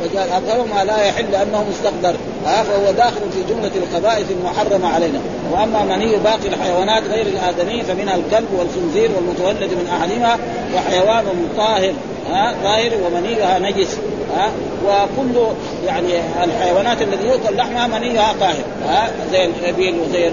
وقال 0.05 0.29
أكثر 0.29 0.65
ما 0.75 0.83
لا 0.83 1.05
يحل 1.05 1.31
لأنه 1.31 1.65
مستقدر. 1.69 2.15
ها 2.45 2.63
فهو 2.63 2.91
داخل 2.91 3.21
في 3.33 3.53
جملة 3.53 3.71
الخبائث 3.75 4.31
المحرمة 4.31 4.87
علينا. 4.87 5.19
وأما 5.51 5.83
مني 5.83 6.15
باقي 6.15 6.47
الحيوانات 6.47 7.03
غير 7.03 7.25
الآدمي 7.25 7.83
فمنها 7.83 8.15
الكلب 8.15 8.47
والخنزير 8.57 9.11
والمتولد 9.15 9.73
من 9.73 9.87
أحدهما 9.91 10.37
وحيوان 10.75 11.25
طاهر 11.57 11.93
ها 12.31 12.55
طاهر 12.63 12.91
ومنيها 13.05 13.59
نجس 13.59 13.97
ها 14.35 14.51
وكل 14.85 15.53
يعني 15.85 16.13
الحيوانات 16.43 17.01
التي 17.01 17.27
يؤكل 17.27 17.55
لحمها 17.55 17.87
منيها 17.87 18.35
طاهر 18.39 18.63
ها 18.87 19.11
زي 19.31 19.45
الإبل 19.45 19.99
وزي 19.99 20.31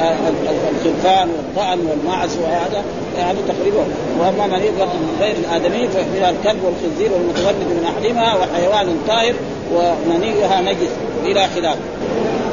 الخلفان 0.00 1.28
والضأن 1.28 1.86
والمعز 1.86 2.38
وهذا 2.38 2.84
يعني 3.18 3.38
تقريبا. 3.48 3.84
واما 4.18 4.46
مني 4.46 4.70
غير 5.20 5.36
الآدمي 5.36 5.88
فمنها 5.88 6.30
الكلب 6.30 6.64
والخنزير 6.64 7.12
والمتولد 7.12 7.56
من 7.56 7.86
أحدهما 7.94 8.34
وحيوان 8.34 8.96
طاهر 9.08 9.34
ومنيها 9.74 10.60
نجس 10.60 10.90
بلا 11.24 11.46
خلاف 11.46 11.76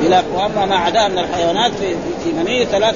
بلا 0.01 0.23
وأما 0.35 0.65
ما 0.65 0.75
عداه 0.75 1.07
من 1.07 1.17
الحيوانات 1.17 1.71
في 1.71 1.95
في 2.23 2.33
مني 2.33 2.65
ثلاث 2.65 2.95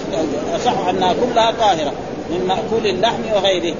أصح 0.56 0.88
أنها 0.88 1.14
كلها 1.14 1.52
طاهرة 1.52 1.94
من 2.30 2.46
مأكول 2.48 2.88
اللحم 2.88 3.22
وغيره. 3.36 3.76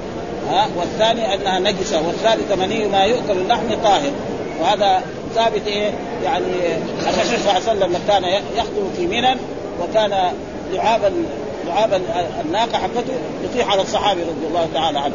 ها 0.50 0.68
والثاني 0.76 1.34
أنها 1.34 1.58
نجسة 1.58 2.06
والثالث 2.06 2.52
مني 2.58 2.86
ما 2.86 3.04
يؤكل 3.04 3.32
اللحم 3.32 3.74
طاهر. 3.84 4.10
وهذا 4.60 5.02
ثابت 5.34 5.66
إيه؟ 5.66 5.90
يعني 6.24 6.44
الرسول 7.02 7.38
صلى 7.38 7.50
الله 7.50 7.52
عليه 7.52 7.78
وسلم 7.78 7.98
كان 8.08 8.24
يخطب 8.56 8.90
في 8.96 9.06
منى 9.06 9.36
وكان 9.82 10.32
لعاب 10.72 11.12
لعاب 11.66 12.00
الناقة 12.44 12.78
حقته 12.78 13.14
يطيح 13.44 13.72
على 13.72 13.82
الصحابي 13.82 14.20
رضي 14.22 14.46
الله 14.48 14.68
تعالى 14.74 14.98
عنه. 14.98 15.14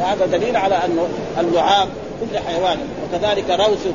وهذا 0.00 0.26
دليل 0.26 0.56
على 0.56 0.74
انه 0.74 1.08
اللعاب 1.40 1.88
كل 2.20 2.38
حيوان 2.38 2.78
وكذلك 3.04 3.50
روثه 3.50 3.92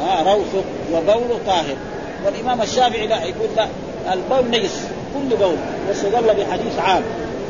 ها 0.00 0.22
روثه 0.22 0.64
وبوله 0.92 1.38
طاهر. 1.46 1.76
والإمام 2.26 2.62
الشافعي 2.62 3.06
لا 3.06 3.24
يقول 3.24 3.48
لا 3.56 3.66
البول 4.12 4.50
نجس 4.50 4.80
كل 5.14 5.36
بول. 5.36 5.56
واستدل 5.88 6.34
بحديث 6.34 6.78
عام 6.78 7.02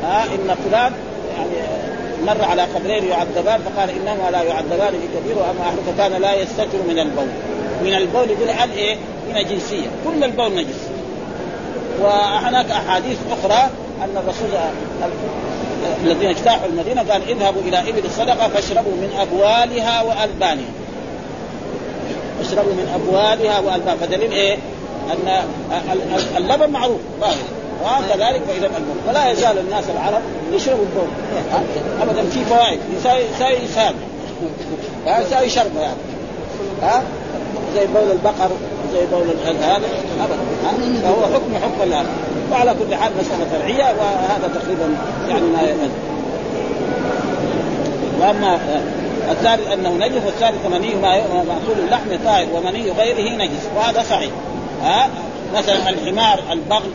ها 0.03 0.23
إن 0.23 0.55
فلان 0.69 0.93
يعني 1.37 1.67
مر 2.25 2.45
على 2.45 2.61
قبرين 2.61 3.03
يعذبان 3.03 3.61
فقال 3.61 3.89
إنهما 3.89 4.31
لا 4.31 4.41
يعذبان 4.43 4.93
بكثير 4.93 5.37
وأما 5.37 5.61
أحدك 5.61 5.97
كان 5.97 6.21
لا 6.21 6.35
يستتر 6.41 6.77
من 6.89 6.99
البول. 6.99 7.27
من 7.83 7.93
البول 7.93 8.29
يقول 8.29 8.49
عن 8.49 8.69
إيه؟ 8.69 8.95
من 9.29 9.43
جنسية. 9.49 9.87
كل 10.05 10.23
البول 10.23 10.55
نجس. 10.55 10.98
وهناك 12.01 12.71
أحاديث 12.71 13.17
أخرى 13.31 13.69
أن 14.03 14.17
الرسول 14.17 14.49
الذين 16.03 16.29
اجتاحوا 16.29 16.67
المدينة 16.67 17.01
قال 17.11 17.29
اذهبوا 17.29 17.61
إلى 17.61 17.79
إبل 17.79 18.05
الصدقة 18.05 18.47
فاشربوا 18.47 18.91
من 18.91 19.09
أبوالها 19.19 20.01
وألبانها. 20.01 20.71
اشربوا 22.41 22.73
من 22.73 22.91
أبوالها 22.95 23.59
وألبانها. 23.59 23.95
فدليل 23.95 24.31
إيه؟ 24.31 24.57
أن 25.11 25.43
اللبن 26.37 26.69
معروف 26.69 26.99
ظاهر 27.19 27.33
وكذلك 27.83 28.41
فاذا 28.47 28.65
البول 28.65 28.95
فلا 29.07 29.31
يزال 29.31 29.57
الناس 29.57 29.83
العرب 29.89 30.21
يشربوا 30.51 30.83
البول 30.83 31.07
ابدا 32.01 32.29
في 32.29 32.45
فوائد. 32.45 32.79
يساوي 32.99 33.21
يساوي 33.35 33.55
يساوي 33.55 33.95
يساوي 35.25 35.49
شربه 35.49 35.81
يعني. 35.81 35.97
ها؟ 36.81 37.03
زي 37.75 37.85
بول 37.87 38.11
البقر. 38.11 38.49
زي 38.93 39.05
بول 39.11 39.27
هذا 39.45 39.81
ابدا. 40.21 40.37
فهو 41.03 41.25
حكم 41.33 41.55
حكم 41.55 41.81
الله 41.83 42.05
وعلى 42.51 42.73
كل 42.73 42.95
حال 42.95 43.11
مسألة 43.19 43.45
فرعية 43.51 43.83
وهذا 43.83 44.51
تقريبا 44.55 44.97
يعني 45.29 45.45
ما 45.45 45.89
وأما 48.21 48.59
الثالث 49.31 49.71
أنه 49.71 49.89
نجس 49.89 50.25
والثالث 50.25 50.65
مني 50.65 50.95
ما 50.95 51.21
مأكول 51.27 51.79
اللحم 51.85 52.25
طاهر 52.25 52.47
ومني 52.53 52.91
غيره 52.91 53.35
نجس. 53.35 53.69
وهذا 53.75 54.03
صحيح. 54.03 54.31
ها؟ 54.83 55.09
مثلا 55.55 55.89
الحمار 55.89 56.39
البغل 56.51 56.91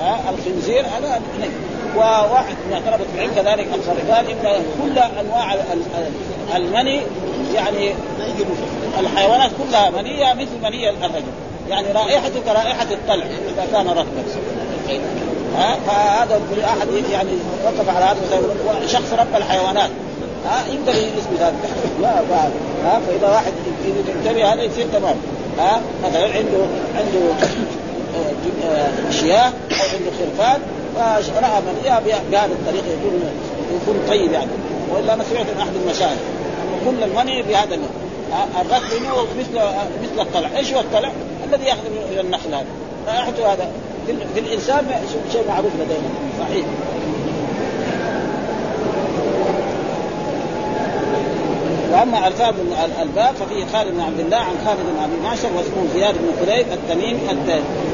ها؟ 0.00 0.20
الخنزير 0.30 0.80
هذا 0.80 1.20
نجس. 1.40 1.50
وواحد 1.96 2.56
من 2.70 2.80
طلبة 2.86 3.04
العلم 3.14 3.32
كذلك 3.34 3.68
قال 4.10 4.26
ان 4.30 4.62
كل 4.82 4.98
أنواع 4.98 5.56
المني 6.56 7.00
يعني 7.54 7.94
الحيوانات 9.00 9.50
كلها 9.62 9.90
منية 9.90 10.34
مثل 10.34 10.62
منية 10.62 10.90
الرجل 10.90 11.24
يعني 11.68 11.92
رائحته 11.92 12.40
كرائحه 12.46 12.86
الطلع 12.92 13.24
إذا 13.24 13.66
كان 13.72 13.88
رطبا. 13.88 14.24
ها؟ 15.56 15.76
فهذا 15.86 16.40
أحد 16.64 16.88
يعني 17.12 17.30
وقف 17.64 17.88
على 17.88 18.04
هذا 18.04 18.86
شخص 18.86 19.12
رب 19.12 19.36
الحيوانات. 19.36 19.90
ها؟ 20.46 20.64
يقدر 20.68 20.92
يثبت 20.92 21.40
هذا. 21.40 21.54
لا 22.02 22.14
بعد 22.30 22.50
ها؟ 22.84 23.00
فإذا 23.06 23.28
واحد 23.28 23.52
ينتبه 24.08 24.52
هذا 24.52 24.62
يصير 24.62 24.86
تمام. 24.92 25.16
ها؟ 25.58 25.80
مثلا 26.04 26.24
عنده 26.24 26.66
عنده 26.96 27.34
آه، 28.64 29.10
شياه 29.10 29.48
أو 29.48 29.86
عنده 29.94 30.10
خرفان 30.18 30.60
فرأى 30.94 31.60
منيها 31.60 32.00
بهذه 32.00 32.44
الطريقة 32.44 32.86
يكون 32.86 33.22
يكون 33.82 34.00
طيب 34.08 34.32
يعني. 34.32 34.50
وإلا 34.90 35.14
أنا 35.14 35.24
سمعت 35.30 35.46
من 35.46 35.60
أحد 35.60 35.72
المشايخ 35.84 36.18
كل 36.84 37.02
المني 37.02 37.42
بهذا 37.42 37.78
الركب 38.60 38.84
مثل 39.38 39.54
مثل 40.02 40.20
الطلع، 40.20 40.48
إيش 40.56 40.72
هو 40.72 40.80
الطلع؟ 40.80 41.12
الذي 41.44 41.64
يأخذ 41.64 41.80
إلى 42.12 42.20
النخل 42.20 42.54
هذا 42.54 42.66
رائحته 43.06 43.52
هذا. 43.52 43.70
في 44.34 44.40
الإنسان 44.40 44.86
شيء 45.32 45.44
معروف 45.48 45.72
لدينا. 45.74 46.08
صحيح. 46.40 46.66
وأما 51.94 52.28
ألفاظ 52.28 52.54
الباب 53.02 53.34
ففيه 53.34 53.64
خالد 53.72 53.94
بن 53.94 54.00
عبد 54.00 54.20
الله 54.20 54.36
عن 54.36 54.54
خالد 54.66 54.80
بن 54.80 55.02
ابي 55.04 55.22
معشر 55.24 55.48
واسمه 55.56 55.86
زياد 55.94 56.14
بن 56.14 56.46
كليب 56.46 56.66
التميمي 56.72 57.20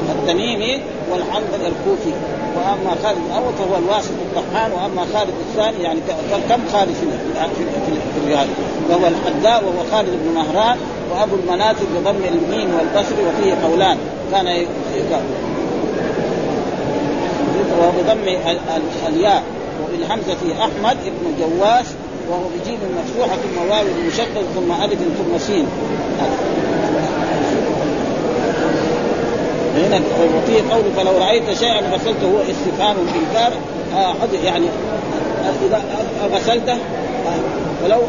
التميمي 0.09 0.81
والحنظل 1.11 1.61
الكوفي. 1.61 2.13
وأما 2.55 2.95
خالد 3.03 3.17
الأول 3.29 3.53
فهو 3.53 3.77
الواسط 3.77 4.11
الطحان 4.11 4.71
وأما 4.71 5.05
خالد 5.13 5.33
الثاني 5.49 5.83
يعني 5.83 5.99
كم 6.49 6.61
خالد 6.73 6.91
في 6.93 7.05
في 8.13 8.19
الرياض 8.23 8.47
وهو 8.89 9.07
الحداء 9.07 9.63
وهو 9.63 9.91
خالد 9.91 10.09
بن 10.09 10.33
مهران 10.35 10.77
وأبو 11.11 11.35
المناكب 11.35 11.85
بضم 11.97 12.23
الميم 12.25 12.75
والبصر 12.75 13.15
وفيه 13.27 13.53
قولان. 13.63 13.97
كان 14.31 14.65
وبضم 17.79 18.27
الياء. 19.07 19.43
وبالهمزة 19.83 20.59
أحمد 20.59 20.97
بن 21.05 21.33
جواس 21.39 21.85
وهو 22.29 22.43
بجيم 22.43 22.79
مفتوحة 22.97 23.35
ثم 23.35 23.69
واو 23.71 23.83
مشدد 24.07 24.45
ثم 24.55 24.71
ألف 24.83 24.99
ثم 24.99 25.37
سين. 25.37 25.65
هنا 29.75 30.01
وفيه 30.37 30.73
قول 30.73 30.83
فلو 30.97 31.17
رأيت 31.17 31.53
شيئا 31.59 31.81
غسلته 31.93 32.27
هو 32.27 32.39
استفهام 32.51 32.95
انكار 33.15 33.53
آه 33.95 34.15
يعني 34.43 34.65
إذا 35.65 35.81
غسلته 36.33 36.77
ولو 37.83 38.01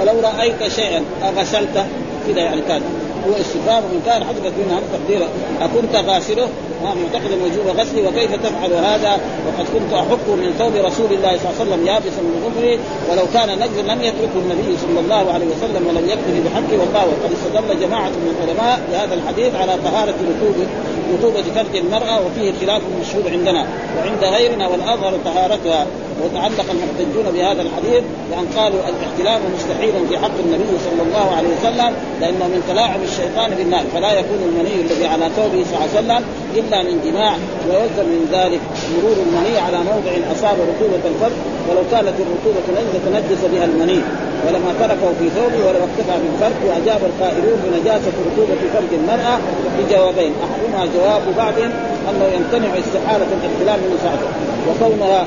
ولو 0.00 0.20
رأيت 0.20 0.68
شيئا 0.68 1.04
أغسلته 1.22 1.86
كذا 2.28 2.40
يعني 2.40 2.60
كان. 2.68 2.82
هو 3.28 3.32
استفهام 3.40 3.82
انكار 3.94 4.24
حذفت 4.24 4.52
منها 4.58 4.80
تقديره 4.92 5.28
أكنت 5.60 5.96
غاسله؟ 5.96 6.48
معتقد 6.84 7.32
وجوب 7.44 7.66
غسله 7.78 8.08
وكيف 8.08 8.34
تفعل 8.34 8.72
هذا؟ 8.72 9.20
وقد 9.46 9.66
كنت 9.74 9.92
احكه 9.92 10.34
من 10.36 10.54
ثوب 10.58 10.72
رسول 10.74 11.12
الله 11.12 11.38
صلى 11.38 11.46
الله 11.46 11.54
عليه 11.60 11.62
وسلم 11.62 11.86
يابسا 11.86 12.22
من 12.22 12.36
ظفره 12.44 12.78
ولو 13.10 13.26
كان 13.34 13.48
نجزا 13.58 13.82
لم 13.82 14.00
يتركه 14.02 14.38
النبي 14.44 14.76
صلى 14.84 15.00
الله 15.00 15.32
عليه 15.32 15.46
وسلم 15.46 15.86
ولم 15.88 16.08
يكتب 16.08 16.44
بحقه 16.44 16.74
والله. 16.80 17.04
وقد 17.10 17.30
استدل 17.32 17.80
جماعة 17.80 18.08
من 18.08 18.34
العلماء 18.36 18.80
بهذا 18.90 19.14
الحديث 19.14 19.54
على 19.54 19.72
طهارة 19.84 20.14
ركوبه 20.30 20.66
رطوبة 21.14 21.42
فرج 21.42 21.76
المرأة 21.76 22.26
وفيه 22.26 22.52
خلاف 22.60 22.82
مشهور 23.00 23.30
عندنا. 23.30 23.66
وعند 23.96 24.24
غيرنا 24.24 24.68
والأظهر 24.68 25.12
طهارتها. 25.24 25.86
وتعلق 26.24 26.66
المحتجون 26.74 27.26
بهذا 27.34 27.62
الحديث 27.62 28.02
بأن 28.30 28.46
قالوا 28.56 28.80
الاحتلام 28.90 29.40
مستحيل 29.56 29.92
في 30.08 30.18
حق 30.18 30.38
النبي 30.44 30.72
صلى 30.86 31.02
الله 31.06 31.26
عليه 31.36 31.48
وسلم 31.56 31.92
لأنه 32.20 32.46
من 32.54 32.62
تلاعب 32.68 33.00
الشيطان 33.02 33.50
بالنار 33.58 33.84
فلا 33.94 34.12
يكون 34.12 34.40
المني 34.48 34.74
الذي 34.86 35.06
على 35.06 35.26
ثوبه 35.36 35.64
صلى 35.68 35.76
الله 35.76 35.90
عليه 35.90 36.00
وسلم 36.00 36.22
إلا 36.58 36.78
من 36.82 36.96
جماع 37.06 37.32
ويلزم 37.68 38.06
من 38.14 38.22
ذلك 38.36 38.60
مرور 38.94 39.16
المني 39.26 39.58
على 39.58 39.78
موضع 39.90 40.12
أصاب 40.34 40.56
رطوبة 40.70 41.02
الفرج 41.12 41.38
ولو 41.68 41.82
كانت 41.92 42.16
الرطوبة 42.24 42.66
نجسة 42.76 42.98
تنجس 43.06 43.42
بها 43.52 43.64
المني. 43.64 44.00
ولما 44.46 44.72
تركه 44.80 45.08
في 45.18 45.26
ثوبه 45.36 45.60
ولو 45.66 45.80
اكتفى 45.88 46.14
بالفرق 46.22 46.58
واجاب 46.68 47.00
القائلون 47.10 47.58
بنجاسة 47.64 48.12
رطوبة 48.26 48.60
فرج 48.74 48.92
المرأة 49.00 49.38
بجوابين 49.78 50.32
أحدهما 50.44 50.92
جواب 50.94 51.22
بعضهم 51.36 51.70
أنه 52.08 52.24
يمتنع 52.36 52.70
استحالة 52.78 53.26
الاحتلام 53.36 53.78
من 53.78 53.98
ساعته 54.02 54.28
وكونها 54.68 55.26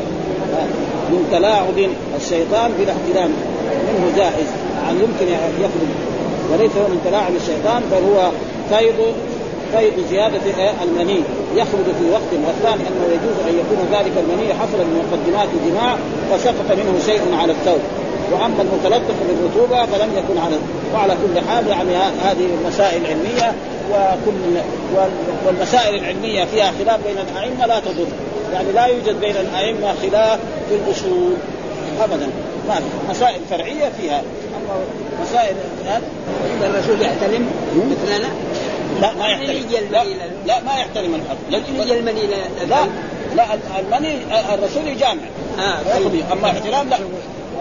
من 1.11 1.27
تلاعب 1.31 1.77
الشيطان 2.19 2.71
بلا 2.79 2.91
احتلام 2.91 3.31
منه 3.87 4.05
جائز. 4.17 4.49
يعني 4.83 4.99
يمكن 4.99 5.27
يخرج. 5.65 5.91
وليس 6.51 6.71
هو 6.77 6.87
من 6.87 7.01
تلاعب 7.05 7.33
الشيطان 7.35 7.81
بل 7.91 8.03
هو 8.11 8.31
فيض 8.69 8.99
فيض 9.73 10.05
زيادة 10.09 10.45
المني. 10.83 11.21
يخرج 11.55 11.87
في 11.99 12.05
وقت 12.11 12.31
والثاني 12.47 12.83
أنه 12.89 13.05
يجوز 13.15 13.37
أن 13.49 13.53
يكون 13.61 13.79
ذلك 13.95 14.13
المني 14.23 14.53
حصلا 14.53 14.83
من 14.83 14.97
مقدمات 15.07 15.49
الجماع 15.57 15.95
فسقط 16.31 16.77
منه 16.77 16.99
شيء 17.05 17.21
على 17.41 17.51
الثوب. 17.51 17.81
وأما 18.31 18.61
المتلطف 18.61 19.15
بالرطوبة 19.27 19.85
فلم 19.85 20.09
يكن 20.17 20.37
على 20.45 20.55
وعلى 20.93 21.13
كل 21.13 21.39
حال 21.47 21.67
يعني 21.67 21.95
هذه 22.23 22.47
مسائل 22.67 23.05
علمية 23.05 23.53
وكل 23.91 24.59
والمسائل 25.45 25.95
العلمية 25.95 26.45
فيها 26.45 26.71
خلاف 26.79 26.99
بين 27.07 27.17
الأئمة 27.17 27.65
لا 27.65 27.79
تضر. 27.79 28.07
يعني 28.53 28.71
لا 28.71 28.85
يوجد 28.85 29.19
بين 29.19 29.35
الأئمة 29.35 29.93
خلاف 30.01 30.39
في 30.69 30.75
الأصول. 30.75 31.33
ابدا. 32.01 32.29
ما 32.67 32.81
مسائل 33.09 33.41
فرعية 33.49 33.91
فيها. 34.01 34.21
أما 34.57 34.83
مسائل 35.23 35.55
الرسول 36.63 37.01
يحترم 37.01 37.49
مثلنا؟ 37.75 38.27
لا 39.01 39.13
ما 39.13 39.27
يحترم. 39.27 39.65
لا, 39.91 40.03
لا 40.45 40.59
ما 40.59 40.71
يحترم 40.79 41.15
الحد 41.15 41.63
يجي 41.79 41.99
المني 41.99 42.21
لا 42.65 42.85
لا 43.35 43.43
المني 43.79 44.17
الرسول 44.53 44.87
يجامع. 44.87 45.21
آه 45.59 45.83
طيب. 45.83 46.23
اما 46.31 46.49
احترام 46.49 46.89
لا. 46.89 46.97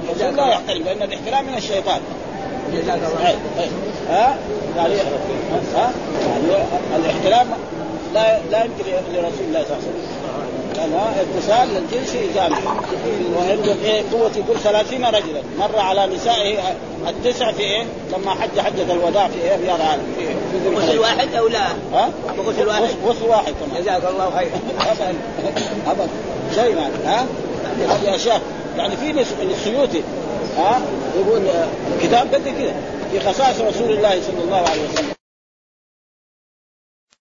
الرسول 0.09 0.37
لا 0.37 0.49
يحترم 0.49 0.83
لأن 0.83 1.03
الاحترام 1.03 1.47
من 1.47 1.57
الشيطان. 1.57 2.01
جزاك 2.73 2.97
الله. 2.97 3.35
ها؟ 4.11 4.39
يعني 4.77 4.95
ها؟ 5.75 5.93
يعني 6.29 6.65
الاحترام 6.97 7.47
لا 8.15 8.39
لا 8.51 8.65
يمكن 8.65 8.85
لرسول 9.13 9.45
الله 9.49 9.65
صلى 9.65 9.77
الله 9.77 9.83
عليه 9.83 9.89
وسلم. 9.89 10.20
اتصال 10.79 11.69
للجنس 11.69 12.17
جامع 12.35 12.59
وعنده 13.37 13.75
إيه 13.85 14.03
قوة 14.13 14.31
يقول 14.37 14.59
ثلاثين 14.59 15.05
رجلا؟ 15.05 15.43
مر 15.59 15.79
على 15.79 16.07
نسائه 16.07 16.59
التسع 17.09 17.53
في 17.53 17.61
إيه؟ 17.61 17.85
لما 18.13 18.31
حج 18.31 18.61
حجة 18.61 18.93
الوداع 18.93 19.29
في 19.29 19.43
إيه؟ 19.43 19.57
في 19.57 19.71
هذا 19.71 19.99
في 20.19 20.77
غسل 20.77 20.99
واحد 20.99 21.35
أو 21.35 21.49
لا؟ 21.49 21.67
ها؟ 21.93 22.11
غسل 22.39 22.67
واحد. 22.67 22.83
غسل 23.07 23.25
واحد 23.29 23.53
كمان. 23.61 23.83
جزاك 23.83 24.03
الله 24.11 24.31
خير. 24.37 24.51
ابدا. 24.81 25.15
ابدا. 25.87 26.09
شيء 26.55 26.77
يعني 26.77 26.95
ها؟ 27.05 27.27
هذه 27.89 28.15
أشياء. 28.15 28.41
يعني 28.77 28.97
في 28.97 29.25
السيوطي 29.43 30.03
ها؟ 30.59 30.81
يقول 31.21 31.43
كتاب 32.03 32.35
قد 32.35 32.43
كذا 32.45 32.75
في 33.13 33.21
خصائص 33.21 33.61
رسول 33.61 33.91
الله 33.91 34.11
صلى 34.11 34.45
الله 34.45 34.57
عليه 34.57 34.83
وسلم. 34.93 35.20